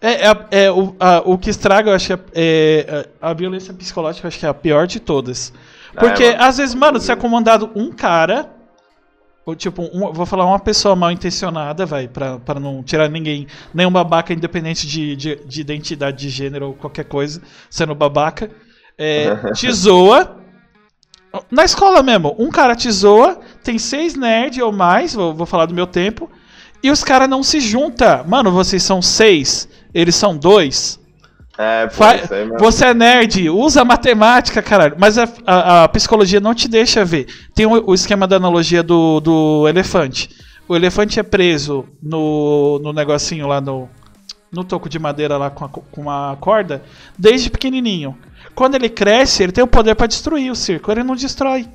[0.00, 3.72] É, é, é o, a, o que estraga, eu acho que é, é, a violência
[3.72, 5.52] psicológica, eu acho que é a pior de todas.
[5.96, 8.48] Porque, É, às vezes, mano, você é comandado um cara,
[9.54, 13.90] tipo, um- vou falar uma pessoa mal intencionada, vai, pra, pra não tirar ninguém, nenhum
[13.90, 17.40] babaca, independente de, de, de identidade de gênero ou qualquer coisa,
[17.70, 18.50] sendo babaca,
[18.96, 20.36] é, te zoa.
[21.50, 25.66] Na escola mesmo, um cara te zoa, tem seis nerds ou mais, vou, vou falar
[25.66, 26.30] do meu tempo,
[26.82, 28.24] e os caras não se juntam.
[28.24, 30.98] Mano, vocês são seis, eles são dois.
[31.60, 32.16] É, pô, Fa-.
[32.60, 34.94] Você é nerd, usa matemática, caralho.
[34.96, 37.26] Mas a, a- a psicologia não te deixa ver.
[37.54, 40.30] Tem o, o esquema da analogia do, do elefante.
[40.68, 43.88] O elefante é preso no, no negocinho lá no,
[44.52, 46.82] no toco de madeira lá com, a, co- com uma corda
[47.18, 48.16] desde pequenininho.
[48.54, 50.92] Quando ele cresce, ele tem o poder pra destruir o circo.
[50.92, 51.66] Ele não destrói.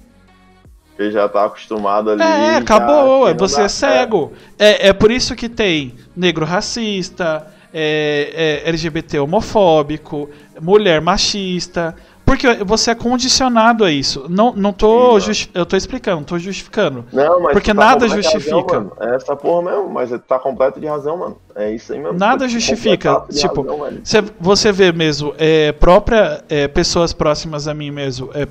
[0.98, 2.22] Ele já tá acostumado ali.
[2.22, 3.26] É, já, acabou.
[3.26, 4.32] que é você é cego.
[4.60, 10.30] É, é por isso que tem negro racista, é, é LGBT homofóbico,
[10.62, 11.96] mulher machista.
[12.26, 14.26] Porque você é condicionado a isso.
[14.30, 15.20] Não, não tô.
[15.20, 17.06] Sim, eu tô explicando, não tô justificando.
[17.12, 18.80] Não, mas Porque tá nada justifica.
[18.80, 21.38] Razão, é essa porra mesmo, mas tá completo de razão, mano.
[21.54, 22.18] É isso aí mesmo.
[22.18, 24.00] Nada Tá justifica, tipo, razão.
[24.04, 28.48] Você, você vê mesmo, é, própria é, pessoas próximas a mim mesmo, é,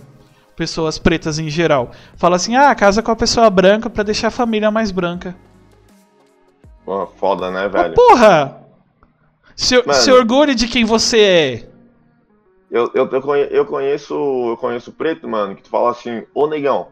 [0.54, 4.30] pessoas pretas em geral, fala assim: ah, casa com a pessoa branca pra deixar a
[4.30, 5.34] família mais branca.
[6.84, 7.94] Pô, foda, né, Mas, velho?
[7.94, 8.61] porra!
[9.62, 9.92] Se, Mano.
[9.94, 11.68] se orgulhe de quem você é.
[12.70, 16.46] Eu, eu, eu, conhe- eu conheço eu conheço preto, mano, que tu fala assim, ô
[16.46, 16.88] negão.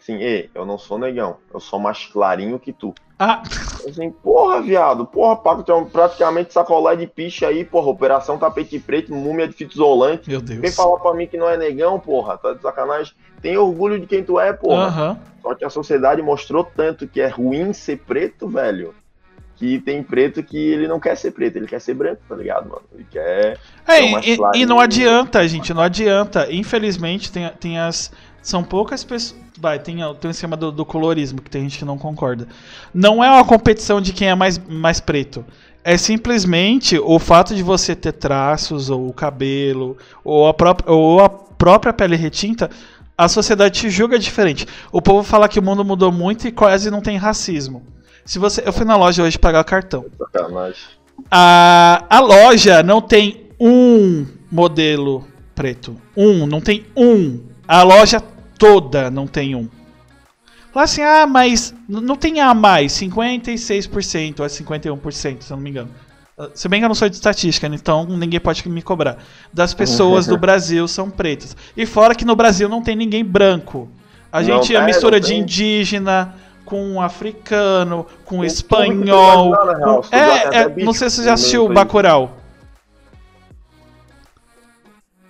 [0.00, 2.94] Assim, ei, eu não sou negão, eu sou mais clarinho que tu.
[3.18, 3.42] Ah,
[3.86, 8.38] Assim, porra, viado, porra, Paco, tu é um praticamente sacolé de piche aí, porra, operação
[8.38, 10.30] tapete preto, múmia de fita isolante.
[10.30, 10.74] meu Vem Deus.
[10.76, 13.12] falar pra mim que não é negão, porra, tá de sacanagem.
[13.42, 15.20] Tem orgulho de quem tu é, porra.
[15.42, 18.94] Só que a sociedade mostrou tanto que é ruim ser preto, velho.
[19.58, 22.68] Que tem preto que ele não quer ser preto, ele quer ser branco, tá ligado,
[22.68, 22.82] mano?
[22.94, 23.58] Ele quer.
[23.88, 26.46] É, e, e não adianta, gente, não adianta.
[26.50, 28.12] Infelizmente, tem, tem as.
[28.40, 29.38] São poucas pessoas.
[29.60, 32.46] Vai, tem, tem o esquema do, do colorismo, que tem gente que não concorda.
[32.94, 35.44] Não é uma competição de quem é mais, mais preto.
[35.82, 41.18] É simplesmente o fato de você ter traços, ou o cabelo, ou a, própria, ou
[41.18, 42.70] a própria pele retinta,
[43.16, 44.64] a sociedade te julga diferente.
[44.92, 47.82] O povo fala que o mundo mudou muito e quase não tem racismo.
[48.28, 50.04] Se você, eu fui na loja hoje pagar o cartão.
[51.30, 55.96] A, a loja não tem um modelo preto.
[56.14, 57.40] Um, não tem um.
[57.66, 58.20] A loja
[58.58, 59.66] toda não tem um.
[60.74, 65.64] Fala assim, ah, mas não tem A mais, 56% ou é 51%, se eu não
[65.64, 65.90] me engano.
[66.38, 69.24] Ah, Se bem que eu não sou de estatística, né, então ninguém pode me cobrar.
[69.50, 71.56] Das pessoas do Brasil são pretas.
[71.74, 73.88] E fora que no Brasil não tem ninguém branco.
[74.30, 76.34] A Não, gente é é, mistura não de indígena
[76.68, 79.56] com um africano, com tu espanhol.
[79.56, 81.74] com- É, é, não sei se você já assistiu aí.
[81.74, 82.30] Bacurau.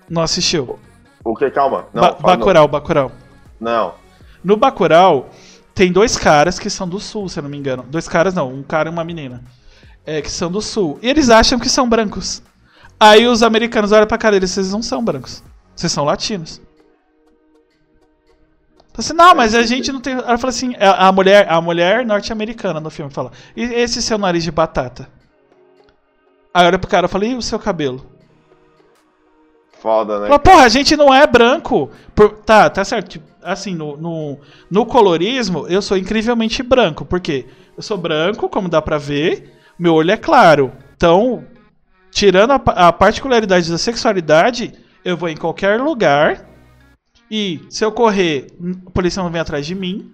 [0.09, 0.79] Não assistiu?
[1.25, 1.51] O que?
[1.51, 1.87] Calma.
[1.93, 3.13] Não, Ba Bacurau, Bacurau.
[3.61, 3.95] Não.
[4.43, 5.29] No Bacurau,
[5.75, 7.85] tem dois caras que são do sul, se eu não me engano.
[7.89, 9.43] Dois caras não, um cara e uma menina.
[10.07, 10.99] É, que são do sul.
[11.03, 12.43] E eles acham que são brancos.
[12.99, 15.43] Aí os americanos olham pra cara deles, vocês não são brancos.
[15.77, 16.61] Vocês são latinos.
[18.99, 20.15] Assim, não, mas a gente não tem.
[20.15, 24.19] Ela fala assim, a a mulher, a mulher norte-americana no filme fala, e esse seu
[24.19, 25.09] nariz de batata?
[26.53, 28.05] Aí olha pro cara e fala, e o seu cabelo?
[29.81, 30.27] Foda, né?
[30.27, 31.91] Fala, porra, a gente não é branco.
[32.15, 33.09] Por- tá, tá certo.
[33.11, 34.39] Tipo, Assim, no, no,
[34.71, 37.05] no colorismo, eu sou incrivelmente branco.
[37.05, 37.47] Por quê?
[37.77, 40.73] Eu sou branco, como dá pra ver, meu olho é claro.
[40.97, 41.45] Então,
[42.11, 46.48] tirando a, a particularidade da sexualidade, eu vou em qualquer lugar.
[47.31, 48.47] E se eu correr,
[48.87, 50.11] a polícia não vem atrás de mim.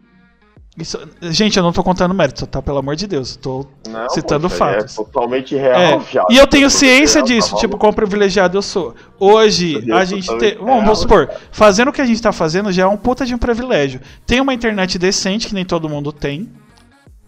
[0.76, 2.60] Isso- gente, eu não tô contando mérito, tá?
[2.60, 3.36] Pelo amor de Deus.
[3.36, 4.92] Tô Não, citando aí fatos.
[4.94, 6.26] É totalmente real, é, viado.
[6.32, 7.60] e eu tenho ciência real, tá disso, maluco?
[7.60, 8.92] tipo, quão privilegiado eu sou.
[9.20, 10.54] Hoje, a gente tem.
[10.54, 13.32] Real, vamos supor, fazendo o que a gente tá fazendo já é um puta de
[13.32, 14.00] um privilégio.
[14.26, 16.50] Tem uma internet decente, que nem todo mundo tem.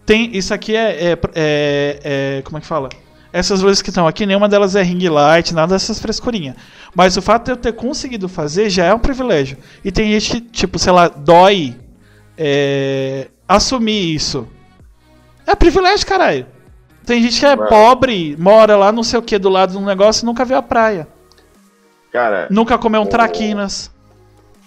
[0.05, 0.35] Tem.
[0.35, 1.11] Isso aqui é.
[1.13, 2.89] é, é- é- como é que fala?
[3.37, 6.55] Essas luzes que estão aqui, nenhuma delas é ring light, nada dessas frescurinhas.
[6.95, 9.59] Mas o fato de eu ter conseguido fazer já é um privilégio.
[9.85, 11.75] E tem gente que, tipo, sei lá, dói
[12.35, 14.47] é, assumir isso.
[15.45, 16.47] É privilégio, caralho.
[17.05, 19.85] Tem gente que é, pobre, mora lá não sei o que do lado de um
[19.85, 21.07] negócio e nunca viu a praia.
[22.11, 22.47] Cara.
[22.49, 23.07] Nunca comeu um o...
[23.07, 23.91] traquinas.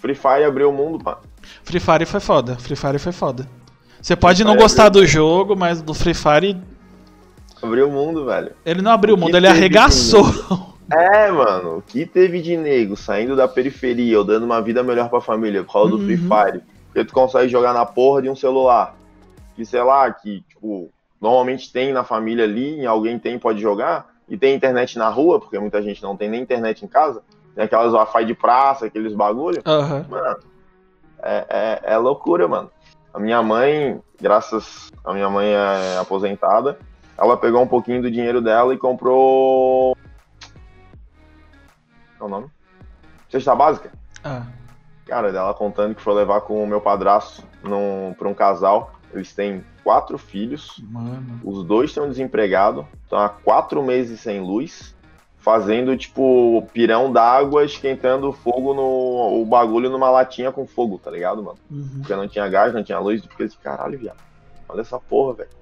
[0.00, 1.18] Free Fire abriu o mundo, pá.
[1.64, 2.54] Free Fire foi foda.
[2.54, 3.48] Free Fire foi foda.
[4.00, 5.02] Você pode não gostar abriu...
[5.02, 6.56] do jogo, mas do Free Fire.
[7.62, 8.52] Abriu o mundo, velho.
[8.64, 10.24] Ele não abriu o, mundo, ele arregaçou.
[10.92, 15.08] É, mano, o que teve de nego saindo da periferia ou dando uma vida melhor
[15.08, 15.98] pra família por causa uhum.
[15.98, 16.16] do Free.
[16.16, 16.62] Fire?
[16.86, 18.96] Porque tu consegue jogar na porra de um celular.
[19.54, 24.36] Que sei lá, que, tipo, normalmente tem na família ali, alguém tem, pode jogar, e
[24.36, 27.22] tem internet na rua, porque muita gente não tem nem internet em casa.
[27.54, 29.62] Tem aquelas Wi-Fi de praça, aqueles bagulho.
[29.66, 30.04] Uhum.
[30.08, 30.38] Mano,
[31.22, 32.70] é, é, é loucura, mano.
[33.12, 36.78] A minha mãe, graças a minha mãe é aposentada,
[37.20, 39.96] ela pegou um pouquinho do dinheiro dela e comprou
[42.20, 42.46] é o nome?
[43.28, 43.92] Cesta básica?
[44.22, 44.46] Ah.
[45.06, 48.92] Cara, dela contando que foi levar com o meu padrasto num, pra um casal.
[49.12, 50.82] Eles têm quatro filhos.
[50.88, 51.40] Mano.
[51.42, 52.84] Os dois estão desempregados.
[53.02, 54.94] Estão há quatro meses sem luz.
[55.38, 59.40] Fazendo, tipo, pirão d'água, esquentando fogo no.
[59.40, 61.58] o bagulho numa latinha com fogo, tá ligado, mano?
[61.70, 61.88] Uhum.
[62.00, 63.24] Porque não tinha gás, não tinha luz.
[63.24, 64.18] Porque caralho, viado.
[64.68, 65.59] Olha essa porra, velho.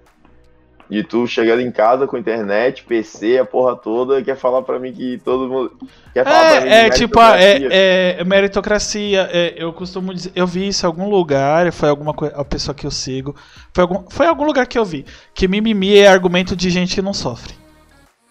[0.90, 4.92] E tu chegando em casa com internet, PC, a porra toda, quer falar pra mim
[4.92, 5.72] que todo mundo.
[6.14, 9.28] Quer falar é, pra mim é tipo, é, é meritocracia.
[9.30, 10.32] É, eu costumo dizer.
[10.34, 12.34] Eu vi isso em algum lugar, foi alguma coisa.
[12.36, 13.36] A pessoa que eu sigo.
[13.74, 15.04] Foi algum, foi algum lugar que eu vi.
[15.34, 17.52] Que mimimi é argumento de gente que não sofre.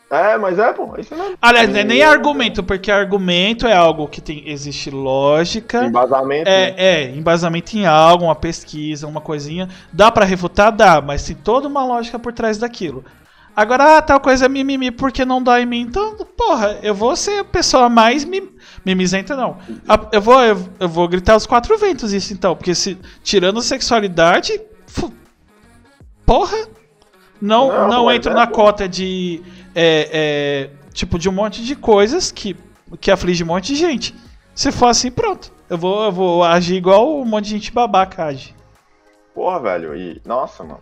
[0.09, 1.37] É, mas é, pô, é isso mesmo.
[1.41, 5.85] Aliás, não é nem argumento, porque argumento é algo que tem, existe lógica.
[5.85, 6.49] Embasamento.
[6.49, 6.75] É, né?
[6.77, 9.67] é, embasamento em algo, uma pesquisa, uma coisinha.
[9.91, 10.71] Dá para refutar?
[10.71, 13.03] Dá, mas tem toda uma lógica por trás daquilo.
[13.53, 15.81] Agora, ah, tal coisa é mimimi porque não dá em mim.
[15.81, 18.49] Então, porra, eu vou ser a pessoa mais mim,
[18.85, 19.57] mimizenta, não.
[20.11, 22.55] Eu vou, eu, vou gritar os quatro ventos isso, então.
[22.55, 24.61] Porque se tirando sexualidade.
[26.23, 26.67] Porra!
[27.41, 29.41] Não, não, não entro é, na cota de
[29.79, 32.57] é, é, tipo, de um monte de coisas que,
[32.99, 34.15] que aflige um monte de gente.
[34.55, 35.51] Se for assim, pronto.
[35.69, 38.55] Eu vou, eu vou agir igual um monte de gente babaca age.
[39.35, 39.95] Porra, velho.
[39.95, 40.79] E, nossa, mano.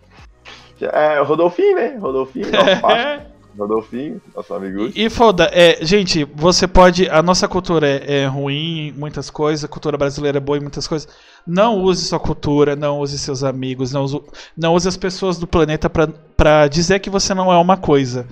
[0.80, 1.97] É, Rodolfinho, né?
[1.97, 3.26] Rodolfinho, nosso
[3.59, 4.91] Rodolfinho, nosso amigo.
[4.95, 7.09] E, e foda, é, gente, você pode.
[7.09, 10.61] A nossa cultura é, é, ruim em muitas coisas, a cultura brasileira é boa em
[10.61, 11.07] muitas coisas.
[11.45, 14.22] Não use sua cultura, não use seus amigos, não use,
[14.55, 18.26] não use as pessoas do planeta pra dizer que você não é uma coisa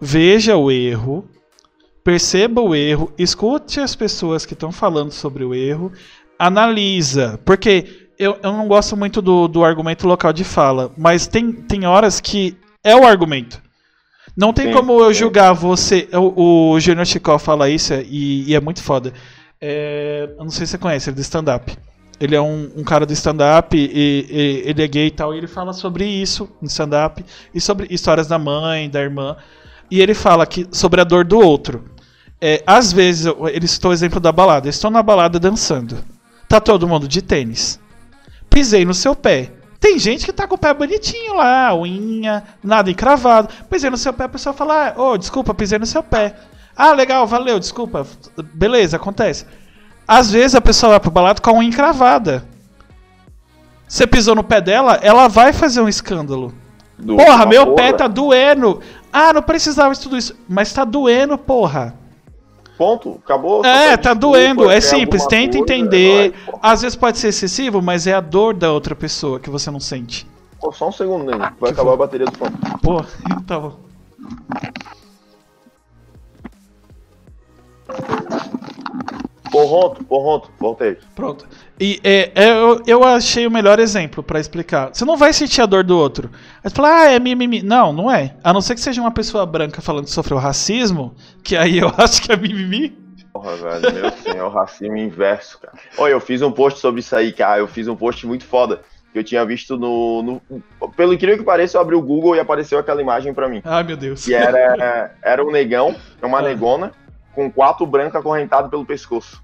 [0.00, 1.28] veja o erro,
[2.02, 5.92] perceba o erro, escute as pessoas que estão falando sobre o erro,
[6.38, 7.40] analisa.
[7.44, 11.86] Porque eu, eu não gosto muito do, do argumento local de fala, mas tem, tem
[11.86, 13.62] horas que é o argumento.
[14.36, 16.08] Não tem sim, como eu julgar você.
[16.12, 19.12] O, o Junior Chicó fala isso e, e é muito foda.
[19.60, 21.76] É, eu não sei se você conhece, ele é do stand-up.
[22.20, 25.72] Ele é um, um, cara do stand-up, ele é gay e tal, e ele fala
[25.72, 29.36] sobre isso no stand-up, e sobre histórias da mãe, da irmã.
[29.90, 31.84] E ele fala que, sobre a dor do outro.
[32.40, 34.68] É, às vezes, ele citou o exemplo da balada.
[34.68, 36.04] Estou na balada dançando.
[36.48, 37.80] Tá todo mundo de tênis.
[38.50, 39.52] Pisei no seu pé.
[39.80, 43.48] Tem gente que tá com o pé bonitinho lá, unha, nada encravado.
[43.68, 46.34] Pisei no seu pé, a pessoa fala: Ô, oh, desculpa, pisei no seu pé.
[46.76, 48.06] Ah, legal, valeu, desculpa.
[48.54, 49.44] Beleza, acontece.
[50.08, 52.46] Às vezes a pessoa vai pro balada com a unha encravada.
[53.86, 56.54] Você pisou no pé dela, ela vai fazer um escândalo.
[56.98, 57.76] Do porra, meu porra.
[57.76, 58.80] pé tá doendo.
[59.16, 60.34] Ah, não precisava de tudo isso.
[60.48, 61.94] Mas tá doendo, porra.
[62.76, 63.64] Ponto, acabou.
[63.64, 64.68] É, tá doendo.
[64.68, 66.34] É simples, tenta coisa, entender.
[66.44, 69.70] Vai, Às vezes pode ser excessivo, mas é a dor da outra pessoa que você
[69.70, 70.26] não sente.
[70.60, 71.52] Pô, só um segundo, né?
[71.60, 71.94] Vai acabar foi?
[71.94, 72.56] a bateria do fone.
[72.82, 73.04] Pô,
[73.46, 73.76] tá bom.
[79.52, 80.98] Porronto, porronto, voltei.
[81.14, 81.46] Pronto.
[81.78, 84.90] E é, é, eu, eu achei o melhor exemplo para explicar.
[84.92, 86.30] Você não vai sentir a dor do outro.
[86.62, 87.62] Aí você fala, ah, é mimimi.
[87.62, 88.36] Não, não é.
[88.44, 91.92] A não ser que seja uma pessoa branca falando que sofreu racismo, que aí eu
[91.98, 92.96] acho que é mimimi.
[93.32, 95.76] Porra, velho, meu senhor, racismo inverso, cara.
[95.98, 97.58] Olha, eu fiz um post sobre isso aí, cara.
[97.58, 98.80] Eu fiz um post muito foda.
[99.12, 100.42] Que eu tinha visto no, no.
[100.96, 103.60] Pelo incrível que pareça, eu abri o Google e apareceu aquela imagem para mim.
[103.64, 104.24] Ai, meu Deus.
[104.24, 106.42] Que era, era um negão, uma ah.
[106.42, 106.92] negona,
[107.32, 109.43] com quatro brancas acorrentadas pelo pescoço.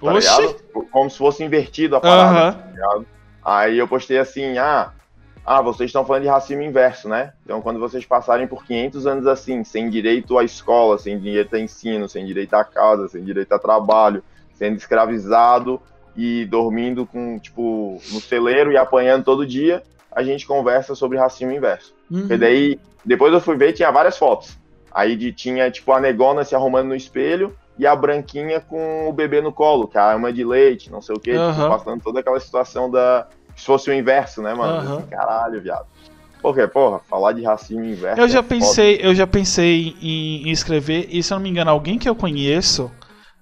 [0.00, 0.56] Tá ligado?
[0.90, 2.52] Como se fosse invertido a parada.
[2.52, 3.00] Tá
[3.44, 4.92] Aí eu postei assim, ah,
[5.44, 7.32] ah, vocês estão falando de racismo inverso, né?
[7.44, 11.58] Então, quando vocês passarem por 500 anos assim, sem direito à escola, sem direito a
[11.58, 14.22] ensino, sem direito à casa, sem direito a trabalho,
[14.52, 15.80] sendo escravizado
[16.16, 19.82] e dormindo com, tipo, no celeiro e apanhando todo dia,
[20.12, 21.94] a gente conversa sobre racismo inverso.
[22.10, 22.26] Uhum.
[22.30, 24.58] E daí, depois eu fui ver, tinha várias fotos.
[24.92, 29.12] Aí de, tinha, tipo, a negona se arrumando no espelho e a branquinha com o
[29.12, 31.54] bebê no colo, que é a ama de leite, não sei o quê, Aham.
[31.54, 33.26] tipo, passando toda aquela situação da.
[33.56, 34.98] Se fosse o inverso, né, mano?
[34.98, 35.86] Assim, caralho, viado.
[36.42, 38.20] Porque, porra, falar de racismo inverso.
[38.20, 38.54] Eu já é foda.
[38.54, 42.08] pensei, eu já pensei em, em escrever, e se eu não me engano, alguém que
[42.08, 42.90] eu conheço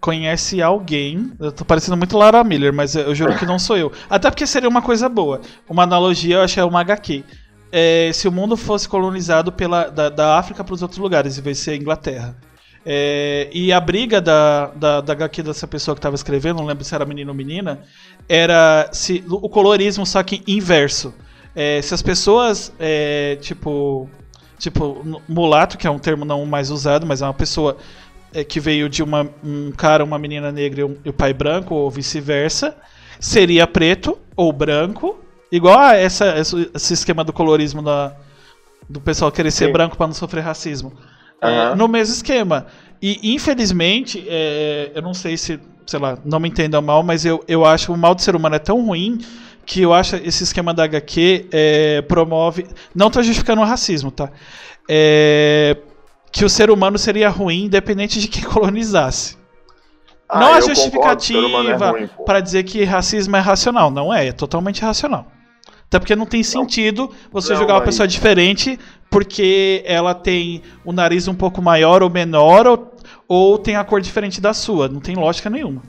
[0.01, 1.33] conhece alguém.
[1.41, 3.91] Eu tô parecendo muito Lara Miller, mas eu juro que não sou eu.
[4.09, 5.41] Até porque seria uma coisa boa.
[5.69, 7.25] Uma analogia, eu acho que é uma HQ.
[7.73, 11.43] É, se o mundo fosse colonizado pela, da, da África para os outros lugares, em
[11.43, 12.37] vez de ser a Inglaterra.
[12.91, 16.83] É, e a briga da, da, da HQ dessa pessoa que estava escrevendo, não lembro
[16.85, 17.81] se era menino ou menina,
[18.27, 21.13] era se, o colorismo, só que inverso.
[21.55, 24.09] É, se as pessoas, é, tipo,
[24.59, 27.77] tipo, mulato, que é um termo não mais usado, mas é uma pessoa
[28.33, 31.75] é, que veio de uma, um cara, uma menina negra e, um- o pai branco,
[31.75, 32.75] ou vice-versa,
[33.21, 35.19] seria preto ou branco,
[35.53, 38.17] igual a essa, esse esse esquema do colorismo da,
[38.89, 39.73] do pessoal querer ser Sim.
[39.73, 40.91] branco para não sofrer racismo.
[41.41, 42.67] É, no mesmo esquema.
[43.01, 47.43] E infelizmente, é, eu não sei se, sei lá, não me entendam mal, mas eu,
[47.47, 49.19] eu acho que o mal do ser humano é tão ruim
[49.65, 52.67] que eu acho esse esquema da HQ é, promove.
[52.95, 54.31] Não tô justificando o racismo, tá?
[54.89, 55.77] É,
[56.33, 59.37] que o ser humano seria ruim independente de quem colonizasse.
[60.29, 62.25] Ah, não há é justificativa pô.
[62.25, 63.91] para dizer que racismo é racional.
[63.91, 65.27] Não é, é totalmente racional.
[65.87, 68.79] Até porque não tem sentido você Não, jogar uma mas- pessoa diferente
[69.11, 72.93] porque ela tem o nariz um pouco maior ou menor ou,
[73.27, 74.89] ou tem a cor diferente da sua.
[74.89, 75.83] Não tem lógica nenhuma.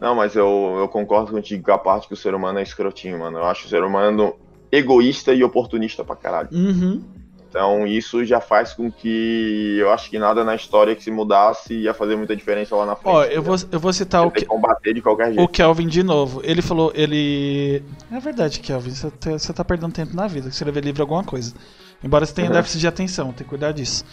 [0.00, 3.20] Não, mas eu, eu concordo contigo com a parte que o ser humano é escrotinho,
[3.20, 3.38] mano.
[3.38, 4.34] Eu acho o ser humano
[4.70, 6.48] egoísta e oportunista pra caralho.
[6.50, 7.04] Uhum.
[7.52, 11.74] Então isso já faz com que eu acho que nada na história que se mudasse
[11.74, 13.14] ia fazer muita diferença lá na frente.
[13.14, 15.48] Ó, eu vou, eu vou citar o, que combater de qualquer o jeito.
[15.52, 16.40] Kelvin de novo.
[16.42, 17.82] Ele falou, ele.
[18.10, 21.22] É verdade, Kelvin, você tá, você tá perdendo tempo na vida, escrever livro é alguma
[21.22, 21.54] coisa.
[22.02, 22.54] Embora você tenha Uhum.
[22.54, 24.04] déficit de atenção, tem que cuidar disso.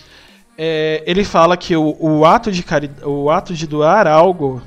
[0.58, 2.92] É, ele fala que o, o ato de cari...
[3.04, 4.62] o ato de doar algo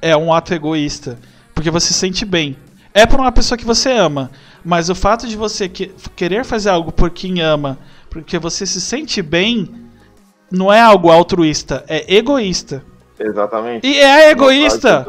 [0.00, 1.18] é um ato egoísta,
[1.54, 2.56] porque você se sente bem.
[2.94, 4.30] É por uma pessoa que você ama,
[4.64, 7.78] mas o fato de você que- querer fazer algo por quem ama,
[8.10, 9.68] porque você se sente bem,
[10.50, 12.82] não é algo altruísta, é egoísta.
[13.18, 13.86] Exatamente.
[13.86, 15.04] E é egoísta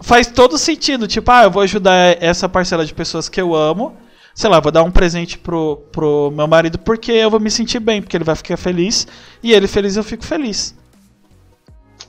[0.00, 1.06] faz todo sentido.
[1.06, 3.96] Tipo, ah, eu vou ajudar essa parcela de pessoas que eu amo.
[4.34, 7.78] Sei lá, vou dar um presente pro, pro meu marido porque eu vou me sentir
[7.78, 9.06] bem, porque ele vai ficar feliz.
[9.42, 10.74] E ele feliz, eu fico feliz.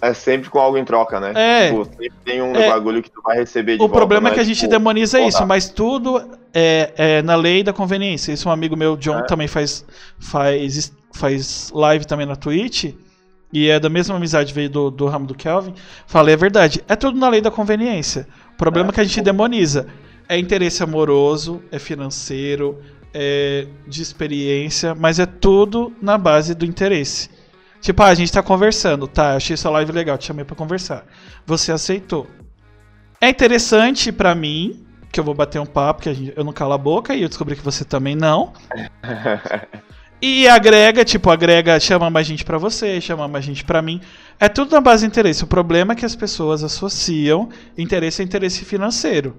[0.01, 1.31] É sempre com algo em troca, né?
[1.35, 1.69] É.
[1.69, 2.69] Tipo, sempre tem um É.
[2.69, 4.69] bagulho que tu vai receber de O volta, problema é não que a gente tipo,
[4.69, 8.31] demoniza isso, mas tudo é, é na lei da conveniência.
[8.33, 9.23] Isso um amigo meu, John, É.
[9.25, 9.85] também faz,
[10.19, 12.93] faz, faz live também na Twitch.
[13.53, 15.73] E é da mesma amizade, veio do, do ramo do Kelvin.
[16.05, 16.83] Falei, é verdade.
[16.89, 18.27] É tudo na lei da conveniência.
[18.53, 19.87] O problema é, É, que a gente demoniza.
[20.27, 22.81] É interesse amoroso, é financeiro,
[23.13, 27.29] é de experiência, mas é tudo na base do interesse.
[27.79, 29.35] Tipo, ah, a gente tá conversando, tá?
[29.35, 31.05] Achei sua live legal, te chamei pra conversar.
[31.45, 32.25] Você aceitou.
[33.21, 36.51] É interessante pra mim, que eu vou bater um papo, que a gente- eu não
[36.51, 38.51] calo a boca, e eu descobri que você também não.
[40.21, 44.01] E agrega, tipo, agrega, chama mais gente pra você, chama mais gente pra mim.
[44.39, 45.43] É tudo na base do interesse.
[45.43, 49.35] O problema é que as pessoas associam interesse a interesse financeiro.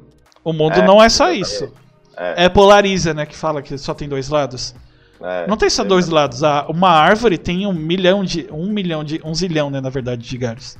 [0.47, 1.68] O mundo É, não é só isso.
[2.16, 2.44] É.
[2.44, 3.27] É polariza, né?
[3.27, 4.77] Que fala que só tem dois lados.
[5.20, 6.44] É, Não tem só dois lados.
[6.44, 8.47] Ah, uma árvore tem um milhão de.
[8.52, 9.20] Um milhão de.
[9.24, 10.78] Um zilhão, né, na verdade, de galhos.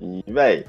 [0.00, 0.66] E, véi,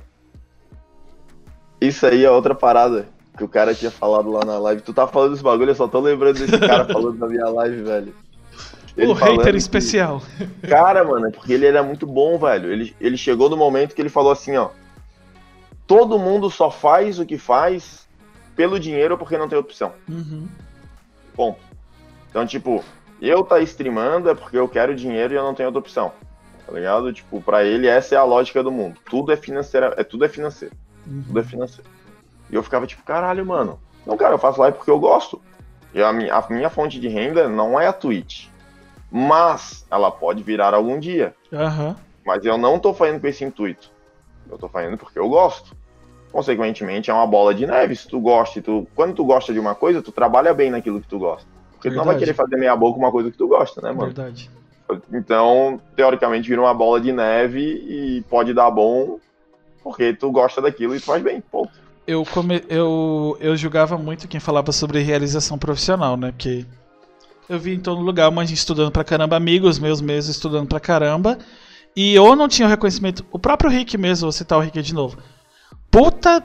[1.80, 3.08] isso aí é outra parada
[3.38, 4.82] que o cara tinha falado lá na live.
[4.82, 7.84] Tu tá falando desse bagulho, eu só tô lembrando desse cara falando na minha live,
[7.84, 8.16] velho.
[8.98, 10.24] Ele o hater que- especial.
[10.68, 12.72] Cara, mano, é porque ele era muito bom, velho.
[12.74, 14.70] Ele, ele chegou no momento que ele falou assim, ó.
[15.86, 18.07] Todo mundo só faz o que faz
[18.58, 19.94] pelo dinheiro porque não tem opção.
[20.10, 20.48] Uhum.
[21.36, 21.60] Ponto.
[22.30, 22.84] Então, tipo,
[23.22, 26.12] eu tá streamando é porque eu quero dinheiro e eu não tenho outra opção.
[26.66, 27.14] Tá ligado?
[27.14, 29.00] Tipo, pra ele essa é a lógica do mundo.
[29.10, 30.76] Tudo é financeiro, é tudo é financeiro.
[31.28, 31.90] Tudo é financeiro.
[32.50, 33.80] E eu ficava tipo, caralho, mano.
[34.06, 35.40] Não, cara, eu faço live porque eu gosto.
[35.94, 38.48] E a minha, a minha fonte de renda não é a Twitch.
[39.12, 41.36] Mas ela pode virar algum dia.
[41.54, 41.96] Aham.
[42.26, 43.92] Mas eu não tô fazendo com esse intuito.
[44.50, 45.77] Eu tô fazendo porque eu gosto.
[46.32, 47.96] Consequentemente, é uma bola de neve.
[47.96, 51.02] Se tu gosta, e tu, quando tu gosta de uma coisa, tu trabalha bem naquilo
[51.02, 51.48] que tu gosta.
[51.74, 52.34] Porque tu não vai Verdade.
[52.34, 54.14] querer fazer meia boca uma coisa que tu gosta, né, mano?
[54.14, 54.50] Verdade.
[55.14, 59.20] Então, teoricamente, vira uma bola de neve e pode dar bom
[59.84, 61.42] porque tu gosta daquilo e tu faz bem.
[61.42, 61.72] Ponto.
[62.06, 62.64] Eu, come...
[62.70, 66.32] eu, eu julgava muito quem falava sobre realização profissional, né?
[66.32, 66.66] Porque
[67.48, 70.80] eu vi em todo lugar uma gente estudando pra caramba, amigos meus mesmo estudando pra
[70.80, 71.38] caramba,
[71.96, 73.26] e ou não tinha o reconhecimento.
[73.32, 75.18] O próprio Rick mesmo, vou citar o Rick de novo.
[75.92, 76.44] Puta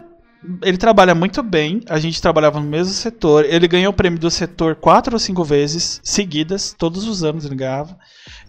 [0.63, 3.45] Ele trabalha muito bem, a gente trabalhava no mesmo setor.
[3.45, 7.55] Ele ganhou o prêmio do setor quatro ou cinco vezes seguidas, todos os anos ele
[7.55, 7.97] ganhava.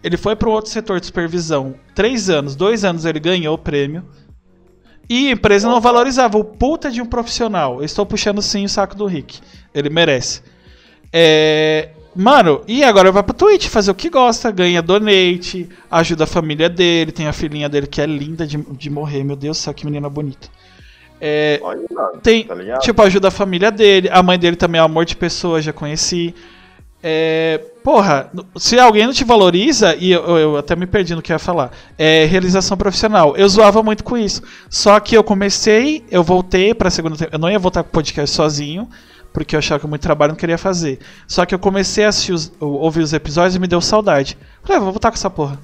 [0.02, 4.04] Ele foi para outro setor de supervisão, três anos, dois anos ele ganhou o prêmio.
[5.08, 7.78] E a empresa não valorizava o puta de um profissional.
[7.78, 9.40] Eu estou puxando sim o saco do Rick.
[9.74, 10.42] Ele merece.
[11.12, 11.90] É...
[12.16, 16.68] Mano, e agora vai pro Twitch fazer o que gosta, ganha donate, ajuda a família
[16.68, 19.74] dele, tem a filhinha dele que é linda de, de morrer, meu Deus do céu,
[19.74, 20.48] que menina bonita.
[21.20, 21.60] É,
[22.22, 25.16] tem, tá tipo, ajuda a família dele, a mãe dele também é um amor de
[25.16, 26.34] pessoa, já conheci.
[27.06, 31.32] É, porra, se alguém não te valoriza, e eu, eu até me perdi no que
[31.32, 33.36] eu ia falar, é realização profissional.
[33.36, 34.42] Eu zoava muito com isso.
[34.70, 37.36] Só que eu comecei, eu voltei pra segunda temporada.
[37.36, 38.88] Eu não ia voltar com o podcast sozinho,
[39.34, 40.98] porque eu achava que muito trabalho não queria fazer.
[41.28, 44.38] Só que eu comecei a assistir os, ouvir os episódios e me deu saudade.
[44.62, 45.58] Falei, ah, vou voltar com essa porra.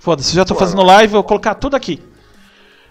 [0.00, 1.98] Foda-se, já tô fazendo live, vou colocar tudo aqui.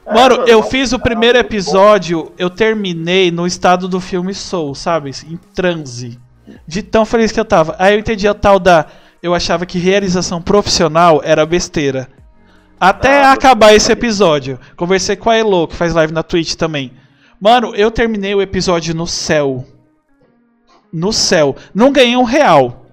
[0.05, 4.33] É, Mano, mano, eu fiz o é primeiro episódio, eu terminei no estado do filme
[4.33, 5.11] Soul, sabe?
[5.27, 6.19] Em transe.
[6.67, 7.75] De tão feliz que eu tava.
[7.79, 8.85] Aí eu entendi a tal da.
[9.21, 12.09] Eu achava que realização profissional era besteira.
[12.77, 14.59] Até Ah, acabar esse episódio.
[14.75, 16.91] Conversei com a Elo, que faz live na Twitch também.
[17.39, 19.65] Mano, eu terminei o episódio no céu.
[20.91, 21.55] No céu.
[21.73, 22.85] Não ganhei um real.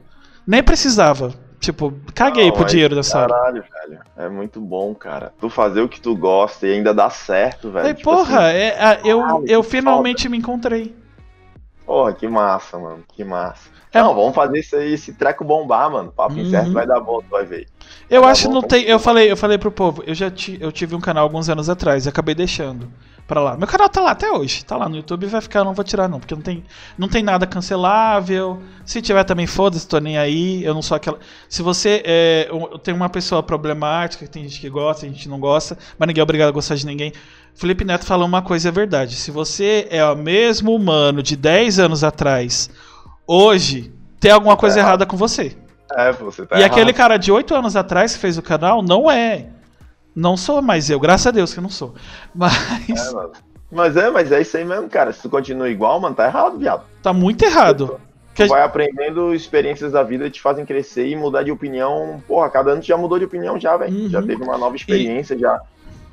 [0.47, 1.35] Nem precisava.
[1.61, 3.29] Tipo, caguei Não, pro mas dinheiro dessa hora.
[3.35, 4.01] Caralho, velho.
[4.17, 5.33] É muito bom, cara.
[5.39, 7.87] Tu fazer o que tu gosta e ainda dá certo, velho.
[7.89, 10.95] Aí, Tipo porra, assim, é, a- eu, caralho, eu finalmente me encontrei.
[11.85, 13.05] porra, que massa, mano.
[13.13, 13.69] Que massa.
[13.93, 16.11] É- Não, vamos fazer isso aí, esse treco bombar, mano.
[16.13, 16.41] Papo Uhum.
[16.41, 17.67] incerto vai dar bom, tu vai ver.
[18.09, 18.85] Eu Tá acho que não tem.
[18.85, 21.69] Eu falei, eu falei pro povo, eu já ti- eu tive um canal alguns anos
[21.69, 22.89] atrás e acabei deixando
[23.31, 23.57] pra lá.
[23.57, 26.09] Meu canal tá lá até hoje, tá lá no YouTube vai ficar, não vou tirar
[26.09, 26.65] não, porque não tem,
[26.99, 28.61] não tem nada cancelável.
[28.85, 30.65] Se tiver também foda-se, tô nem aí.
[30.65, 31.17] Eu não sou aquela.
[31.49, 35.29] Se você é, eu- tem uma pessoa problemática, tem gente que gosta, tem gente que
[35.29, 37.13] não gosta, mas ninguém é obrigado a gostar de ninguém.
[37.55, 39.15] Felipe Neto falou uma coisa é verdade.
[39.15, 42.69] Se você é o mesmo humano de 10 anos atrás,
[43.27, 44.89] hoje tem alguma coisa errado.
[44.91, 45.57] errada com você.
[45.97, 46.73] É, você tá e errado.
[46.73, 49.47] aquele cara de 8 anos atrás que fez o canal não é.
[50.15, 51.95] Não sou mais eu, graças a Deus que eu não sou.
[52.35, 52.53] Mas
[52.89, 53.51] É.
[53.73, 55.13] Mas é, mas é isso aí mesmo, cara.
[55.13, 56.83] Se tu continua igual, mano, tá errado, viado.
[57.03, 58.01] tá muito errado.
[58.07, 62.23] A Tu vai aprendendo experiências da vida que te fazem crescer e mudar de opinião.
[62.27, 63.95] Porra, cada ano tu já mudou de opinião já, velho.
[63.95, 64.09] Uhum.
[64.09, 65.61] Já teve uma nova experiência, já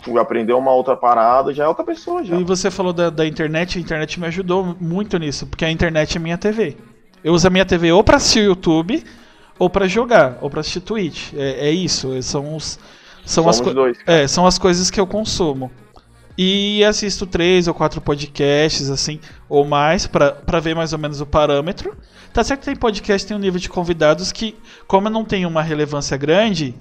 [0.04, 2.36] tu aprendeu uma outra parada, já é outra pessoa já.
[2.36, 6.18] E você falou da, da internet, a internet me ajudou muito nisso, porque a internet
[6.18, 6.76] é minha TV.
[7.24, 9.04] Eu uso a minha TV ou pra assistir YouTube,
[9.58, 11.34] ou pra jogar, ou pra assistir Twitch.
[11.34, 12.80] É, é isso, são os.
[13.28, 13.98] São as, Somos dois.
[14.08, 15.70] é, são as coisas que eu consumo.
[16.38, 21.20] E assisto três ou quatro podcasts, assim, ou mais, pra pra ver mais ou menos
[21.20, 21.96] o parâmetro.
[22.32, 24.56] Tá certo que tem podcast, tem um nível de convidados que,
[24.88, 26.76] como eu não tenho uma relevância grande,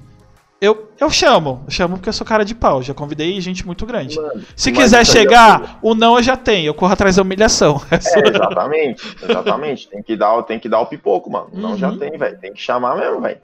[0.60, 1.62] eu, eu chamo.
[1.66, 2.82] Eu chamo porque eu sou cara de pau.
[2.82, 4.16] Já convidei gente muito grande.
[4.20, 6.66] Mano, Se quiser é chegar, o não eu já tenho.
[6.66, 7.80] Eu corro atrás da humilhação.
[7.90, 9.88] É, exatamente, exatamente.
[9.88, 11.48] Tem que dar, tem que dar o pipoco, mano.
[11.54, 11.76] Não Uhum.
[11.78, 12.38] já tem, velho.
[12.38, 13.38] Tem que chamar mesmo, velho.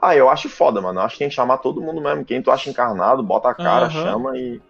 [0.00, 1.00] Ah, eu acho foda, mano.
[1.00, 2.24] Eu acho que tem que chamar todo mundo mesmo.
[2.24, 4.02] Quem tu acha encarnado, bota a cara, Aham.
[4.04, 4.60] chama e.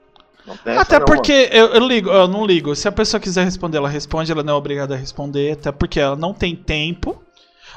[0.79, 2.75] Até não, porque eu, eu ligo, eu não ligo.
[2.75, 6.01] Se a pessoa quiser responder, ela responde, ela não é obrigada a responder, até porque
[6.01, 7.23] ela não tem tempo.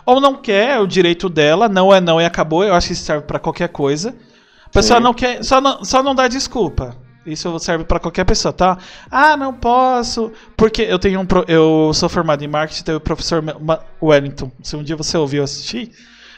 [0.06, 2.64] Ou não quer, é o direito dela, não é não e acabou.
[2.64, 4.16] Eu acho que isso serve pra qualquer coisa.
[4.66, 5.04] A pessoa Sim.
[5.04, 6.96] não quer, só não, só não dá desculpa.
[7.26, 8.78] Isso serve pra qualquer pessoa, tá?
[9.12, 13.00] Ah, não posso, porque eu tenho um pro- eu sou formado em marketing, tem o
[13.02, 13.44] professor
[14.02, 14.50] Wellington.
[14.64, 15.92] Se um dia você ouviu assistir,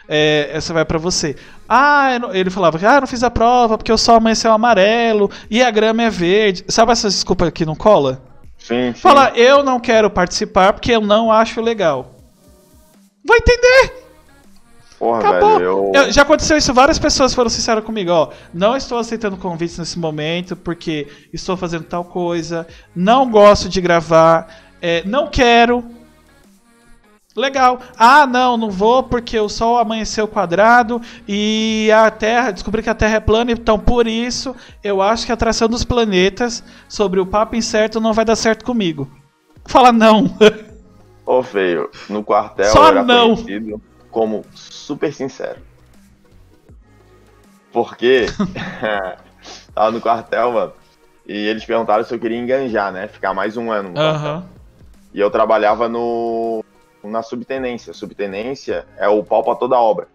[0.07, 1.35] é, essa vai pra você.
[1.67, 5.29] Ah, ele falava que ah, eu não fiz a prova porque o sol amanheceu amarelo
[5.49, 6.65] e a grama é verde.
[6.67, 8.21] Sabe essas desculpas que não cola?
[8.57, 8.99] Sim, sim.
[9.01, 12.15] Fala, eu não quero participar porque eu não acho legal.
[13.25, 14.03] Vai entender!
[14.99, 15.57] Porra, Acabou.
[15.57, 15.91] velho.
[15.93, 18.29] Eu- já aconteceu isso, várias pessoas foram sinceras comigo, ó.
[18.53, 22.65] Não estou aceitando convites nesse momento porque estou fazendo tal coisa,
[22.95, 24.47] não gosto de gravar,
[24.81, 25.83] é, não quero.
[27.35, 27.79] Legal.
[27.97, 32.95] Ah, não, não vou porque o Sol amanheceu quadrado e a Terra, descobri que a
[32.95, 37.25] Terra é plana, então por isso eu acho que a atração dos planetas sobre o
[37.25, 39.09] papo incerto não vai dar certo comigo.
[39.65, 40.37] Fala não.
[41.25, 43.35] Ô, feio, no quartel Só eu era não.
[43.35, 43.81] conhecido
[44.11, 45.59] como super sincero.
[47.71, 48.27] Porque
[49.73, 50.73] tava no quartel, mano,
[51.25, 53.07] e eles perguntaram se eu queria enganjar, né?
[53.07, 53.99] Ficar mais um ano no.
[53.99, 54.45] Aham.
[55.13, 56.63] E eu trabalhava no
[57.03, 57.93] na subtenência.
[57.93, 60.07] Subtenência é o pau pra toda obra.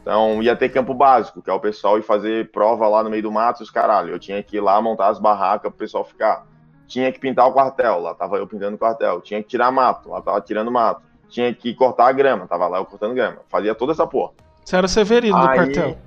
[0.00, 3.22] Então ia ter campo básico, que é o pessoal ir fazer prova lá no meio
[3.22, 4.10] do mato, e os caralho.
[4.10, 6.44] Eu tinha que ir lá montar as barracas pro pessoal ficar.
[6.88, 9.20] Tinha que pintar o quartel, lá tava eu pintando o quartel.
[9.20, 11.02] Tinha que tirar mato, lá tava tirando mato.
[11.28, 13.38] Tinha que cortar a grama, tava lá eu cortando grama.
[13.48, 14.32] Fazia toda essa porra.
[14.64, 15.98] Você era o Severino do Aí- quartel.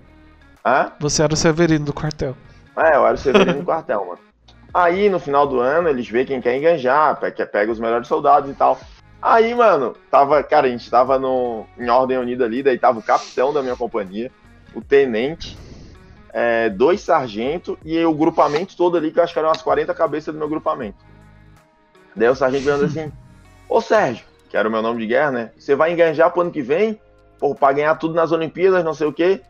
[0.65, 0.91] Hã?
[0.99, 2.35] Você era o Severino do quartel.
[2.77, 4.19] É, eu era o Severino do quartel, mano.
[4.73, 8.49] Aí, no final do ano, eles veem quem quer enganjar, pe- pega os melhores soldados
[8.51, 8.77] e tal.
[9.27, 13.01] Aí, mano, tava, cara, a gente tava no, em ordem unida ali, daí tava o
[13.01, 14.31] capitão da minha companhia,
[14.75, 15.57] o tenente,
[16.31, 19.95] é, dois sargentos e o grupamento todo ali, que eu acho que eram umas 40
[19.95, 21.03] cabeças do meu grupamento.
[22.15, 23.11] Daí o sargento pergunta assim,
[23.67, 25.51] ô Sérgio, que era o meu nome de guerra, né?
[25.57, 27.01] Você vai enganjar pro ano que vem?
[27.39, 29.41] Pô, pra ganhar tudo nas Olimpíadas, não sei o quê?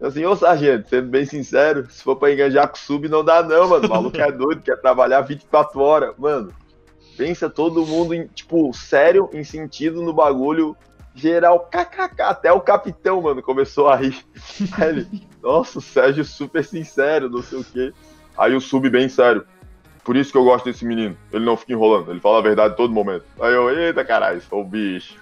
[0.00, 3.42] Eu assim, ô sargento, sendo bem sincero, se for pra enganjar com sub, não dá
[3.42, 3.84] não, mano.
[3.84, 6.14] O maluco é doido, quer trabalhar 24 horas.
[6.16, 6.54] Mano,
[7.18, 10.76] pensa todo mundo, em, tipo, sério, em sentido no bagulho
[11.14, 14.24] geral, kkk, até o capitão, mano, começou a rir.
[14.78, 17.92] Aí ele, nossa, o Sérgio super sincero, não sei o quê.
[18.38, 19.44] Aí o sub bem sério.
[20.04, 21.16] Por isso que eu gosto desse menino.
[21.32, 23.24] Ele não fica enrolando, ele fala a verdade todo momento.
[23.40, 25.16] Aí eu, eita caralho, sou o bicho.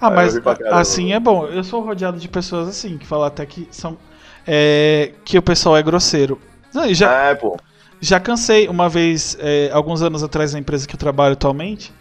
[0.00, 0.36] Ah, Aí mas
[0.72, 1.46] assim é bom.
[1.46, 3.96] Eu sou rodeado de pessoas assim, que falam até que são.
[4.44, 6.40] é, que o pessoal é grosseiro.
[6.74, 7.56] Não, já, É, pô.
[8.02, 11.92] Já cansei uma vez, é, alguns anos atrás, na empresa que eu trabalho atualmente.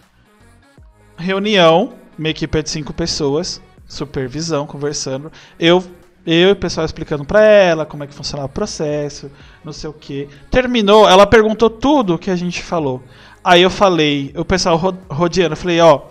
[1.15, 5.31] Reunião, minha equipe é de cinco pessoas, supervisão, conversando.
[5.59, 5.83] Eu,
[6.25, 9.31] eu e o pessoal explicando pra ela como é que funcionava o processo,
[9.63, 10.27] não sei o que.
[10.49, 13.03] Terminou, ela perguntou tudo o que a gente falou.
[13.43, 16.01] Aí eu falei, o pessoal ro- rodeando, eu falei, ó,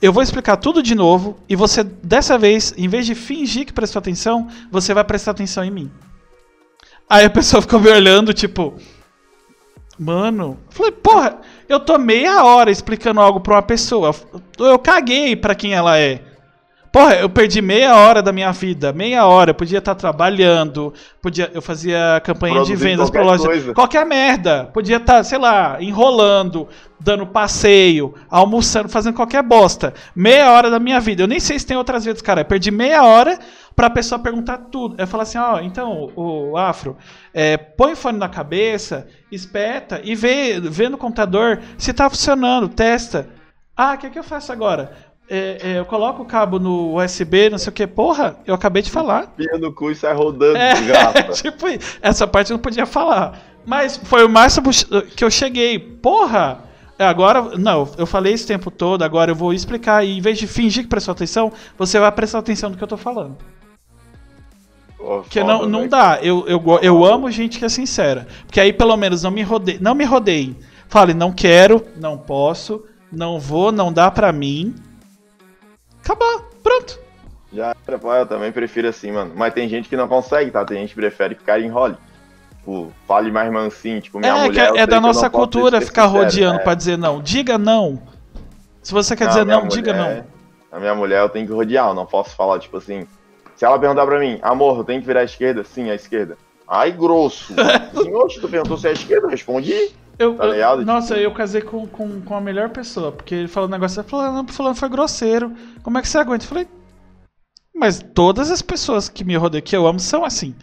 [0.00, 3.72] eu vou explicar tudo de novo e você, dessa vez, em vez de fingir que
[3.72, 5.90] prestou atenção, você vai prestar atenção em mim.
[7.08, 8.74] Aí a pessoa ficou me olhando, tipo,
[10.02, 11.36] Mano, eu falei, porra,
[11.68, 14.14] eu tô meia hora explicando algo pra uma pessoa.
[14.58, 16.22] Eu, eu caguei pra quem ela é.
[16.90, 19.50] Porra, eu perdi meia hora da minha vida, meia hora.
[19.50, 23.46] Eu podia estar trabalhando, podia, eu fazia campanha de Produzindo vendas pra qualquer loja.
[23.46, 23.74] coisa.
[23.74, 24.70] Qualquer merda.
[24.72, 26.66] Podia estar, sei lá, enrolando,
[26.98, 29.92] dando passeio, almoçando, fazendo qualquer bosta.
[30.16, 31.22] Meia hora da minha vida.
[31.24, 32.40] Eu nem sei se tem outras vezes, cara.
[32.40, 33.38] Eu perdi meia hora
[33.74, 34.96] pra pessoa perguntar tudo.
[34.98, 36.96] Eu falar assim, ó, então, o Afro,
[37.32, 42.68] é, põe o fone na cabeça, espeta e vê, vê no computador se tá funcionando,
[42.68, 43.28] testa.
[43.76, 44.92] Ah, o que, é que eu faço agora?
[45.32, 47.86] É, é, eu coloco o cabo no USB, não sei o que.
[47.86, 49.28] Porra, eu acabei de falar.
[49.28, 50.74] Pia no cu e sai rodando, É,
[51.32, 51.66] tipo,
[52.02, 53.38] essa parte eu não podia falar.
[53.64, 54.70] Mas foi o máximo
[55.16, 55.78] que eu cheguei.
[55.78, 56.64] Porra!
[56.98, 60.04] Agora, não, eu falei esse tempo todo, agora eu vou explicar.
[60.04, 62.88] E em vez de fingir que prestou atenção, você vai prestar atenção no que eu
[62.88, 63.38] tô falando.
[65.00, 65.90] Porque não, não velho.
[65.90, 66.18] dá.
[66.22, 68.26] Eu, eu, eu amo gente que é sincera.
[68.46, 69.78] Porque aí pelo menos não me rodei.
[69.80, 70.56] Não me rodeiem.
[70.88, 74.74] Fale, não quero, não posso, não vou, não dá pra mim.
[76.02, 76.44] Acabou.
[76.62, 76.98] Pronto.
[77.52, 77.74] Já
[78.18, 79.32] eu também prefiro assim, mano.
[79.34, 80.64] Mas tem gente que não consegue, tá?
[80.64, 81.96] Tem gente que prefere ficar em role.
[82.58, 84.72] Tipo, fale mais mansinho, tipo, minha É, mulher.
[84.76, 86.62] é, é da nossa cultura ficar sincero, rodeando é.
[86.62, 87.20] pra dizer não.
[87.22, 88.00] Diga não.
[88.82, 90.16] Se você quer Não, dizer não, diga mulher-
[90.70, 90.76] não.
[90.78, 93.06] A minha mulher eu tenho que rodear, eu não posso falar, tipo assim.
[93.60, 95.62] Se ela perguntar pra mim, amor, eu tenho que virar à esquerda?
[95.64, 96.38] Sim, à esquerda.
[96.66, 97.52] Ai, grosso.
[97.92, 99.26] Sim, oxe, tu perguntou se é à esquerda?
[99.26, 99.90] Eu respondi.
[100.18, 103.68] Eu, Tá eu- nossa, eu casei com, com, com a melhor pessoa, porque ele falou
[103.68, 105.52] um negócio, falou, fulano foi grosseiro.
[105.82, 106.46] Como é que você aguenta?
[106.46, 106.66] Eu falei,
[107.74, 110.54] mas todas as pessoas que me rodeiam, que eu amo, são assim.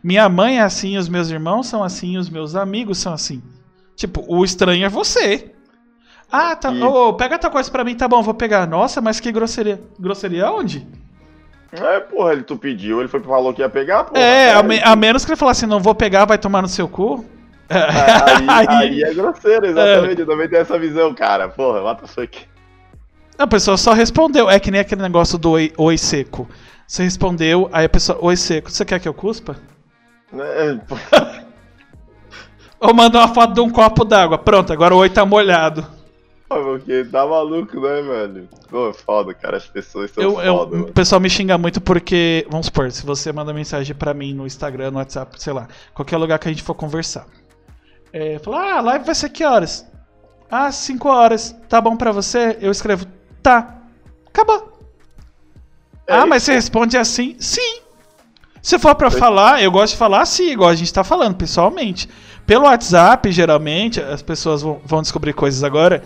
[0.00, 3.42] Minha mãe é assim, os meus irmãos são assim, os meus amigos são assim.
[3.96, 5.50] Tipo, o estranho é você.
[6.30, 6.72] Ah, tá.
[6.72, 8.68] E- ô, pega tua coisa pra mim, tá bom, vou pegar.
[8.68, 9.82] Nossa, mas que grosseria.
[9.98, 10.86] Grosseria onde?
[11.84, 14.20] É, porra, ele tu pediu, ele foi falou que ia pegar, porra.
[14.20, 16.68] é, a, aí- me- a menos que ele falasse, não vou pegar, vai tomar no
[16.68, 17.24] seu cu.
[17.68, 20.20] Aí, aí é grosseiro, exatamente.
[20.20, 21.48] Eu também tenho essa visão, cara.
[21.48, 22.38] Porra, what the fuck.
[23.36, 24.48] A pessoa só respondeu.
[24.48, 26.48] É que nem aquele negócio do oi, oi seco.
[26.86, 29.56] Você respondeu, aí a pessoa, oi seco, você quer que eu cuspa?
[30.30, 30.96] Pô,
[32.88, 34.38] Ou manda uma foto de um copo d'água.
[34.38, 35.84] Pronto, agora o oi tá molhado.
[36.48, 38.48] Porque tá maluco, né, velho?
[38.70, 39.56] Pô, foda, cara.
[39.56, 40.92] As pessoas são Eu, eu- foda, o mano.
[40.92, 44.92] pessoal me xinga muito porque, vamos supor, se você manda mensagem pra mim no Instagram,
[44.92, 47.26] no WhatsApp, sei lá, qualquer lugar que a gente for conversar.
[48.12, 49.84] É, fala, ah, a live vai ser que horas?
[50.50, 51.54] Ah, 5 horas.
[51.68, 52.56] Tá bom pra você?
[52.60, 53.06] Eu escrevo,
[53.42, 53.78] tá.
[54.28, 54.78] Acabou.
[56.06, 57.34] É ah, isso, mas você responde assim?
[57.40, 57.80] Sim.
[58.62, 62.08] Se for pra falar, eu gosto de falar assim, igual a gente tá falando, pessoalmente.
[62.46, 66.02] Pelo WhatsApp, geralmente, as pessoas vão, vão descobrir coisas agora.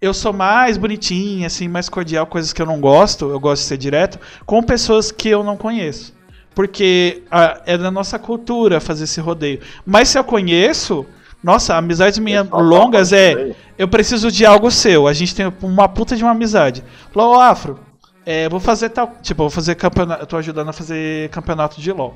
[0.00, 3.68] Eu sou mais bonitinha, assim, mais cordial, coisas que eu não gosto, eu gosto de
[3.68, 6.12] ser direto, com pessoas que eu não conheço.
[6.54, 9.60] Porque ah, é da nossa cultura fazer esse rodeio.
[9.84, 11.06] Mas se eu conheço,
[11.42, 13.54] nossa, amizades minhas longas é.
[13.76, 15.06] Eu preciso de algo seu.
[15.06, 16.82] A gente tem uma puta de uma amizade.
[17.12, 17.80] Falou, Afro,
[18.24, 19.14] é, vou fazer tal.
[19.20, 20.22] Tipo, vou fazer campeonato.
[20.22, 22.14] Eu tô ajudando a fazer campeonato de LOL.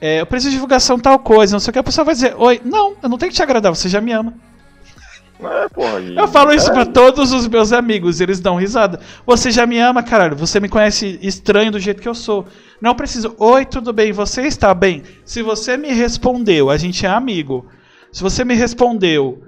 [0.00, 1.78] É, eu preciso de divulgação tal coisa, não sei o que.
[1.78, 4.12] A pessoa vai dizer, oi, não, eu não tenho que te agradar, você já me
[4.12, 4.34] ama.
[5.40, 6.00] É, porra.
[6.00, 9.00] e- Eu falo isso é, pra todos os meus amigos, eles dão risada.
[9.26, 10.36] Você já me ama, caralho.
[10.36, 12.46] Você me conhece estranho do jeito que eu sou.
[12.80, 13.34] Não preciso.
[13.38, 14.12] Oi, tudo bem?
[14.12, 15.02] Você está bem?
[15.24, 17.66] Se você me respondeu, a gente é amigo.
[18.12, 19.42] Se você me respondeu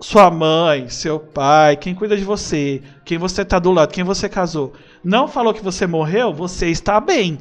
[0.00, 4.28] sua mãe, seu pai, quem cuida de você, quem você tá do lado, quem você
[4.28, 4.72] casou,
[5.04, 7.38] não falou que você morreu, você está bem.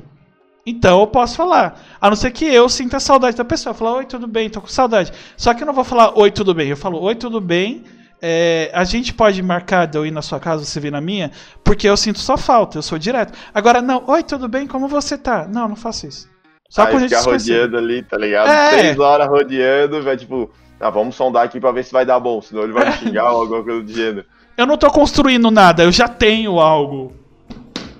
[0.69, 1.81] Então eu posso falar.
[2.02, 3.73] A não ser que eu sinta saudade da pessoa.
[3.73, 5.14] Falar, oi, tudo bem, tô com saudade.
[5.38, 6.68] Só que eu não vou falar, oi, tudo bem.
[6.68, 7.85] Eu falo, oi, tudo bem.
[8.22, 11.31] É, a gente pode marcar de eu ir na sua casa, você vir na minha,
[11.64, 13.31] porque eu sinto só falta, eu sou direto.
[13.53, 15.48] Agora, não, oi, tudo bem, como você tá?
[15.48, 16.27] Não, não faço isso.
[16.68, 18.49] Só Aí gente ficar rodeando ali, tá ligado?
[18.49, 18.69] É.
[18.69, 20.49] Três horas rodeando, vai tipo,
[20.80, 23.31] ah, vamos sondar aqui pra ver se vai dar bom, senão ele vai me xingar
[23.31, 24.26] ou alguma coisa do gênero.
[24.57, 27.14] Eu não tô construindo nada, eu já tenho algo.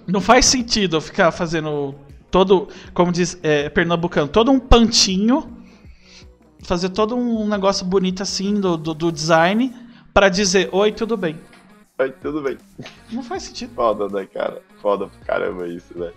[0.08, 1.94] Não faz sentido eu ficar fazendo
[2.32, 5.58] todo, como diz é, Pernambucano, todo um pantinho,
[6.64, 9.74] fazer todo um negócio bonito assim do, do, do design
[10.14, 11.40] para dizer oi, tudo bem.
[12.00, 12.58] Oi, tudo bem.
[13.12, 13.74] Não faz sentido.
[13.74, 14.62] Foda, né, cara?
[14.82, 16.12] Foda pra caramba isso, né?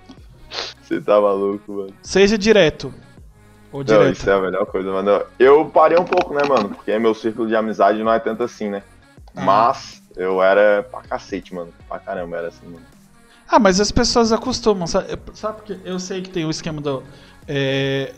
[0.83, 1.95] Você tá maluco, mano.
[2.03, 2.93] Seja direto.
[3.73, 4.05] Ou direto.
[4.05, 5.23] Não, isso é a melhor coisa, mano.
[5.39, 6.71] Eu parei um pouco, né, mano?
[6.71, 8.83] Porque meu círculo de amizade não é tanto assim, né?
[9.35, 9.41] Ah.
[9.43, 11.73] Mas eu era pra cacete, mano.
[11.89, 12.85] Pra caramba, era assim, mano.
[13.51, 15.19] Ah, mas as pessoas acostumam, sabe?
[15.35, 17.03] Sabe porque eu sei que tem o esquema do.
[17.49, 18.13] É,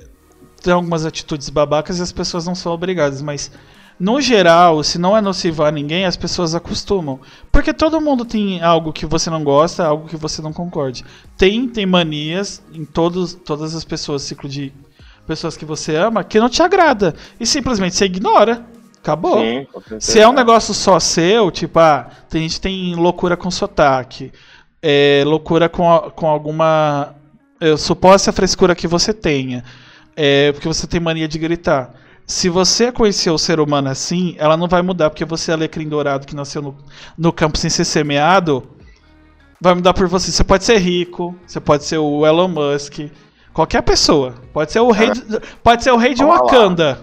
[0.63, 3.51] tem algumas atitudes babacas e as pessoas não são obrigadas, mas
[3.99, 7.19] no geral, se não é nocivo a ninguém, as pessoas acostumam.
[7.51, 11.03] Porque todo mundo tem algo que você não gosta, algo que você não concorde.
[11.37, 14.71] Tem, tem manias em todos, todas as pessoas, ciclo de
[15.27, 17.15] pessoas que você ama, que não te agrada.
[17.41, 18.67] E simplesmente você ignora.
[18.99, 19.39] Acabou.
[19.39, 19.67] Sim,
[19.99, 24.31] se é um negócio só seu, tipo, ah, tem gente tem loucura com sotaque
[24.83, 27.15] é, loucura com, com alguma
[27.61, 29.63] é, suposta frescura que você tenha,
[30.17, 31.95] é, porque você tem mania de gritar.
[32.27, 35.89] Se você conhecer o ser humano assim, ela não vai mudar, porque você é alecrim
[35.89, 36.77] dourado que nasceu no,
[37.17, 38.69] no campo sem ser semeado,
[39.61, 40.33] vai mudar por você.
[40.33, 43.11] Você pode ser rico, você pode ser o Elon Musk,
[43.53, 44.35] qualquer pessoa.
[44.53, 45.23] Pode ser o rei, de,
[45.63, 46.91] pode ser o rei de Wakanda.
[46.91, 46.99] Lá.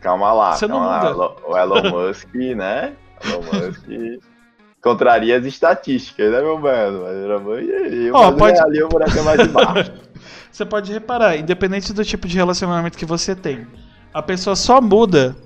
[0.00, 1.16] Calma lá, você calma não muda.
[1.16, 1.36] lá.
[1.48, 2.92] O Elon Musk, né?
[3.24, 4.20] Elon Musk
[4.86, 7.02] contraria as estatísticas, né, meu mano?
[7.02, 8.14] Mas era banheiro.
[8.14, 8.58] Ó, pode...
[8.60, 9.92] ali o buraco é mais embaixo.
[10.52, 13.66] você pode reparar, independente do tipo de relacionamento que você tem,
[14.14, 15.36] a pessoa só muda,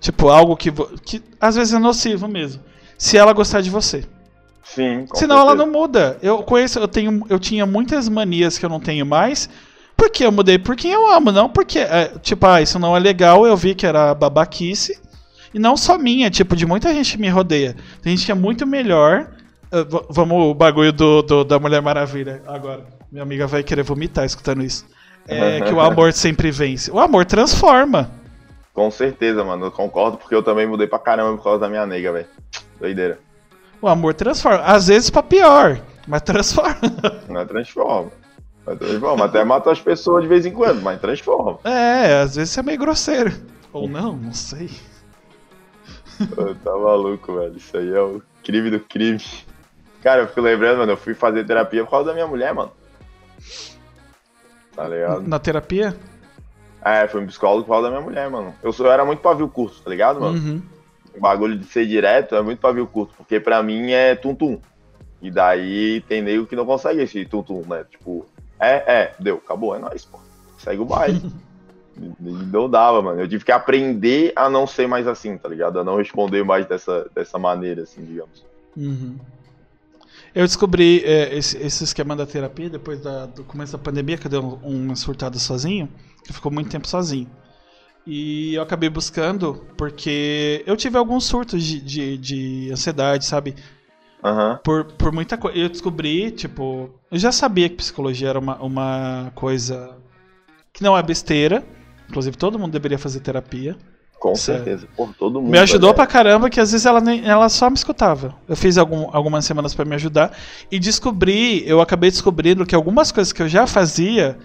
[0.00, 0.70] tipo, algo que,
[1.02, 2.62] que às vezes é nocivo mesmo,
[2.98, 4.04] se ela gostar de você.
[4.62, 5.06] Sim.
[5.14, 5.40] Senão certeza.
[5.40, 6.18] ela não muda.
[6.22, 9.48] Eu conheço, eu tenho, eu tinha muitas manias que eu não tenho mais.
[9.96, 13.00] Porque eu mudei por quem eu amo, não porque, é, tipo, ah, isso não é
[13.00, 14.98] legal, eu vi que era babaquice.
[15.52, 17.74] E não só minha, tipo, de muita gente que me rodeia.
[18.02, 19.28] Tem gente que é muito melhor.
[19.72, 22.84] Uh, vamos o bagulho do, do, da Mulher Maravilha agora.
[23.10, 24.86] Minha amiga vai querer vomitar escutando isso.
[25.26, 26.90] É que o amor sempre vence.
[26.90, 28.10] O amor transforma.
[28.72, 29.66] Com certeza, mano.
[29.66, 32.26] Eu concordo, porque eu também mudei pra caramba por causa da minha nega, velho.
[32.78, 33.18] Doideira.
[33.82, 34.60] O amor transforma.
[34.60, 36.78] Às vezes pra pior, mas transforma.
[37.28, 38.10] Não é transforma.
[38.64, 39.24] Mas transforma.
[39.24, 41.58] Até mata as pessoas de vez em quando, mas transforma.
[41.64, 43.32] É, às vezes é meio grosseiro.
[43.72, 44.68] Ou não, não sei
[46.64, 47.56] tá maluco, velho.
[47.56, 49.20] Isso aí é o crime do crime.
[50.02, 52.72] Cara, eu fico lembrando, mano, eu fui fazer terapia por causa da minha mulher, mano.
[54.74, 55.28] Tá ligado?
[55.28, 55.96] Na terapia?
[56.82, 58.54] É, fui um psicólogo por causa da minha mulher, mano.
[58.62, 60.38] Eu, sou, eu era muito pavio curto, tá ligado, mano?
[60.38, 60.62] Uhum.
[61.14, 64.58] O bagulho de ser direto é muito pavio curto, porque pra mim é tum-tum.
[65.20, 67.84] E daí tem nego que não consegue esse tum-tum, né?
[67.90, 68.24] Tipo,
[68.58, 70.18] é, é, deu, acabou, é nóis, pô.
[70.58, 71.20] Segue o baile.
[72.18, 73.20] não dava, mano.
[73.20, 75.78] Eu tive que aprender a não ser mais assim, tá ligado?
[75.78, 78.44] A não responder mais dessa, dessa maneira, assim, digamos.
[78.76, 79.16] Uhum.
[80.34, 84.26] Eu descobri é, esse, esse, esquema da terapia depois da, do começo da pandemia, que
[84.26, 85.88] eu dei uma surtada sozinho,
[86.24, 87.28] que ficou muito tempo sozinho.
[88.06, 93.54] E eu acabei buscando porque eu tive alguns surtos de, de, de ansiedade, sabe?
[94.22, 94.56] Uhum.
[94.62, 95.58] Por, por muita coisa.
[95.58, 96.90] Eu descobri, tipo.
[97.10, 99.96] Eu já sabia que psicologia era uma, uma coisa
[100.72, 101.64] que não é besteira,
[102.10, 103.76] Inclusive, todo mundo deveria fazer terapia.
[104.18, 104.86] Com é certeza.
[104.98, 105.06] É...
[105.18, 105.50] todo mundo.
[105.50, 108.34] Me ajudou pra caramba, que às vezes ela, nem, ela só me escutava.
[108.46, 110.36] Eu fiz algum, algumas semanas para me ajudar.
[110.70, 114.36] E descobri, eu acabei descobrindo que algumas coisas que eu já fazia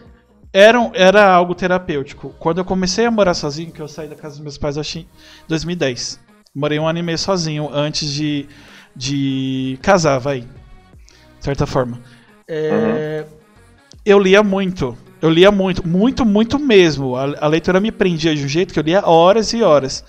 [0.54, 2.34] eram, era algo terapêutico.
[2.40, 5.00] Quando eu comecei a morar sozinho, que eu saí da casa dos meus pais, acho
[5.00, 5.08] em
[5.50, 6.22] 2010.
[6.56, 8.48] Morei um ano e meio sozinho antes de,
[8.96, 10.42] de casar, vai.
[10.42, 10.48] De
[11.42, 12.00] certa forma.
[12.48, 13.38] É, uhum.
[14.06, 14.96] Eu lia muito.
[15.22, 17.16] Eu lia muito, muito, muito mesmo.
[17.16, 20.04] A, a, leitura me prendia de um jeito que eu lia horas e horas.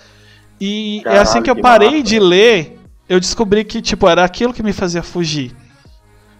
[0.59, 2.03] E Caralho, é assim que eu parei massa.
[2.03, 5.55] de ler, eu descobri que, tipo, era aquilo que me fazia fugir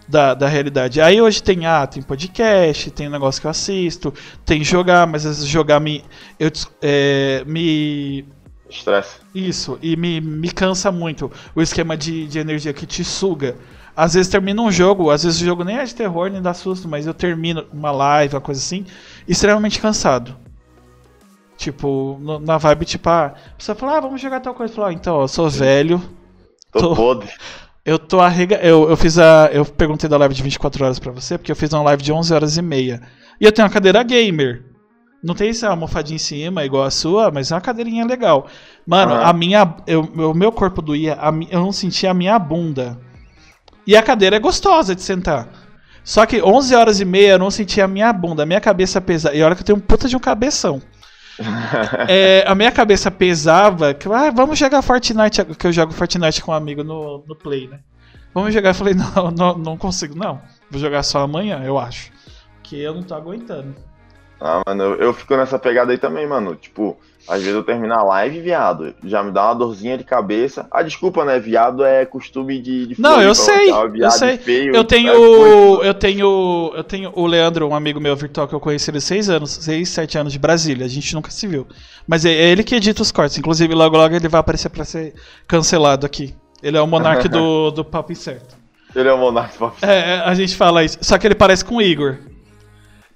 [0.08, 1.00] da, da realidade.
[1.00, 4.12] Aí hoje tem, ah, tem podcast, tem negócio que eu assisto,
[4.44, 6.04] tem jogar, mas às vezes jogar me.
[6.38, 6.50] Eu,
[6.80, 8.24] é, me.
[8.68, 9.16] Estresse.
[9.34, 11.30] Isso, e me, me cansa muito.
[11.54, 13.56] O esquema de, de energia que te suga.
[14.00, 16.54] Às vezes termina um jogo, às vezes o jogo nem é de terror, nem dá
[16.54, 18.86] susto, mas eu termino uma live, uma coisa assim,
[19.26, 20.36] extremamente cansado.
[21.56, 24.72] Tipo, no- na vibe, tipo, ah, a pessoa fala, ah, vamos jogar tal coisa.
[24.72, 26.00] Fala, ah, então, ó, eu sou velho,
[26.72, 27.28] Tô, Tô- podre.
[27.84, 28.56] eu tô arrega...
[28.62, 29.48] Eu, eu fiz a.
[29.52, 32.12] Eu perguntei da live de 24 horas pra você, porque eu fiz uma live de
[32.12, 33.00] 11 horas e meia.
[33.40, 34.64] E eu tenho uma cadeira gamer.
[35.24, 38.46] Não tem essa almofadinha em cima igual a sua, mas é uma cadeirinha legal.
[38.86, 39.24] Mano, Aham.
[39.24, 39.74] a minha.
[39.86, 43.00] Eu, o meu corpo doía, a eu não sentia a minha bunda.
[43.88, 45.48] E a cadeira é gostosa de sentar.
[46.04, 49.00] Só que 11 horas e meia eu não sentia a minha bunda, a minha cabeça
[49.00, 49.34] pesava.
[49.34, 50.82] E olha que eu tenho um puta de um cabeção.
[52.08, 56.50] É, a minha cabeça pesava, que ah, vamos jogar Fortnite, que eu jogo Fortnite com
[56.50, 57.78] um amigo no, no Play, né?
[58.34, 60.42] Vamos jogar, eu falei, não, não, não consigo, não.
[60.68, 62.10] Vou jogar só amanhã, eu acho.
[62.62, 63.74] Que eu não tô aguentando.
[64.40, 66.56] Ah, mano, eu, eu fico nessa pegada aí também, mano.
[66.56, 66.98] Tipo,
[67.28, 70.66] às vezes eu termino a live, viado, já me dá uma dorzinha de cabeça.
[70.70, 71.38] Ah, desculpa, né?
[71.38, 72.86] Viado é costume de.
[72.86, 74.38] de Não, eu sei, eu sei.
[74.38, 75.12] Feio, Eu tenho,
[75.82, 79.28] eu tenho, eu tenho o Leandro, um amigo meu virtual que eu conheci ele seis
[79.28, 80.86] anos, seis, sete anos de Brasília.
[80.86, 81.66] A gente nunca se viu.
[82.06, 83.36] Mas é é ele que edita os cortes.
[83.36, 85.14] Inclusive, logo logo ele vai aparecer pra ser
[85.46, 86.34] cancelado aqui.
[86.62, 88.56] Ele é o monarca do, do Papo Incerto.
[88.94, 89.72] Ele é o monarca.
[89.82, 90.98] É, é, a gente fala isso.
[91.00, 92.16] Só que ele parece com o Igor.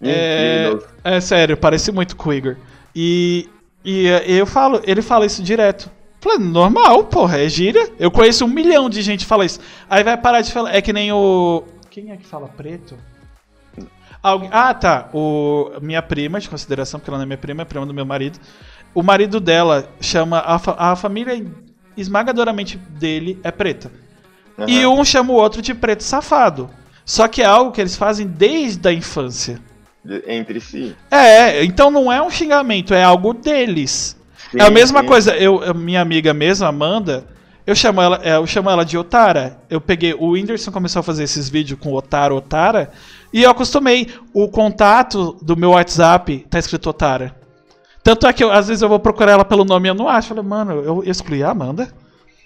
[0.01, 2.57] É, é sério, parece muito com o Igor.
[2.95, 3.49] E,
[3.85, 5.91] e é, eu falo, ele fala isso direto.
[6.21, 7.91] Falei, normal, porra, é gíria.
[7.99, 9.59] Eu conheço um milhão de gente que fala isso.
[9.91, 10.73] Aí vai parar de falar.
[10.73, 11.65] É que nem o.
[11.91, 12.97] Quem é que fala preto?
[14.23, 14.49] Alguém...
[14.53, 15.09] Ah, tá.
[15.13, 15.73] O...
[15.81, 18.39] Minha prima, de consideração, porque ela não é minha prima, é prima do meu marido.
[18.95, 20.39] O marido dela chama.
[20.39, 21.45] A, fa- a família
[21.97, 23.91] esmagadoramente dele é preta.
[24.69, 25.01] E Aham.
[25.01, 26.71] um chama o outro de preto safado.
[27.05, 29.61] Só que é algo que eles fazem desde a infância.
[30.27, 30.97] Entre si.
[31.11, 34.17] É, então não é um xingamento, é algo deles.
[34.55, 35.07] é a Sim, mesma sim.
[35.07, 37.25] coisa, eu, eu- minha amiga mesmo, Amanda,
[37.65, 39.59] eu chamo ela, é, eu chamo ela de Otara.
[39.71, 42.91] Eu peguei, o Whindersson começou a fazer esses vídeos com Otara, Otara,
[43.33, 44.09] e eu acostumei.
[44.35, 47.37] O contato do meu WhatsApp tá escrito Otara.
[48.03, 50.09] Tanto é que eu, às vezes eu vou procurar ela pelo nome e eu não
[50.09, 50.33] acho.
[50.33, 51.89] Eu falei, mano, eu excluí a Amanda?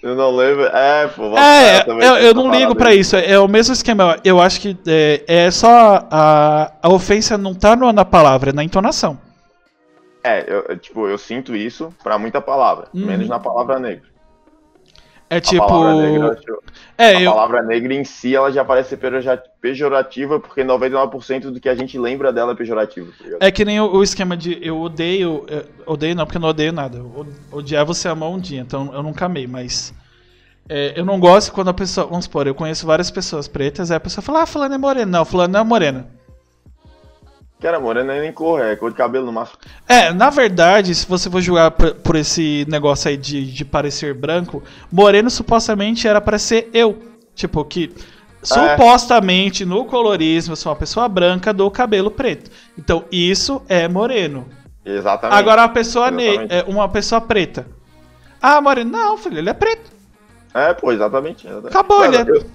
[0.01, 0.65] Eu não lembro.
[0.65, 1.37] É, pô.
[1.37, 2.99] É, eu, eu não ligo pra aí.
[2.99, 3.15] isso.
[3.15, 4.17] É o mesmo esquema.
[4.23, 8.53] Eu acho que é, é só a, a ofensa não tá no- na palavra, é
[8.53, 9.17] na entonação.
[10.23, 12.87] É, eu, tipo, eu sinto isso pra muita palavra.
[12.93, 13.05] Uhum.
[13.05, 14.03] Menos na palavra negra.
[15.29, 15.57] É A tipo.
[15.57, 16.37] palavra negra,
[16.97, 18.97] É, a eu, palavra negra em si, ela já parece
[19.61, 23.13] pejorativa, porque 99% do que a gente lembra dela é pejorativo.
[23.13, 25.45] Tá é que nem o, o esquema de eu odeio.
[25.47, 26.97] eu odeio não, porque eu não odeio nada.
[26.97, 29.93] Eu odiar você amar um dia, então eu nunca amei, mas.
[30.69, 32.07] é, eu não gosto quando a pessoa.
[32.07, 35.19] Vamos supor, eu conheço várias pessoas pretas, aí a pessoa fala, ah, fulano é morena.
[35.19, 36.07] Não, fulano não é morena.
[37.59, 39.57] Cara, morena nem cor, é cor de cabelo no máximo.
[39.87, 44.13] É, na verdade, se você for julgar por, por esse negócio aí de, de parecer
[44.13, 44.61] branco,
[44.91, 47.01] Moreno supostamente era pra ser eu.
[47.33, 47.91] Tipo, que
[48.43, 52.51] supostamente no colorismo eu sou uma pessoa branca do cabelo preto.
[52.77, 54.47] Então isso é Moreno.
[54.85, 55.37] Exatamente.
[55.39, 57.65] Agora a pessoa ne é uma pessoa preta.
[58.41, 59.91] Ah, Moreno, não, filho, ele é preto.
[60.53, 61.45] É, pô, exatamente.
[61.45, 61.73] exatamente.
[61.73, 62.45] Acabou, Mano, ele é- eu-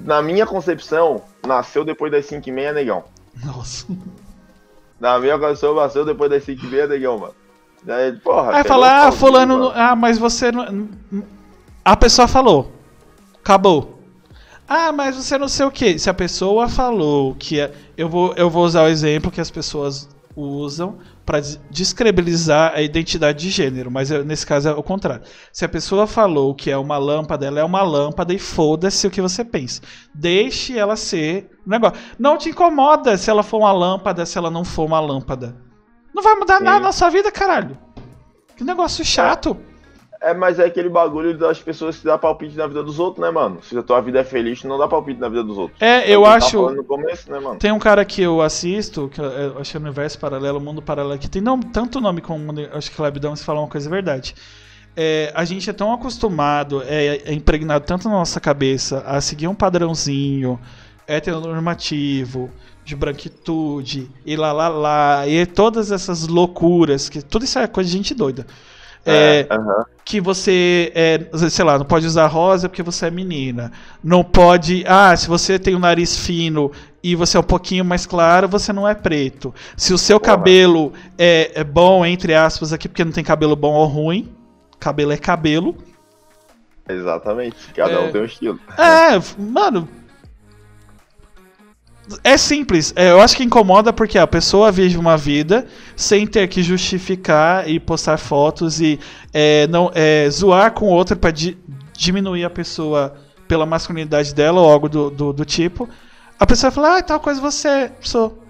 [0.00, 3.04] Na minha concepção, nasceu depois das 5 e meia, negão.
[3.44, 3.86] Nossa.
[5.00, 7.34] Na minha nasceu depois das 5 e meia, negão, mano.
[7.82, 9.58] Daí, porra, Aí fala, o ah, fulano.
[9.58, 9.72] mano.
[9.74, 10.88] Ah, mas você não.
[11.84, 12.72] A pessoa falou.
[13.42, 13.98] Acabou.
[14.66, 15.98] Ah, mas você não sei o que.
[15.98, 17.60] Se a pessoa falou que.
[17.60, 21.40] é- Eu vou, eu vou usar o exemplo que as pessoas usam para
[21.70, 25.24] descredibilizar a identidade de gênero, mas eu- nesse caso é o contrário.
[25.52, 29.10] Se a pessoa falou que é uma lâmpada, ela é uma lâmpada e foda-se o
[29.10, 29.80] que você pensa.
[30.14, 31.98] Deixe ela ser um negócio.
[32.18, 35.56] Não te incomoda se ela for uma lâmpada, se ela não for uma lâmpada.
[36.14, 36.64] Não vai mudar Sim.
[36.64, 37.76] nada na sua vida, caralho.
[38.56, 39.56] Que negócio chato.
[40.24, 43.30] É, mas é aquele bagulho das pessoas se dar palpite na vida dos outros, né,
[43.30, 43.58] mano?
[43.62, 45.80] Se a tua vida é feliz, tu não dá palpite na vida dos outros.
[45.82, 46.70] É, eu que tá acho.
[46.70, 47.38] no começo, né?
[47.58, 51.18] Tem um cara que eu assisto, que eu- acho que é Universo Paralelo, Mundo Paralelo,
[51.18, 54.34] que tem não, tanto nome como acho que Labdão se fala uma coisa é verdade.
[54.96, 59.46] É, a gente é tão acostumado, é, é impregnado tanto na nossa cabeça a seguir
[59.48, 60.58] um padrãozinho
[61.06, 62.50] heteronormativo,
[62.84, 67.90] de branquitude, e lá lá lá, e todas essas loucuras, que tudo isso é coisa
[67.90, 68.46] de gente doida.
[69.06, 69.84] É, aham.
[70.04, 71.20] que você é,
[71.50, 73.70] sei lá, não pode usar rosa porque você é menina.
[74.02, 76.70] Não pode, ah, se você tem o nariz fino
[77.02, 79.54] e você é um pouquinho mais claro, você não é preto.
[79.76, 80.36] Se o seu Porra.
[80.36, 84.32] cabelo é, é bom, entre aspas, aqui, porque não tem cabelo bom ou ruim,
[84.80, 85.76] cabelo é cabelo.
[86.88, 87.56] Exatamente.
[87.74, 87.98] Cada É.
[88.00, 88.60] um tem um estilo.
[88.78, 89.88] É, mano.
[92.22, 92.92] É simples.
[92.96, 95.66] É, eu acho que incomoda porque a pessoa vive uma vida
[95.96, 99.00] sem ter que justificar e postar fotos e
[99.32, 101.56] é, não é, zoar com outra pra di-
[101.96, 103.14] diminuir a pessoa
[103.48, 105.88] pela masculinidade dela ou algo do, do, do tipo.
[106.38, 108.42] A pessoa fala, ah, tal coisa você sou.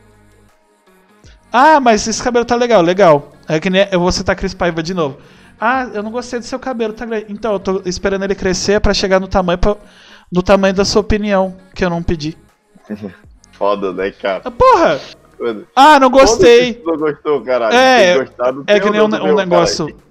[1.52, 3.32] Ah, mas esse cabelo tá legal, legal.
[3.46, 5.18] É que nem vou citar Cris Paiva de novo.
[5.60, 7.26] Ah, eu não gostei do seu cabelo, tá grande.
[7.28, 9.76] Então, eu tô esperando ele crescer pra chegar no tamanho, pra,
[10.32, 12.36] no tamanho da sua opinião, que eu não pedi.
[13.56, 14.42] Foda, né, cara?
[14.44, 15.00] Ah, Porra!
[15.74, 16.80] Ah, não gostei!
[16.84, 17.74] Não gostou, caralho.
[17.74, 19.86] É, gostado, É que nem um, um negócio.
[19.86, 20.04] caralho?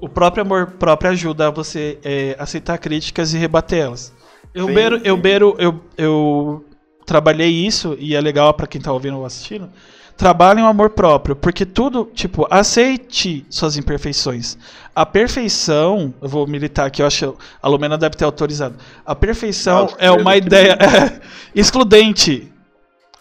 [0.00, 4.12] O próprio amor próprio ajuda a você é, aceitar críticas e rebater elas.
[4.54, 5.20] Eu, Sim, beiro, eu, sim.
[5.20, 6.64] beiro, eu, eu
[7.04, 9.68] trabalhei isso, e é legal pra quem tá ouvindo ou assistindo.
[10.16, 14.56] Trabalhem o amor próprio, porque tudo, tipo, aceite suas imperfeições.
[14.94, 18.76] A perfeição, eu vou militar aqui, eu acho que a Lumena deve ter autorizado.
[19.04, 20.78] A perfeição é uma eu ideia
[21.52, 22.53] excludente.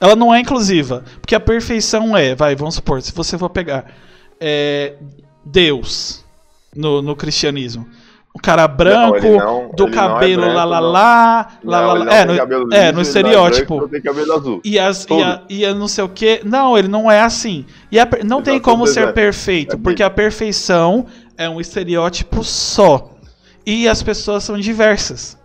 [0.04, 1.04] Ela não é inclusiva.
[1.22, 3.86] Porque a perfeição é, vai, vamos supor, se você for pegar
[4.40, 4.96] é,
[5.46, 6.26] Deus
[6.76, 7.88] no, no cristianismo.
[8.36, 11.94] O cara branco, ele não- do ele não é cabelo branco, lá lá lá, lá
[11.94, 13.74] lá ele É, tem no, é, no ele estereótipo.
[13.76, 14.62] É branco, tem.
[14.66, 16.42] E, as, e, a, e a não sei o que.
[16.44, 17.64] Não, ele não é assim.
[17.92, 21.06] E a não tem Exato, como ser é- perfeito, é porque a perfeição
[21.38, 23.12] é um estereótipo só.
[23.66, 25.38] E as pessoas são diversas.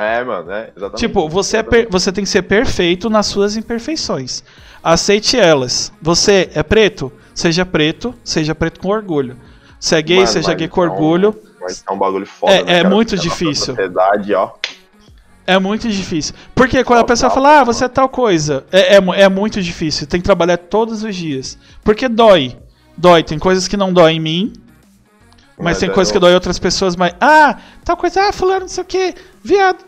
[0.00, 1.00] É, mano, é, exatamente.
[1.00, 4.44] Tipo, você, é você tem que ser perfeito nas suas imperfeições.
[4.80, 5.92] Aceite elas.
[6.00, 7.12] Você é preto?
[7.34, 9.36] Seja preto, seja preto com orgulho.
[9.80, 11.36] Se é gay, Mano, seja gay com então- orgulho.
[11.60, 12.94] Mas é um bagulho foda, É- né, é cara?
[12.94, 13.74] muito nossa difícil.
[13.74, 14.52] Sociedade, ó.
[15.44, 16.34] É muito difícil.
[16.54, 20.06] Porque quando a pessoa fala, ah, você é tal coisa, é, é, é muito difícil.
[20.06, 21.58] Tem que trabalhar todos os dias.
[21.82, 22.56] Porque dói.
[22.96, 23.24] Dói.
[23.24, 24.52] Tem coisas que não dói em mim,
[25.56, 27.14] mas, Mas tem é coisas que no- dói em outras pessoas, mas.
[27.20, 29.87] Ah, tal coisa, ah, fulano, não sei o que, viado.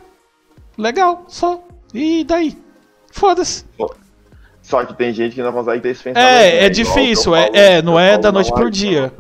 [0.80, 1.62] Legal, só.
[1.92, 2.56] E daí?
[3.12, 3.64] Foda-se.
[4.62, 6.28] Só que tem gente que não consegue ter esse pensamento.
[6.28, 6.64] É, né?
[6.66, 9.12] é difícil, eu é, falo- é, não é falo da noite pro dia.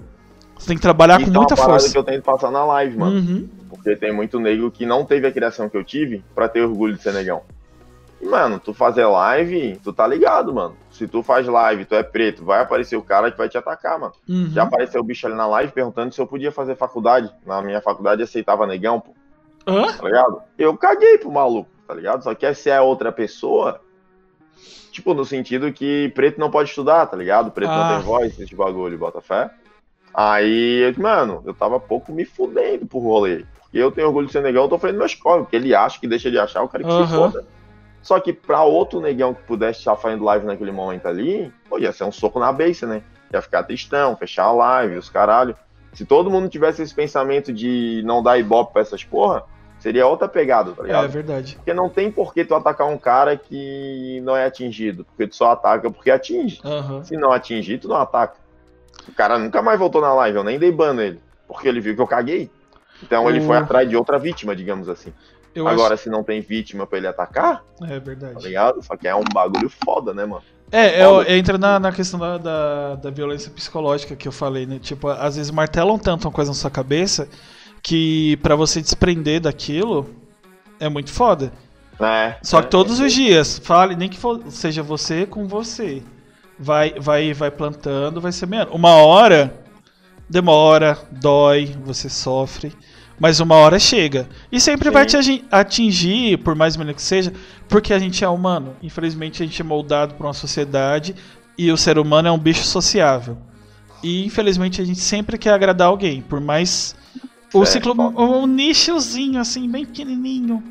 [0.56, 1.90] Você tem que trabalhar Isso com é uma muita força.
[1.90, 3.16] que eu tento passar na live, mano.
[3.16, 3.48] Uhum.
[3.68, 6.94] Porque tem muito nego que não teve a criação que eu tive pra ter orgulho
[6.94, 7.42] de ser negão.
[8.20, 10.76] E, mano, tu fazer live, tu tá ligado, mano.
[10.90, 13.98] Se tu faz live, tu é preto, vai aparecer o cara que vai te atacar,
[13.98, 14.12] mano.
[14.28, 14.50] Uhum.
[14.52, 17.30] Já apareceu o bicho ali na live perguntando se eu podia fazer faculdade.
[17.46, 19.12] Na minha faculdade aceitava negão, pô,
[19.70, 19.92] Hã?
[19.96, 20.42] tá ligado?
[20.58, 22.22] Eu caguei pro maluco, tá ligado?
[22.22, 23.80] Só que se é outra pessoa,
[24.90, 27.50] tipo, no sentido que preto não pode estudar, tá ligado?
[27.50, 27.76] Preto Ah.
[27.76, 29.50] não tem voz, esse bagulho, bota fé.
[30.12, 33.44] Aí, mano, eu tava pouco me fudendo pro rolê.
[33.62, 36.00] Porque eu tenho orgulho de ser negão, eu tô fazendo meus corre, porque ele acha
[36.00, 37.30] que deixa de achar, o cara que se Aham.
[37.30, 37.46] foda.
[38.02, 41.92] Só que pra outro negão que pudesse estar fazendo live naquele momento ali, pô, ia
[41.92, 43.02] ser um soco na beiça, né?
[43.32, 45.54] Ia ficar tristão, fechar a live, os caralho.
[45.92, 49.44] Se todo mundo tivesse esse pensamento de não dar ibope pra essas porra,
[49.80, 51.08] seria outra pegada, tá É ligado?
[51.10, 51.56] verdade.
[51.56, 55.34] Porque não tem por que tu atacar um cara que não é atingido, porque tu
[55.34, 56.60] só ataca porque atinge.
[56.64, 57.02] Aham.
[57.02, 58.36] Se não atingir, tu não ataca.
[59.08, 61.96] O cara nunca mais voltou na live, eu nem dei ban nele, porque ele viu
[61.96, 62.50] que eu caguei.
[63.02, 65.12] Então ele foi atrás de outra vítima, digamos assim.
[65.54, 67.92] Eu Agora, se não tem vítima pra ele atacar, acho...
[67.92, 68.46] É tá verdade.
[68.46, 68.82] ligado?
[68.84, 70.42] Só que é um bagulho foda, né, mano?
[70.70, 74.78] É, é, entra na, na questão da, da, da violência psicológica que eu falei, né?
[74.78, 77.28] Tipo, às vezes martelam tanto uma coisa na sua cabeça
[77.82, 80.10] que pra você desprender daquilo
[80.78, 81.52] é muito foda.
[82.00, 82.36] É.
[82.42, 86.02] Só que é, todos os dias, fale, nem que for- seja você com você.
[86.58, 88.74] Vai, vai, vai plantando, vai ser menos.
[88.74, 89.54] Uma hora
[90.28, 92.72] demora, dói, você sofre,
[93.18, 94.28] mas uma hora chega.
[94.50, 94.92] E sempre Sim.
[94.94, 97.32] vai te atingir, por mais menino que seja,
[97.68, 98.76] porque a gente é humano.
[98.82, 101.14] Infelizmente a gente é moldado por uma sociedade
[101.58, 103.36] e o ser humano é um bicho sociável.
[104.02, 106.94] E infelizmente a gente sempre quer agradar alguém, por mais
[107.52, 108.20] o É, ciclo, foda.
[108.20, 110.62] um nichozinho assim, bem pequenininho.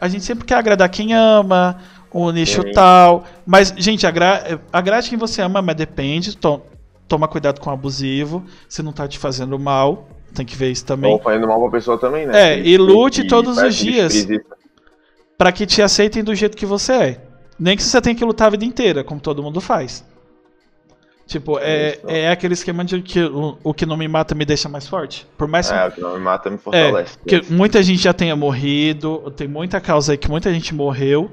[0.00, 1.78] A gente sempre quer agradar quem ama,
[2.10, 2.72] o nicho Sim.
[2.72, 3.24] tal.
[3.46, 6.36] Mas, gente, agra agrade quem você ama, mas depende.
[6.36, 6.62] To
[7.06, 8.44] toma cuidado com o abusivo.
[8.68, 11.12] Se não tá te fazendo mal, tem que ver isso também.
[11.12, 12.54] Ou fazendo mal pra pessoa também, né?
[12.54, 14.12] É, Que- e lute que todos os parece dias.
[14.12, 14.46] desprezível.
[15.36, 17.20] Pra que te aceitem do jeito que você é.
[17.58, 20.04] Nem que você tenha que lutar a vida inteira, como todo mundo faz.
[21.30, 22.00] Tipo, é, Isso.
[22.08, 25.28] é aquele esquema de que o, o que não me mata me deixa mais forte.
[25.38, 27.18] Por mais que É, o que não me mata me É, fortalece.
[27.24, 31.30] que muita gente já tenha morrido, tem muita causa aí que muita gente morreu.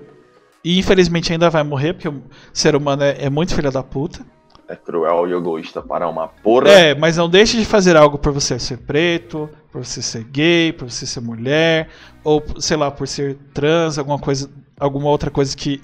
[0.63, 2.21] E infelizmente ainda vai morrer, porque o
[2.53, 4.23] ser humano é, é muito filho da puta.
[4.69, 6.69] É cruel e egoísta para uma porra.
[6.69, 10.73] É, mas não deixe de fazer algo por você ser preto, por você ser gay,
[10.73, 11.89] por você ser mulher,
[12.23, 14.47] ou sei lá, por ser trans, alguma coisa,
[14.79, 15.81] alguma outra coisa que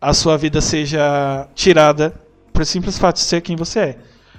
[0.00, 2.23] a sua vida seja tirada
[2.54, 3.98] por simples fato de ser quem você é.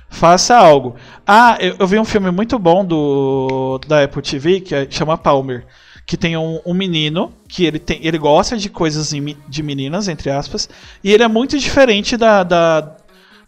[0.10, 0.96] Faça algo.
[1.28, 5.18] Ah, eu, eu vi um filme muito bom do da Apple TV que é- chama
[5.18, 5.66] Palmer,
[6.06, 9.12] que tem um, um menino que ele tem, ele gosta de coisas
[9.50, 10.70] de meninas entre aspas,
[11.04, 12.96] e ele é muito diferente da, da-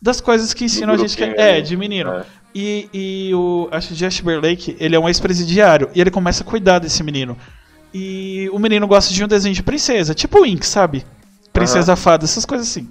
[0.01, 1.61] das coisas que ensinam a gente que é, ali.
[1.61, 2.11] de menino.
[2.11, 2.25] É.
[2.53, 6.45] E, e o acho que Josh Timberlake, ele é um ex-presidiário e ele começa a
[6.45, 7.37] cuidar desse menino.
[7.93, 11.05] E o menino gosta de um desenho de princesa, tipo Wink, sabe?
[11.53, 12.87] Princesa fada, essas coisas assim.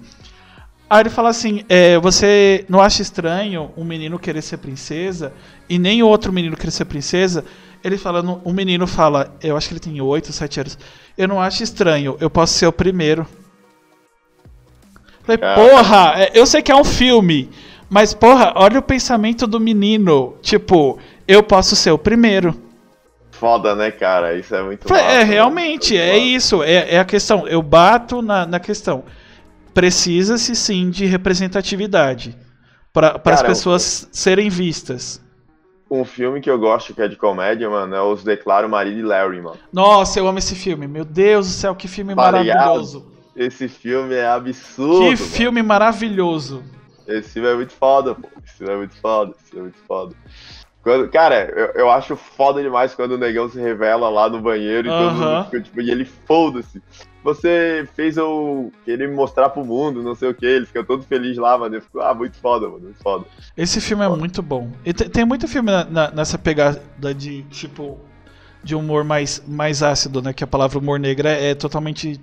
[0.89, 5.33] Aí ele fala assim: é, você não acha estranho um menino querer ser princesa
[5.69, 7.43] e nem o outro menino querer ser princesa?
[7.83, 10.79] Ele fala, um menino fala, eu acho que ele tem 8, 7 anos.
[11.17, 13.25] Eu não acho estranho, eu posso ser o primeiro.
[15.23, 17.49] Falei, porra, é, eu sei que é um filme,
[17.89, 20.35] mas porra, olha o pensamento do menino.
[20.41, 20.97] Tipo,
[21.27, 22.55] eu posso ser o primeiro.
[23.31, 24.35] Foda, né, cara?
[24.35, 26.09] Isso é muito Falei, massa, É, realmente, né?
[26.09, 26.63] é isso.
[26.63, 27.47] É, é a questão.
[27.47, 29.03] Eu bato na, na questão
[29.77, 32.35] precisa-se sim de representatividade
[32.91, 35.23] para as pessoas serem vistas.
[35.89, 39.03] Um filme que eu gosto que é de comédia, mano, é Os Declaro Marido e
[39.03, 39.59] Larry, mano.
[39.71, 40.87] Nossa, eu amo esse filme.
[40.87, 43.11] Meu Deus do céu, que filme tá maravilhoso.
[43.35, 44.97] Esse filme é absurdo.
[44.97, 45.17] Que mano.
[45.17, 46.63] filme maravilhoso.
[47.07, 48.27] Esse filme é muito foda, pô.
[48.43, 49.35] Esse filme é muito foda.
[49.39, 50.15] Esse filme é muito foda.
[50.81, 54.87] Quando, cara, eu, eu acho foda demais quando o negão se revela lá no banheiro
[54.87, 56.81] e todo mundo fica, tipo, e ele foda-se.
[57.23, 61.03] Você fez eu querer me mostrar pro mundo, não sei o que, ele fica todo
[61.03, 61.75] feliz lá, mano.
[61.75, 63.25] Eu fico, ah, muito foda, mano, muito foda.
[63.55, 64.17] Esse filme é foda.
[64.17, 64.71] é muito bom.
[64.85, 67.99] E tem, tem muito filme na, na, nessa pegada de, tipo,
[68.63, 70.31] de humor mais, mais ácido, né?
[70.31, 72.19] Que a palavra humor negra é, é totalmente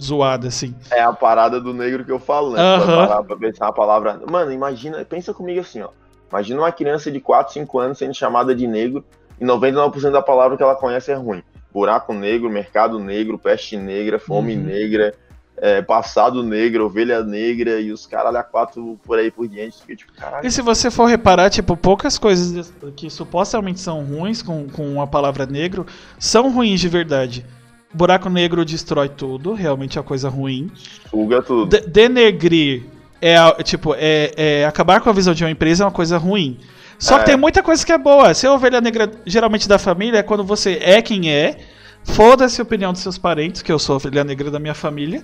[0.00, 0.74] zoada, assim.
[0.90, 2.62] É a parada do negro que eu falo, né?
[2.62, 2.84] Uhum.
[2.84, 4.20] Pra, parar, pra pensar a palavra.
[4.30, 5.88] Mano, imagina, pensa comigo assim, ó.
[6.30, 9.04] Imagina uma criança de 4, 5 anos sendo chamada de negro
[9.40, 11.42] e 99% da palavra que ela conhece é ruim.
[11.74, 14.62] Buraco negro, mercado negro, peste negra, fome uhum.
[14.62, 15.12] negra,
[15.56, 19.78] é, passado negro, ovelha negra e os caralho a quatro por aí por diante.
[19.96, 25.02] Tipo, e se você for reparar, tipo, poucas coisas que supostamente são ruins com, com
[25.02, 25.84] a palavra negro
[26.16, 27.44] são ruins de verdade.
[27.92, 30.70] Buraco negro destrói tudo, realmente é uma coisa ruim.
[31.10, 31.68] Suga tudo.
[31.68, 32.84] De denegrir
[33.20, 36.58] é tipo, é, é, acabar com a visão de uma empresa é uma coisa ruim.
[37.04, 37.18] Só é.
[37.18, 38.32] que tem muita coisa que é boa.
[38.32, 41.58] Ser ovelha negra, geralmente da família, é quando você é quem é,
[42.02, 45.22] foda-se a opinião dos seus parentes, que eu sou ovelha negra da minha família,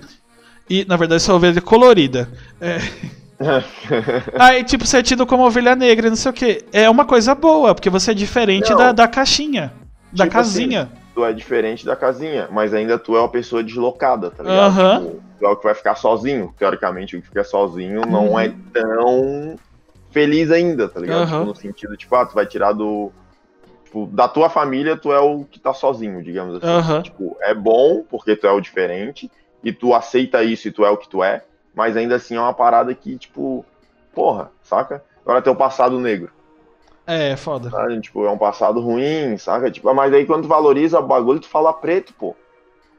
[0.69, 2.29] e na verdade sou ovelha colorida.
[2.61, 2.77] É.
[4.37, 6.63] Aí, tipo, ser é tido como ovelha negra, não sei o que.
[6.71, 9.73] É uma coisa boa, porque você é diferente da, da caixinha,
[10.13, 10.81] da tipo assim, casinha.
[10.83, 14.77] Assim, tu é diferente da casinha, mas ainda tu é uma pessoa deslocada, tá ligado?
[14.77, 15.05] Uhum.
[15.07, 16.53] Tipo, tu é o que vai ficar sozinho.
[16.59, 18.39] Teoricamente, o que fica sozinho não uhum.
[18.39, 19.57] é tão
[20.11, 21.21] feliz ainda, tá ligado?
[21.21, 21.25] Uhum.
[21.25, 23.11] Tipo, no sentido, tipo, ah, tu vai tirar do.
[23.85, 26.91] Tipo, da tua família, tu é o que tá sozinho, digamos assim.
[26.91, 27.01] Uhum.
[27.01, 29.29] Tipo, é bom, porque tu é o diferente,
[29.63, 31.43] e tu aceita isso e tu é o que tu é,
[31.73, 33.65] mas ainda assim é uma parada que, tipo,
[34.13, 35.03] porra, saca?
[35.23, 36.31] Agora teu passado negro.
[37.05, 37.69] É, foda.
[37.69, 37.99] Sabe?
[37.99, 39.69] Tipo, é um passado ruim, saca?
[39.71, 42.35] Tipo, mas aí quando tu valoriza o bagulho, tu fala preto, pô.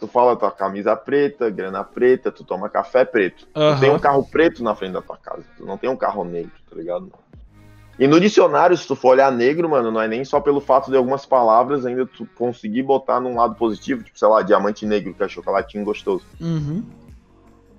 [0.02, 3.46] Tu fala tua camisa preta, grana preta, tu toma café preto.
[3.54, 3.74] Uhum.
[3.76, 5.44] Tu tem um carro preto na frente da tua casa.
[5.56, 7.12] Tu não tem um carro negro, tá ligado?
[7.96, 10.90] E no dicionário, se tu for olhar negro, mano, não é nem só pelo fato
[10.90, 15.14] de algumas palavras ainda tu conseguir botar num lado positivo, tipo, sei lá, diamante negro,
[15.14, 16.26] que é chocolatinho gostoso.
[16.40, 16.82] Uhum.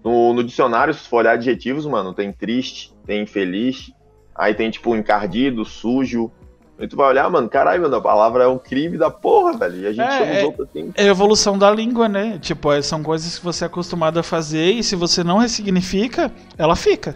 [0.01, 3.91] No, no dicionário, se tu for olhar adjetivos, mano, tem triste, tem infeliz,
[4.35, 6.31] Aí tem, tipo, encardido, sujo.
[6.79, 9.81] Aí tu vai olhar, mano, caralho, mano, a palavra é um crime da porra, velho.
[9.81, 10.91] E a gente é, chama os é, outros assim.
[10.95, 12.39] É evolução da língua, né?
[12.41, 16.31] Tipo, é, são coisas que você é acostumado a fazer e se você não ressignifica,
[16.57, 17.15] ela fica.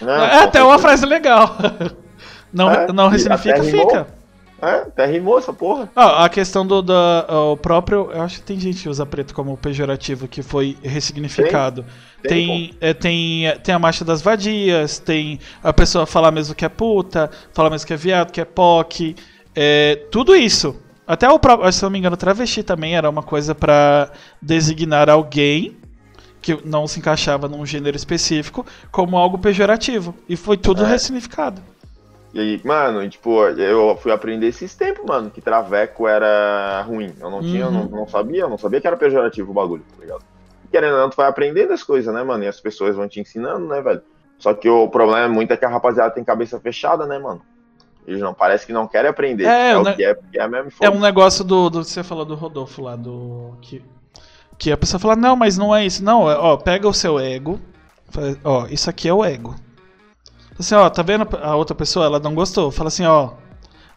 [0.00, 1.56] É, é até uma frase legal.
[2.52, 4.21] não, é, não ressignifica, fica.
[4.62, 5.90] É, até rimou essa porra.
[5.96, 8.12] Ah, a questão do da, o próprio.
[8.12, 11.84] Eu acho que tem gente que usa preto como pejorativo, que foi ressignificado.
[12.22, 16.54] Tem, tem, é, tem, é, tem, a marcha das vadias, tem a pessoa falar mesmo
[16.54, 19.16] que é puta, falar mesmo que é viado, que é POC.
[19.52, 20.80] É, tudo isso.
[21.04, 25.76] Até o próprio, se não me engano, travesti também era uma coisa para designar alguém
[26.40, 30.14] que não se encaixava num gênero específico como algo pejorativo.
[30.28, 30.88] E foi tudo é.
[30.88, 31.71] ressignificado.
[32.32, 37.14] E aí, mano, tipo, eu fui aprender esses tempos, mano, que traveco era ruim.
[37.20, 37.42] Eu não uhum.
[37.42, 40.24] tinha, eu não, não, sabia, eu não sabia que era pejorativo o bagulho, tá ligado?
[40.64, 42.42] E querendo ou não, tu vai aprendendo as coisas, né, mano?
[42.44, 44.00] E as pessoas vão te ensinando, né, velho?
[44.38, 47.42] Só que o problema é muito é que a rapaziada tem cabeça fechada, né, mano?
[48.06, 49.44] Eles não parece que não querem aprender.
[49.44, 49.94] É, é o ne...
[49.94, 50.70] que é, é mesmo.
[50.80, 53.56] É um negócio do, do você falou do Rodolfo lá, do.
[53.60, 53.84] Que,
[54.58, 56.02] que a pessoa fala, não, mas não é isso.
[56.02, 57.60] Não, é, ó, pega o seu ego.
[58.42, 59.54] Ó, isso aqui é o ego.
[60.62, 62.06] Assim, ó, tá vendo a outra pessoa?
[62.06, 62.70] Ela não gostou.
[62.70, 63.32] Fala assim, ó.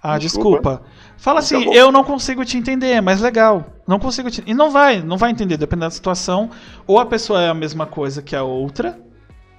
[0.01, 0.57] Ah, desculpa.
[0.57, 0.81] desculpa.
[1.17, 1.73] Fala assim, Acabou.
[1.73, 3.65] eu não consigo te entender, mas legal.
[3.87, 4.43] Não consigo te...
[4.45, 6.49] E não vai, não vai entender, dependendo da situação.
[6.85, 8.99] Ou a pessoa é a mesma coisa que a outra.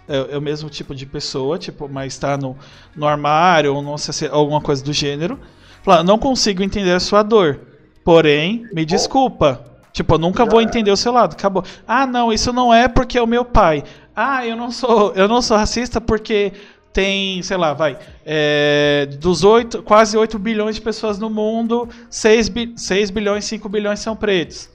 [0.08, 2.56] É, é o mesmo tipo de pessoa, tipo, mas tá no,
[2.94, 5.38] no armário, ou não sei se alguma coisa do gênero.
[5.82, 7.60] Fala, não consigo entender a sua dor.
[8.04, 9.64] Porém, me desculpa.
[9.92, 11.32] Tipo, eu nunca vou entender o seu lado.
[11.32, 11.64] Acabou.
[11.88, 13.82] Ah, não, isso não é porque é o meu pai.
[14.14, 16.52] Ah, eu não sou, eu não sou racista porque
[16.96, 22.48] tem, sei lá, vai, é, dos 8, quase 8 bilhões de pessoas no mundo, 6,
[22.48, 24.70] bi, 6 bilhões, 5 bilhões são pretos.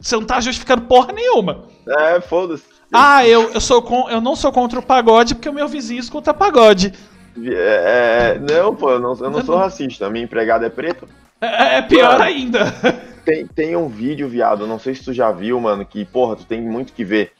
[0.00, 1.66] Você não tá justificando porra nenhuma.
[1.86, 2.64] É, foda-se.
[2.92, 6.00] Ah, eu, eu, sou com, eu não sou contra o pagode porque o meu vizinho
[6.00, 6.92] escuta pagode.
[7.40, 10.10] É, é, não, pô, eu não, eu não sou racista.
[10.10, 11.06] Minha empregada é preta.
[11.40, 12.74] É, é pior Mano, ainda.
[13.24, 16.46] Tem, tem um vídeo, viado, não sei se tu já viu, mano, que, porra, tu
[16.46, 17.32] tem muito que ver.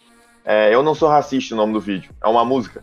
[0.44, 2.10] É, eu não sou racista o nome do vídeo.
[2.22, 2.82] É uma música.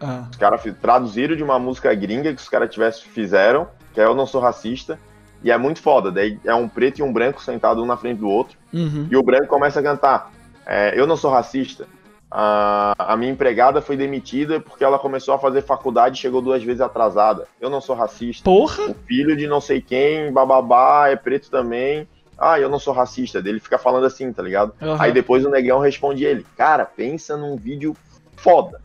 [0.00, 0.26] Ah.
[0.30, 4.26] Os caras traduziram de uma música gringa que os caras fizeram, que é Eu Não
[4.26, 4.98] Sou Racista.
[5.42, 6.10] E é muito foda.
[6.10, 8.58] Daí é um preto e um branco sentado um na frente do outro.
[8.72, 9.06] Uhum.
[9.10, 10.32] E o branco começa a cantar.
[10.66, 11.86] É, eu não sou racista.
[12.30, 16.62] A, a, minha empregada foi demitida porque ela começou a fazer faculdade e chegou duas
[16.62, 17.46] vezes atrasada.
[17.58, 18.44] Eu não sou racista.
[18.44, 18.90] Porra!
[18.90, 22.06] O filho de não sei quem, bababá, é preto também.
[22.36, 23.38] Ah, eu não sou racista.
[23.38, 24.74] Ele fica falando assim, tá ligado?
[24.80, 25.00] Uhum.
[25.00, 27.96] Aí depois o negão responde ele: Cara, pensa num vídeo
[28.36, 28.80] foda.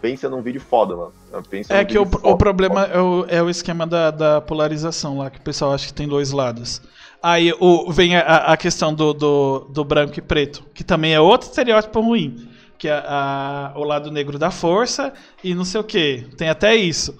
[0.00, 1.12] Pensa num vídeo foda, mano.
[1.50, 5.18] Pensa é que o, foda, o problema é o, é o esquema da, da polarização
[5.18, 6.80] lá, que o pessoal acha que tem dois lados.
[7.20, 11.20] Aí o, vem a, a questão do, do, do, branco e preto, que também é
[11.20, 12.48] outro estereótipo ruim.
[12.78, 15.12] Que é a, o lado negro da força
[15.42, 16.28] e não sei o que.
[16.36, 17.18] Tem até isso.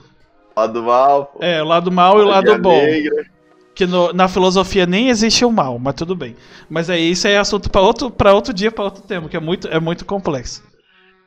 [0.55, 1.26] O lado mal.
[1.26, 1.38] Pô.
[1.42, 2.80] É, o lado mal e o lado bom.
[2.80, 3.26] Negra.
[3.74, 6.36] Que no, na filosofia nem existe o mal, mas tudo bem.
[6.70, 9.66] Mas aí isso é assunto para outro, outro dia, para outro tema, que é muito,
[9.66, 10.62] é muito complexo.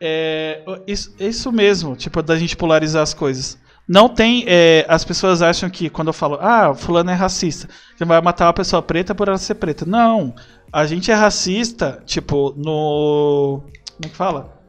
[0.04, 3.60] É, isso, isso mesmo, tipo, da gente polarizar as coisas.
[3.88, 4.44] Não tem.
[4.48, 8.48] É, as pessoas acham que quando eu falo, ah, fulano é racista, você vai matar
[8.48, 9.86] uma pessoa preta por ela ser preta.
[9.86, 10.34] Não.
[10.74, 13.62] A gente é racista, tipo, no.
[13.96, 14.60] Como é que fala?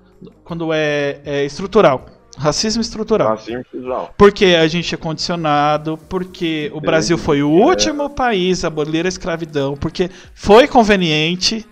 [0.45, 2.05] Quando é, é estrutural.
[2.37, 3.29] Racismo estrutural.
[3.29, 4.15] Racismo estrutural.
[4.19, 9.09] Porque a gente é condicionado, porque o Brasil foi o último país a abolir a
[9.09, 11.67] escravidão, porque foi conveniente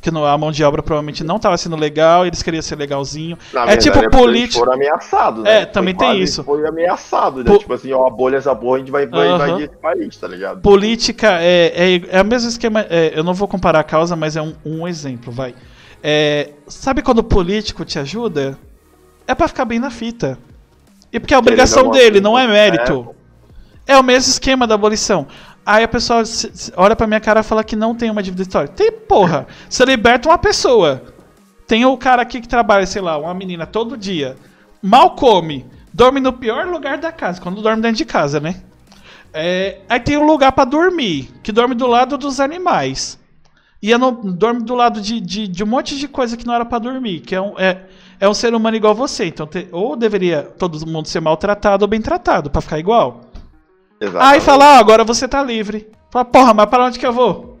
[0.00, 3.36] que a mão de obra provavelmente não estava sendo legal, eles queriam ser legalzinho.
[3.52, 4.60] Na é tipo é político.
[4.60, 5.62] Foram ameaçados, né?
[5.62, 6.42] É, também foi tem isso.
[6.42, 7.50] Foi ameaçado, né?
[7.50, 7.58] Po...
[7.58, 10.60] Tipo assim, ó, a bolha essa porra, a gente vai, invadir esse país, tá ligado?
[10.62, 12.86] Política é, é, é o mesmo esquema.
[12.88, 15.54] É, eu não vou comparar a causa, mas é um, um exemplo, vai.
[16.02, 18.58] É, sabe quando o político te ajuda?
[19.26, 20.38] É para ficar bem na fita.
[21.12, 23.14] E porque é a obrigação dele, não é mérito.
[23.86, 23.94] É.
[23.94, 25.26] é o mesmo esquema da abolição.
[25.70, 26.24] Aí a pessoa
[26.76, 28.74] olha pra minha cara e fala que não tem uma dívida histórica.
[28.74, 29.46] Tem, porra.
[29.68, 31.00] Você liberta uma pessoa.
[31.64, 34.34] Tem o cara aqui que trabalha, sei lá, uma menina todo dia.
[34.82, 35.64] Mal come.
[35.94, 37.40] Dorme no pior lugar da casa.
[37.40, 38.56] Quando dorme dentro de casa, né?
[39.32, 41.30] É, aí tem um lugar para dormir.
[41.40, 43.16] Que dorme do lado dos animais.
[43.80, 46.64] E não, dorme do lado de, de, de, um monte de coisa que não era
[46.64, 47.20] para dormir.
[47.20, 47.82] Que é um, é,
[48.18, 49.26] é um ser humano igual você.
[49.26, 53.29] Então, te, ou deveria todo mundo ser maltratado ou bem tratado, para ficar igual.
[54.00, 54.34] Exatamente.
[54.34, 55.90] Aí fala, ah, agora você tá livre.
[56.10, 57.58] Fala, porra, mas para onde que eu vou?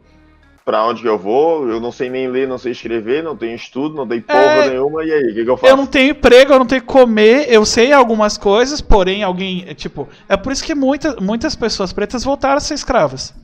[0.64, 1.68] Pra onde que eu vou?
[1.68, 4.70] Eu não sei nem ler, não sei escrever, não tenho estudo, não tenho porra é...
[4.70, 5.72] nenhuma, e aí, o que, que, eu faço?
[5.72, 9.64] Eu não tenho emprego, eu não tenho que comer, eu sei algumas coisas, porém alguém,
[9.66, 13.34] é, tipo, é por isso que muita, muitas pessoas pretas voltaram a ser escravas.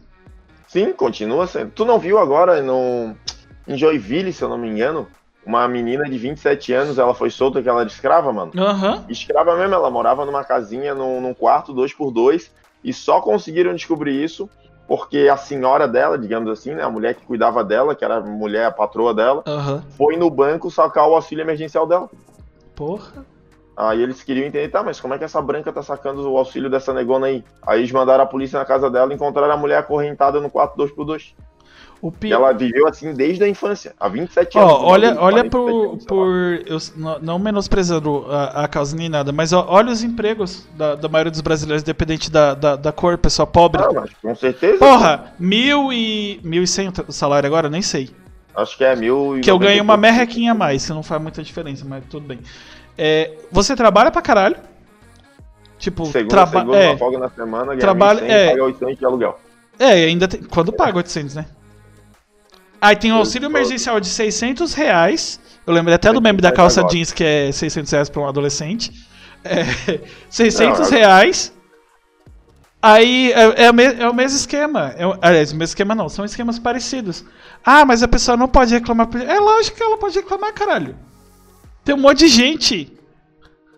[0.69, 1.71] Sim, continua sendo.
[1.71, 3.15] Tu não viu agora no,
[3.67, 5.09] em Joinville, se eu não me engano,
[5.45, 8.53] uma menina de 27 anos, ela foi solta que ela era escrava, mano?
[8.55, 9.05] Uhum.
[9.09, 12.51] Escrava mesmo, ela morava numa casinha, num, num quarto, dois por dois,
[12.87, 14.49] e só conseguiram descobrir isso
[14.87, 18.21] porque a senhora dela, digamos assim, né, a mulher que cuidava dela, que era a
[18.21, 19.83] mulher, a patroa dela, uhum.
[19.97, 22.09] foi no banco sacar o auxílio emergencial dela.
[22.77, 23.27] Porra.
[23.77, 26.71] Aí eles queriam entender, tá, mas como é que essa branca tá sacando o auxílio
[26.71, 27.45] dessa negona aí?
[27.67, 30.77] Aí eles mandaram a polícia na casa dela e encontraram a mulher acorrentada no quarto
[30.77, 31.35] 2x2.
[31.56, 31.56] O
[32.13, 32.33] pi...
[32.33, 34.73] Ela viveu assim desde a infância, há 27 anos.
[34.73, 36.29] Oh, olha, olha por, anos, por
[36.67, 40.95] eu, não, não menosprezando a, a, causa nem nada, mas ó, olha os empregos da,
[40.95, 43.83] da maioria dos brasileiros, independente da, da, da cor, pessoa pobre.
[43.83, 44.79] Ah, mas com certeza.
[44.79, 48.11] Porra, mil e mil e cem o salário agora, nem sei.
[48.55, 49.39] Acho que é mil.
[49.43, 52.41] Que eu ganhei uma merrequinha a mais, que não faz muita diferença, mas tudo bem.
[52.97, 54.57] É, você trabalha pra caralho.
[55.79, 58.99] Tipo, segunda, traba segunda, é, uma folga na semana, ganha trabalha, 100, é, paga 800
[58.99, 59.39] de aluguel.
[59.79, 61.47] É, ainda tem, quando paga 800, né?
[62.87, 65.41] Aí tem o auxílio emergencial de 600 reais.
[65.67, 68.93] Eu lembrei até do meme da calça jeans que é 600 reais para um adolescente.
[69.43, 69.65] É,
[70.31, 71.53] 600 reais.
[72.81, 74.95] Aí é, é, o, me, é o mesmo esquema.
[74.97, 77.25] É, aliás, o mesmo esquema não, são esquemas parecidos.
[77.65, 79.09] Ah, mas a pessoa não pode reclamar.
[79.17, 80.95] É lógico que ela pode reclamar, caralho.
[81.85, 82.97] Tem um monte de gente.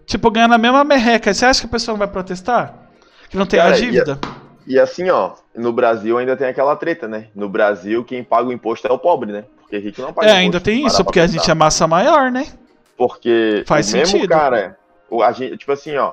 [0.04, 1.32] Tipo, ganhando a mesma merreca.
[1.32, 2.90] Você acha que a pessoa não vai protestar?
[3.30, 4.20] Que não tem Cara, a dívida?
[4.22, 7.28] E, e, assim, ó, no Brasil ainda tem aquela treta, né?
[7.34, 9.44] No Brasil, quem paga o imposto é o pobre, né?
[9.60, 12.46] Porque rico não paga É, ainda tem isso, porque a gente é massa maior, né?
[12.94, 14.28] Porque Faz mesmo sentido.
[14.28, 14.78] cara,
[15.22, 16.12] a gente, tipo assim, ó,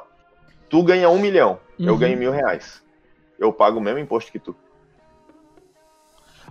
[0.70, 1.88] tu ganha um milhão, uhum.
[1.88, 2.82] eu ganho mil reais.
[3.38, 4.56] Eu pago o mesmo imposto que tu.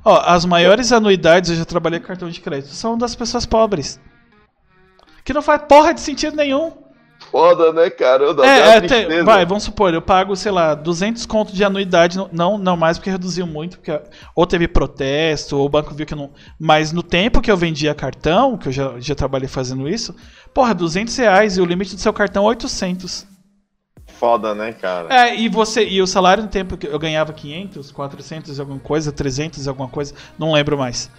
[0.05, 3.99] Ó, as maiores anuidades, eu já trabalhei com cartão de crédito, são das pessoas pobres.
[5.25, 6.84] Que não faz porra de sentido nenhum.
[7.35, 8.23] Foda, né, cara?
[8.23, 11.65] Eu É, até é te- vai, vamos supor, eu pago, sei lá, 200 conto de
[11.65, 14.01] anuidade, não- não, mais porque reduziu muito, porque
[14.37, 16.31] ou teve protesto, ou o banco viu que não.
[16.59, 20.15] Mas no tempo que eu vendia cartão, que eu já, já trabalhei fazendo isso,
[20.55, 23.27] porra, 200 reais e o limite do seu cartão é 800.
[24.07, 25.13] Foda, né, cara?
[25.13, 28.79] É, e você, e o salário no tempo que eu ganhava 500, 400 e alguma
[28.79, 31.11] coisa, 300 e alguma coisa, não lembro mais.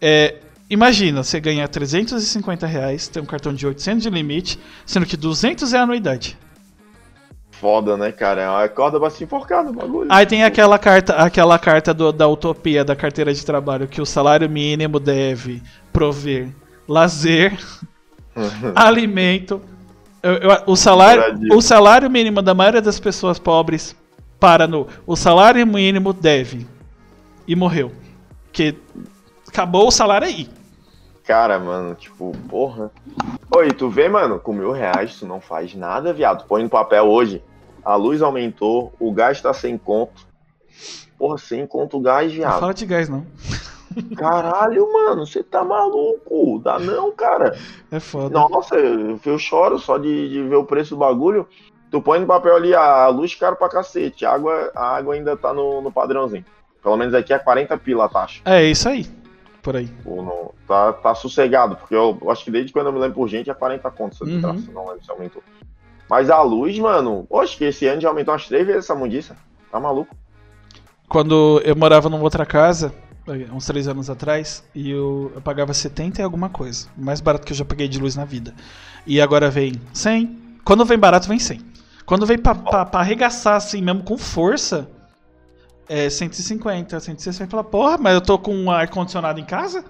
[0.00, 0.36] É,
[0.70, 5.72] imagina, você ganhar 350 reais, tem um cartão de 800 de limite, sendo que 200
[5.72, 6.36] é a anuidade.
[7.50, 8.42] Foda, né, cara?
[8.42, 10.06] É uma corda pra se enforcar no bagulho.
[10.12, 14.06] Aí tem aquela carta, aquela carta do- da utopia da carteira de trabalho que o
[14.06, 15.60] salário mínimo deve
[15.92, 16.50] prover
[16.86, 17.58] lazer,
[18.76, 19.60] alimento.
[20.22, 21.22] Eu- eu- o, salário,
[21.52, 23.96] o salário mínimo da maioria das pessoas pobres
[24.38, 24.86] para no.
[25.06, 26.64] O salário mínimo deve.
[27.46, 27.92] E morreu.
[28.52, 28.76] Que
[29.48, 30.48] acabou o salário aí.
[31.28, 32.90] Cara, mano, tipo, porra.
[33.54, 36.46] Oi, tu vê, mano, com mil reais tu não faz nada, viado.
[36.46, 37.44] Põe no papel hoje.
[37.84, 40.26] A luz aumentou, o gás tá sem conto.
[41.18, 42.60] Porra, sem conto o gás, Não viado.
[42.60, 43.26] fala de gás, não.
[44.16, 46.62] Caralho, mano, você tá maluco.
[46.64, 47.58] Dá não, cara.
[47.92, 48.30] É foda.
[48.30, 51.46] Nossa, eu, eu choro só de, de ver o preço do bagulho.
[51.90, 54.24] Tu põe no papel ali, a luz caro pra cacete.
[54.24, 56.44] A água, a água ainda tá no, no padrãozinho.
[56.82, 58.40] Pelo menos aqui é 40 pila a taxa.
[58.46, 59.17] É isso aí.
[59.68, 59.90] Por aí.
[60.06, 63.50] Não- tá, tá sossegado, porque eu acho que desde quando eu me lembro por gente
[63.50, 64.64] é 40 contos essa Uhum.
[64.72, 65.42] não lembro se aumentou.
[66.08, 69.36] Mas a luz, mano, acho que esse ano já aumentou umas três vezes essa mundiça.
[69.70, 70.16] Tá maluco?
[71.06, 72.94] Quando eu morava numa outra casa,
[73.52, 76.88] uns três anos atrás, e eu, eu pagava 70 e alguma coisa.
[76.96, 78.54] Mais barato que eu já paguei de luz na vida.
[79.06, 80.58] E agora vem 100.
[80.64, 81.60] Quando vem barato, vem 100.
[82.06, 84.88] Quando vem pra, pra, pra arregaçar assim mesmo com força,
[85.88, 87.50] é 150, 160.
[87.50, 89.84] Fala, porra, mas eu tô com um ar-condicionado em casa?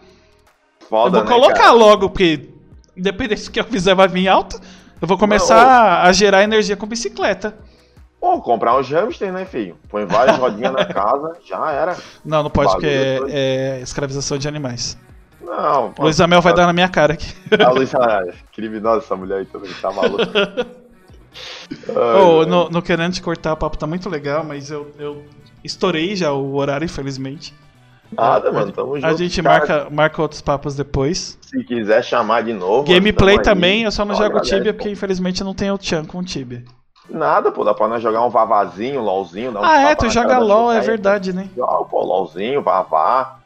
[0.89, 2.49] Foda, eu vou né, colocar logo, porque
[2.97, 4.61] independente do que eu fizer, vai vir alto.
[5.01, 7.57] Eu vou começar a gerar energia com bicicleta.
[8.20, 9.77] Pô, comprar uns hamster, né, filho?
[9.89, 11.97] Põe várias rodinhas na casa, já era.
[12.25, 14.99] Não, não pode, porque é, é escravização de animais.
[15.41, 16.03] Não, pô.
[16.03, 17.33] Luiz Amel vai dar na minha cara aqui.
[17.65, 20.66] A Luísa, ah, criminosa essa mulher aí também, tá maluca.
[21.89, 25.23] Ai, não, não querendo te cortar, o papo tá muito legal, mas eu, eu
[25.65, 27.55] estourei já o horário, infelizmente.
[28.11, 29.07] Nada, mano, tamo junto.
[29.07, 29.59] A gente cara.
[29.59, 31.39] marca, marca outros papos depois.
[31.43, 32.83] Se quiser chamar de novo.
[32.89, 33.55] mano, Gameplay tamo aí.
[33.55, 34.79] também, eu só não jogo agradece, Tibia pô.
[34.79, 36.65] porque infelizmente não tenho o Chan com Tibia.
[37.11, 39.53] Nada, pô, dá pra nós jogar um vavazinho, LOLzinho.
[39.53, 40.91] Dar um Ah, é, tu joga LOL, é Chocaia.
[40.91, 41.49] verdade, né?
[41.57, 43.41] Joga, pô, LOLzinho, vavá.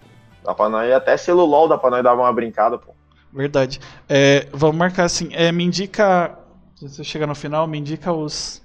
[0.45, 2.93] Dá pra nós, até selo LOL dá pra nós dar uma brincada, pô.
[3.33, 3.81] Verdade.
[4.09, 6.39] É, vamos marcar assim, é, me indica.
[6.77, 8.62] Se você chegar no final, me indica os.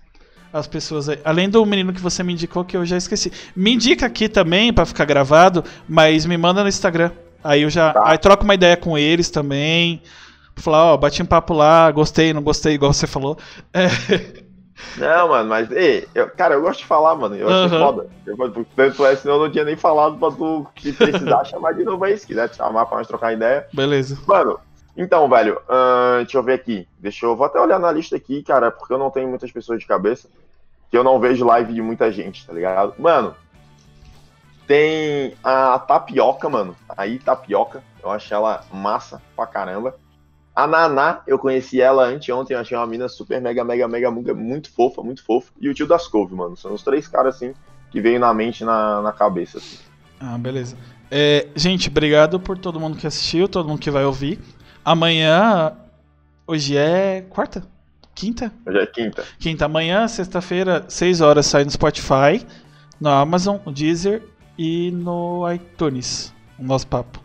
[0.52, 1.20] As pessoas aí.
[1.26, 3.32] Além do menino que você me indicou, que eu já esqueci.
[3.56, 7.12] Me indica aqui também pra ficar gravado, mas me manda no Instagram.
[7.44, 7.94] Aí eu já.
[7.94, 8.04] Tá.
[8.10, 10.02] Aí troco uma ideia com eles também.
[10.56, 13.38] Falar, ó, bati um papo lá, gostei, não gostei, igual você falou.
[13.74, 13.88] É,
[14.98, 17.36] Não, mano, mas, ei, eu- cara, eu gosto de falar, mano.
[17.36, 17.80] Eu acho Aham.
[17.80, 18.08] foda.
[18.26, 21.84] Eu, tanto é, senão eu não tinha nem falado pra tu, se precisar, chamar de
[21.84, 22.18] novo aí.
[22.18, 23.66] Se quiser te chamar pra nós trocar ideia.
[23.74, 24.18] beleza.
[24.28, 24.60] Mano,
[24.98, 26.88] então, velho, ahn, deixa eu ver aqui.
[26.98, 27.36] Deixa eu.
[27.36, 30.28] Vou até olhar na lista aqui, cara, porque eu não tenho muitas pessoas de cabeça.
[30.90, 32.96] Que eu não vejo live de muita gente, tá ligado?
[32.98, 33.36] Mano,
[34.66, 36.76] tem a Tapioca, mano.
[36.98, 37.84] Aí, Tapioca.
[38.02, 39.96] Eu acho ela massa pra caramba.
[40.56, 44.34] A Naná, eu conheci ela anteontem, eu achei uma mina super mega, mega, mega, mega,
[44.34, 45.52] muito fofa, muito fofa.
[45.62, 46.58] E o tio das Couve, mano.
[46.58, 47.54] São os três caras, assim,
[47.92, 49.78] que veio na mente, na, na cabeça, assim.
[50.20, 50.76] Ah, beleza.
[51.12, 54.40] É, gente, obrigado por todo mundo que assistiu, todo mundo que vai ouvir.
[54.88, 55.74] Amanhã.
[56.48, 57.62] Hoje é quarta?
[58.16, 58.54] Quinta?
[58.66, 59.26] Hoje é quinta.
[59.38, 62.48] Quinta, amanhã, sexta-feira, 6 horas, sai no Spotify,
[62.98, 64.24] no Amazon, no Deezer
[64.58, 67.22] e no iTunes, o nosso papo.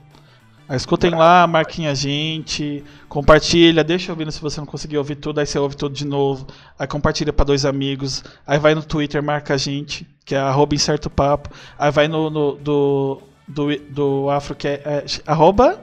[0.69, 5.39] Aí escutem lá, marquem a gente, compartilha, deixa ouvindo se você não conseguir ouvir tudo,
[5.39, 9.23] aí você ouve tudo de novo, aí compartilha pra dois amigos, aí vai no Twitter,
[9.23, 11.49] marca a gente, que é arroba incerto papo,
[11.79, 15.81] aí vai no, no- do, do, do Afro, que é, é arroba...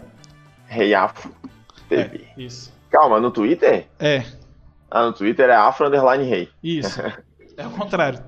[0.68, 1.40] Rei Afro
[1.92, 2.72] É, isso.
[2.90, 3.88] Calma, no Twitter?
[4.00, 4.24] É,
[4.92, 6.50] Ah, no Twitter é Afro Underline Rei.
[6.64, 7.00] isso.
[7.58, 8.20] É o contrário.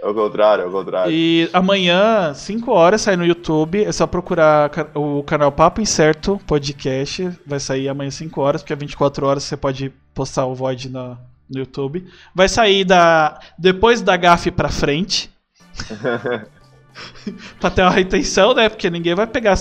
[0.00, 1.10] É o contrário, é o contrário.
[1.10, 3.82] E amanhã, 5 horas, sai no YouTube.
[3.82, 7.30] É só procurar o canal Papo Incerto Podcast.
[7.46, 11.16] Vai sair amanhã 5 horas, porque é 24 horas você pode postar o Void na-
[11.48, 12.06] no YouTube.
[12.34, 15.30] Vai sair da depois da GAF pra frente.
[17.60, 18.68] pra ter uma retenção, né?
[18.68, 19.56] Porque ninguém vai pegar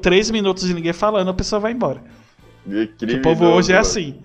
[0.00, 2.02] 3 minutos de ninguém falando, a pessoa vai embora.
[2.98, 4.20] Que o povo hoje é assim.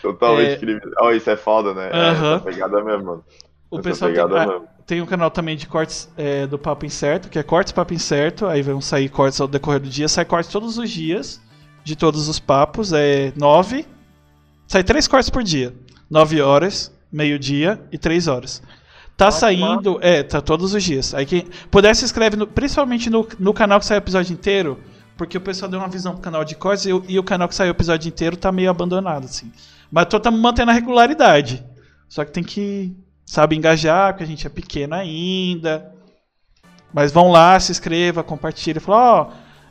[0.00, 0.54] Totalmente É.
[0.56, 0.90] incrível.
[1.00, 1.90] Oh, isso é foda, né?
[1.92, 2.32] Aham.
[2.32, 3.24] É essa pegada mesmo, mano.
[3.70, 4.64] O essa pessoal tem, ah, mesmo.
[4.86, 8.46] tem um canal também de cortes é, do Papo Incerto, que é Cortes Papo Incerto.
[8.46, 10.08] Aí vão sair cortes ao decorrer do dia.
[10.08, 11.40] Sai cortes todos os dias,
[11.84, 12.92] de todos os papos.
[12.92, 13.86] É 9,
[14.66, 15.74] Sai três cortes por dia.
[16.10, 18.62] 9 horas, meio-dia e 3 horas.
[19.26, 19.98] Tá saindo.
[20.00, 21.14] É, tá todos os dias.
[21.14, 24.78] Aí quem puder se inscreve, no- principalmente no, no canal que sai o episódio inteiro.
[25.16, 27.46] Porque o pessoal deu uma visão pro canal de cortes e, o- e o canal
[27.48, 29.52] que sai o episódio inteiro tá meio abandonado, assim.
[29.90, 31.62] Mas tô tá mantendo a regularidade.
[32.08, 35.92] Só que tem que, sabe, engajar, porque a gente é pequeno ainda.
[36.92, 38.80] Mas vão lá, se inscreva, compartilha.
[38.80, 39.28] Fala, ó,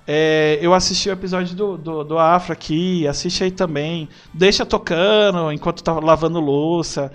[0.08, 4.10] é, eu assisti o episódio do, do, do Afro aqui, assiste aí também.
[4.34, 7.12] Deixa tocando enquanto tá lavando louça,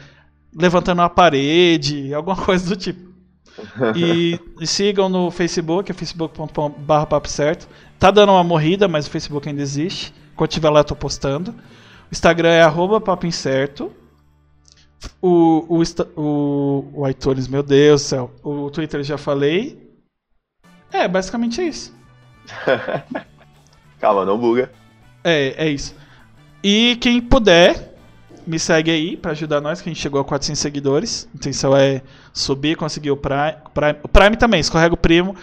[0.56, 3.14] levantando uma parede, alguma coisa do tipo.
[3.94, 7.68] E, e sigam no Facebook, é facebook.com.br papo certo.
[7.98, 10.14] Tá dando uma morrida, mas o Facebook ainda existe.
[10.34, 11.50] Quando tiver lá eu tô postando.
[11.50, 13.92] O Instagram é arroba papo incerto.
[15.20, 15.82] O, o,
[16.16, 18.30] o, o iTunes, meu Deus do céu.
[18.42, 19.86] O Twitter já falei.
[20.90, 21.94] É, basicamente é isso.
[24.00, 24.70] Calma, não buga.
[25.24, 25.94] É, é isso.
[26.62, 27.95] E quem puder,
[28.46, 31.28] me segue aí pra ajudar nós, que a gente chegou a 400 seguidores.
[31.34, 32.00] A intenção é
[32.32, 33.56] subir, conseguir o Prime.
[33.74, 35.34] Prime, o Prime também, escorrega o primo.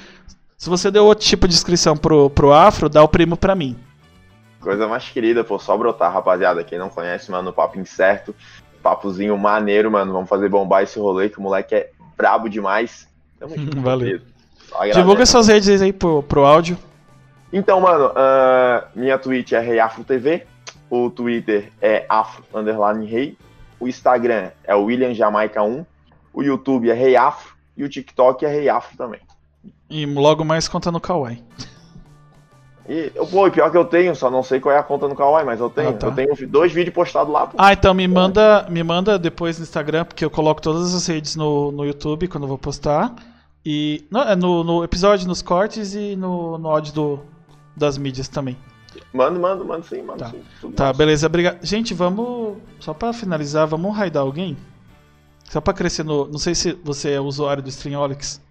[0.57, 3.75] Se você deu outro tipo de inscrição pro, pro Afro, dá o primo pra mim.
[4.61, 6.63] Coisa mais querida, pô, só brotar, rapaziada.
[6.63, 8.34] Quem não conhece, mano, o papo incerto.
[8.81, 10.13] Papozinho maneiro, mano.
[10.13, 13.07] Vamos fazer bombar esse rolê, que o moleque é brabo demais.
[13.38, 14.21] Tamo junto, Valeu.
[14.93, 16.77] Divulga suas redes aí pro, pro áudio.
[17.51, 20.47] Então, mano, ah, minha Twitch é ReiAfro TV,
[20.93, 23.37] o Twitter é Afro Underline Rei,
[23.79, 25.83] o Instagram é William Jamaica 1,
[26.31, 29.19] o YouTube é ReiAfro e o TikTok é ReiAfro também.
[29.89, 31.43] E logo mais conta no Kawaii.
[32.87, 35.15] E, pô, e pior que eu tenho, só não sei qual é a conta no
[35.15, 35.89] Kawaii, mas eu tenho.
[35.89, 36.07] Ah, tá.
[36.07, 37.55] Eu tenho dois vídeos postados lá, pô.
[37.57, 41.35] Ah, então me manda, me manda depois no Instagram, porque eu coloco todas as redes
[41.35, 43.15] no, no YouTube quando eu vou postar.
[43.65, 47.19] E não, é no, no episódio, nos cortes e no, no áudio do,
[47.75, 48.57] das mídias também.
[49.13, 50.31] Manda, manda, manda sim, manda Tá.
[50.31, 50.43] sim.
[50.61, 50.97] Tudo Tá, nosso.
[50.97, 51.65] beleza, obrigado.
[51.65, 52.57] Gente, vamos.
[52.79, 54.57] Só pra finalizar, vamos raidar alguém?
[55.49, 56.27] Só pra crescer no.
[56.27, 58.41] Não sei se você é usuário do Streamolix.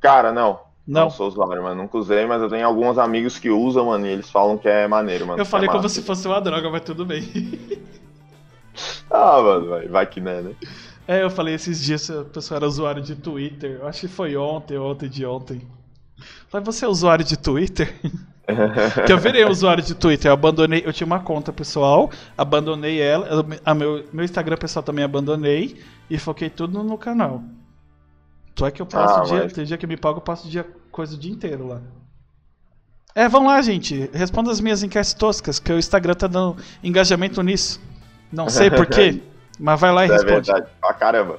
[0.00, 0.60] Cara, não.
[0.86, 1.10] Não Não.
[1.10, 1.80] sou usuário, mano.
[1.82, 4.88] Nunca usei, mas eu tenho alguns amigos que usam, mano, e eles falam que é
[4.88, 5.40] maneiro, mano.
[5.40, 7.22] Eu falei é como se fosse uma droga, mas tudo bem.
[9.10, 10.54] Ah, mano, vai, vai que né, né?
[11.06, 13.78] É, eu falei esses dias a pessoa era usuário de Twitter.
[13.82, 15.60] Eu acho que foi ontem, ontem de ontem.
[16.48, 17.94] Falei, você é usuário de Twitter?
[19.06, 20.28] que eu virei usuário de Twitter.
[20.30, 23.26] Eu abandonei, eu tinha uma conta pessoal, abandonei ela.
[23.28, 27.42] eu- a meu, meu Instagram pessoal também abandonei e foquei tudo no canal.
[28.54, 30.20] Tu é que eu passo Ah, o dia, mas- tem dia que me paga, eu
[30.22, 31.80] passo o dia, coisa o dia inteiro lá.
[33.14, 34.10] É, vamos lá, gente.
[34.12, 37.80] Responda as minhas enquetes toscas, que o Instagram tá dando engajamento nisso.
[38.30, 39.20] Não sei porquê,
[39.60, 40.32] mas vai lá e é responde.
[40.50, 41.38] verdade, pra caramba.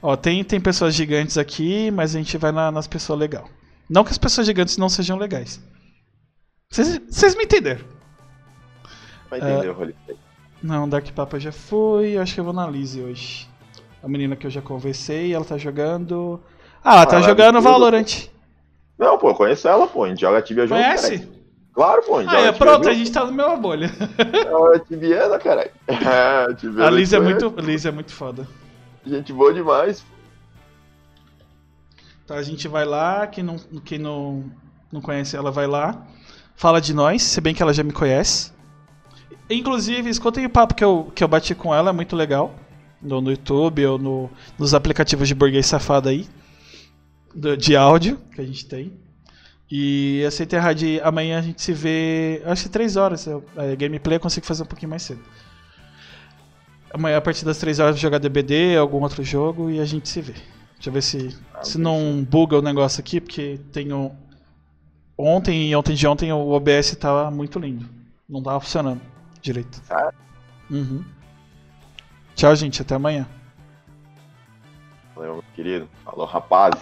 [0.00, 3.44] Ó, tem, tem pessoas gigantes aqui, mas a gente vai na- nas pessoas legais.
[3.90, 5.60] Não que as pessoas gigantes não sejam legais.
[6.70, 7.84] Vocês me entenderam?
[9.30, 9.42] Vai É.
[9.52, 9.94] entender o rolê.
[10.62, 12.16] Não, Dark Papa já foi.
[12.16, 13.48] Acho que eu vou na Lizzie hoje.
[14.02, 16.40] A menina que eu já conversei, ela tá jogando.
[16.82, 17.64] Ah, ela tá ela é jogando tudo.
[17.64, 18.28] Valorant.
[18.98, 20.04] Não, pô, eu conheço ela, pô.
[20.04, 21.18] A gente joga Tibia junto, Conhece?
[21.18, 21.44] caralho.
[21.72, 23.04] Claro, pô, a gente Ah, é joga Tibia pronto, a junto.
[23.04, 23.90] gente tá na mesma bolha.
[24.74, 25.70] É Tibiana, caralho.
[25.88, 27.44] É, Tibiana A Lizzie é conhece.
[27.44, 28.48] muito, Lizzie é muito foda.
[29.06, 30.00] Gente boa demais.
[30.00, 30.06] pô.
[32.26, 34.44] Tá, a gente vai lá, quem não, quem não,
[34.90, 36.06] não conhece ela vai lá.
[36.56, 38.52] Fala de nós, se bem que ela já me conhece.
[39.50, 42.54] Inclusive, escutem o papo que eu, que eu bati com ela, é muito legal.
[43.02, 46.26] No, no YouTube ou no, nos aplicativos de burguês safado aí.
[47.34, 48.92] do- de áudio que a gente tem.
[49.70, 52.40] E aceita errar de amanhã a gente se vê.
[52.46, 53.26] Acho que 3 horas.
[53.26, 55.20] Eu, é, gameplay eu consigo fazer um pouquinho mais cedo.
[56.92, 60.20] Amanhã, a partir das 3 horas, jogar DBD, algum outro jogo e a gente se
[60.20, 60.32] vê.
[60.74, 64.12] Deixa eu ver se, se não buga o negócio aqui, porque tenho.
[65.16, 67.88] Ontem e ontem de ontem o OBS tava muito lindo.
[68.28, 69.00] Não tava funcionando
[69.40, 69.80] direito.
[69.90, 70.12] Ah.
[70.70, 71.04] Uhum.
[72.34, 72.82] Tchau, gente.
[72.82, 73.26] Até amanhã.
[75.14, 75.88] Valeu, meu querido.
[76.04, 76.74] Falou, rapaz.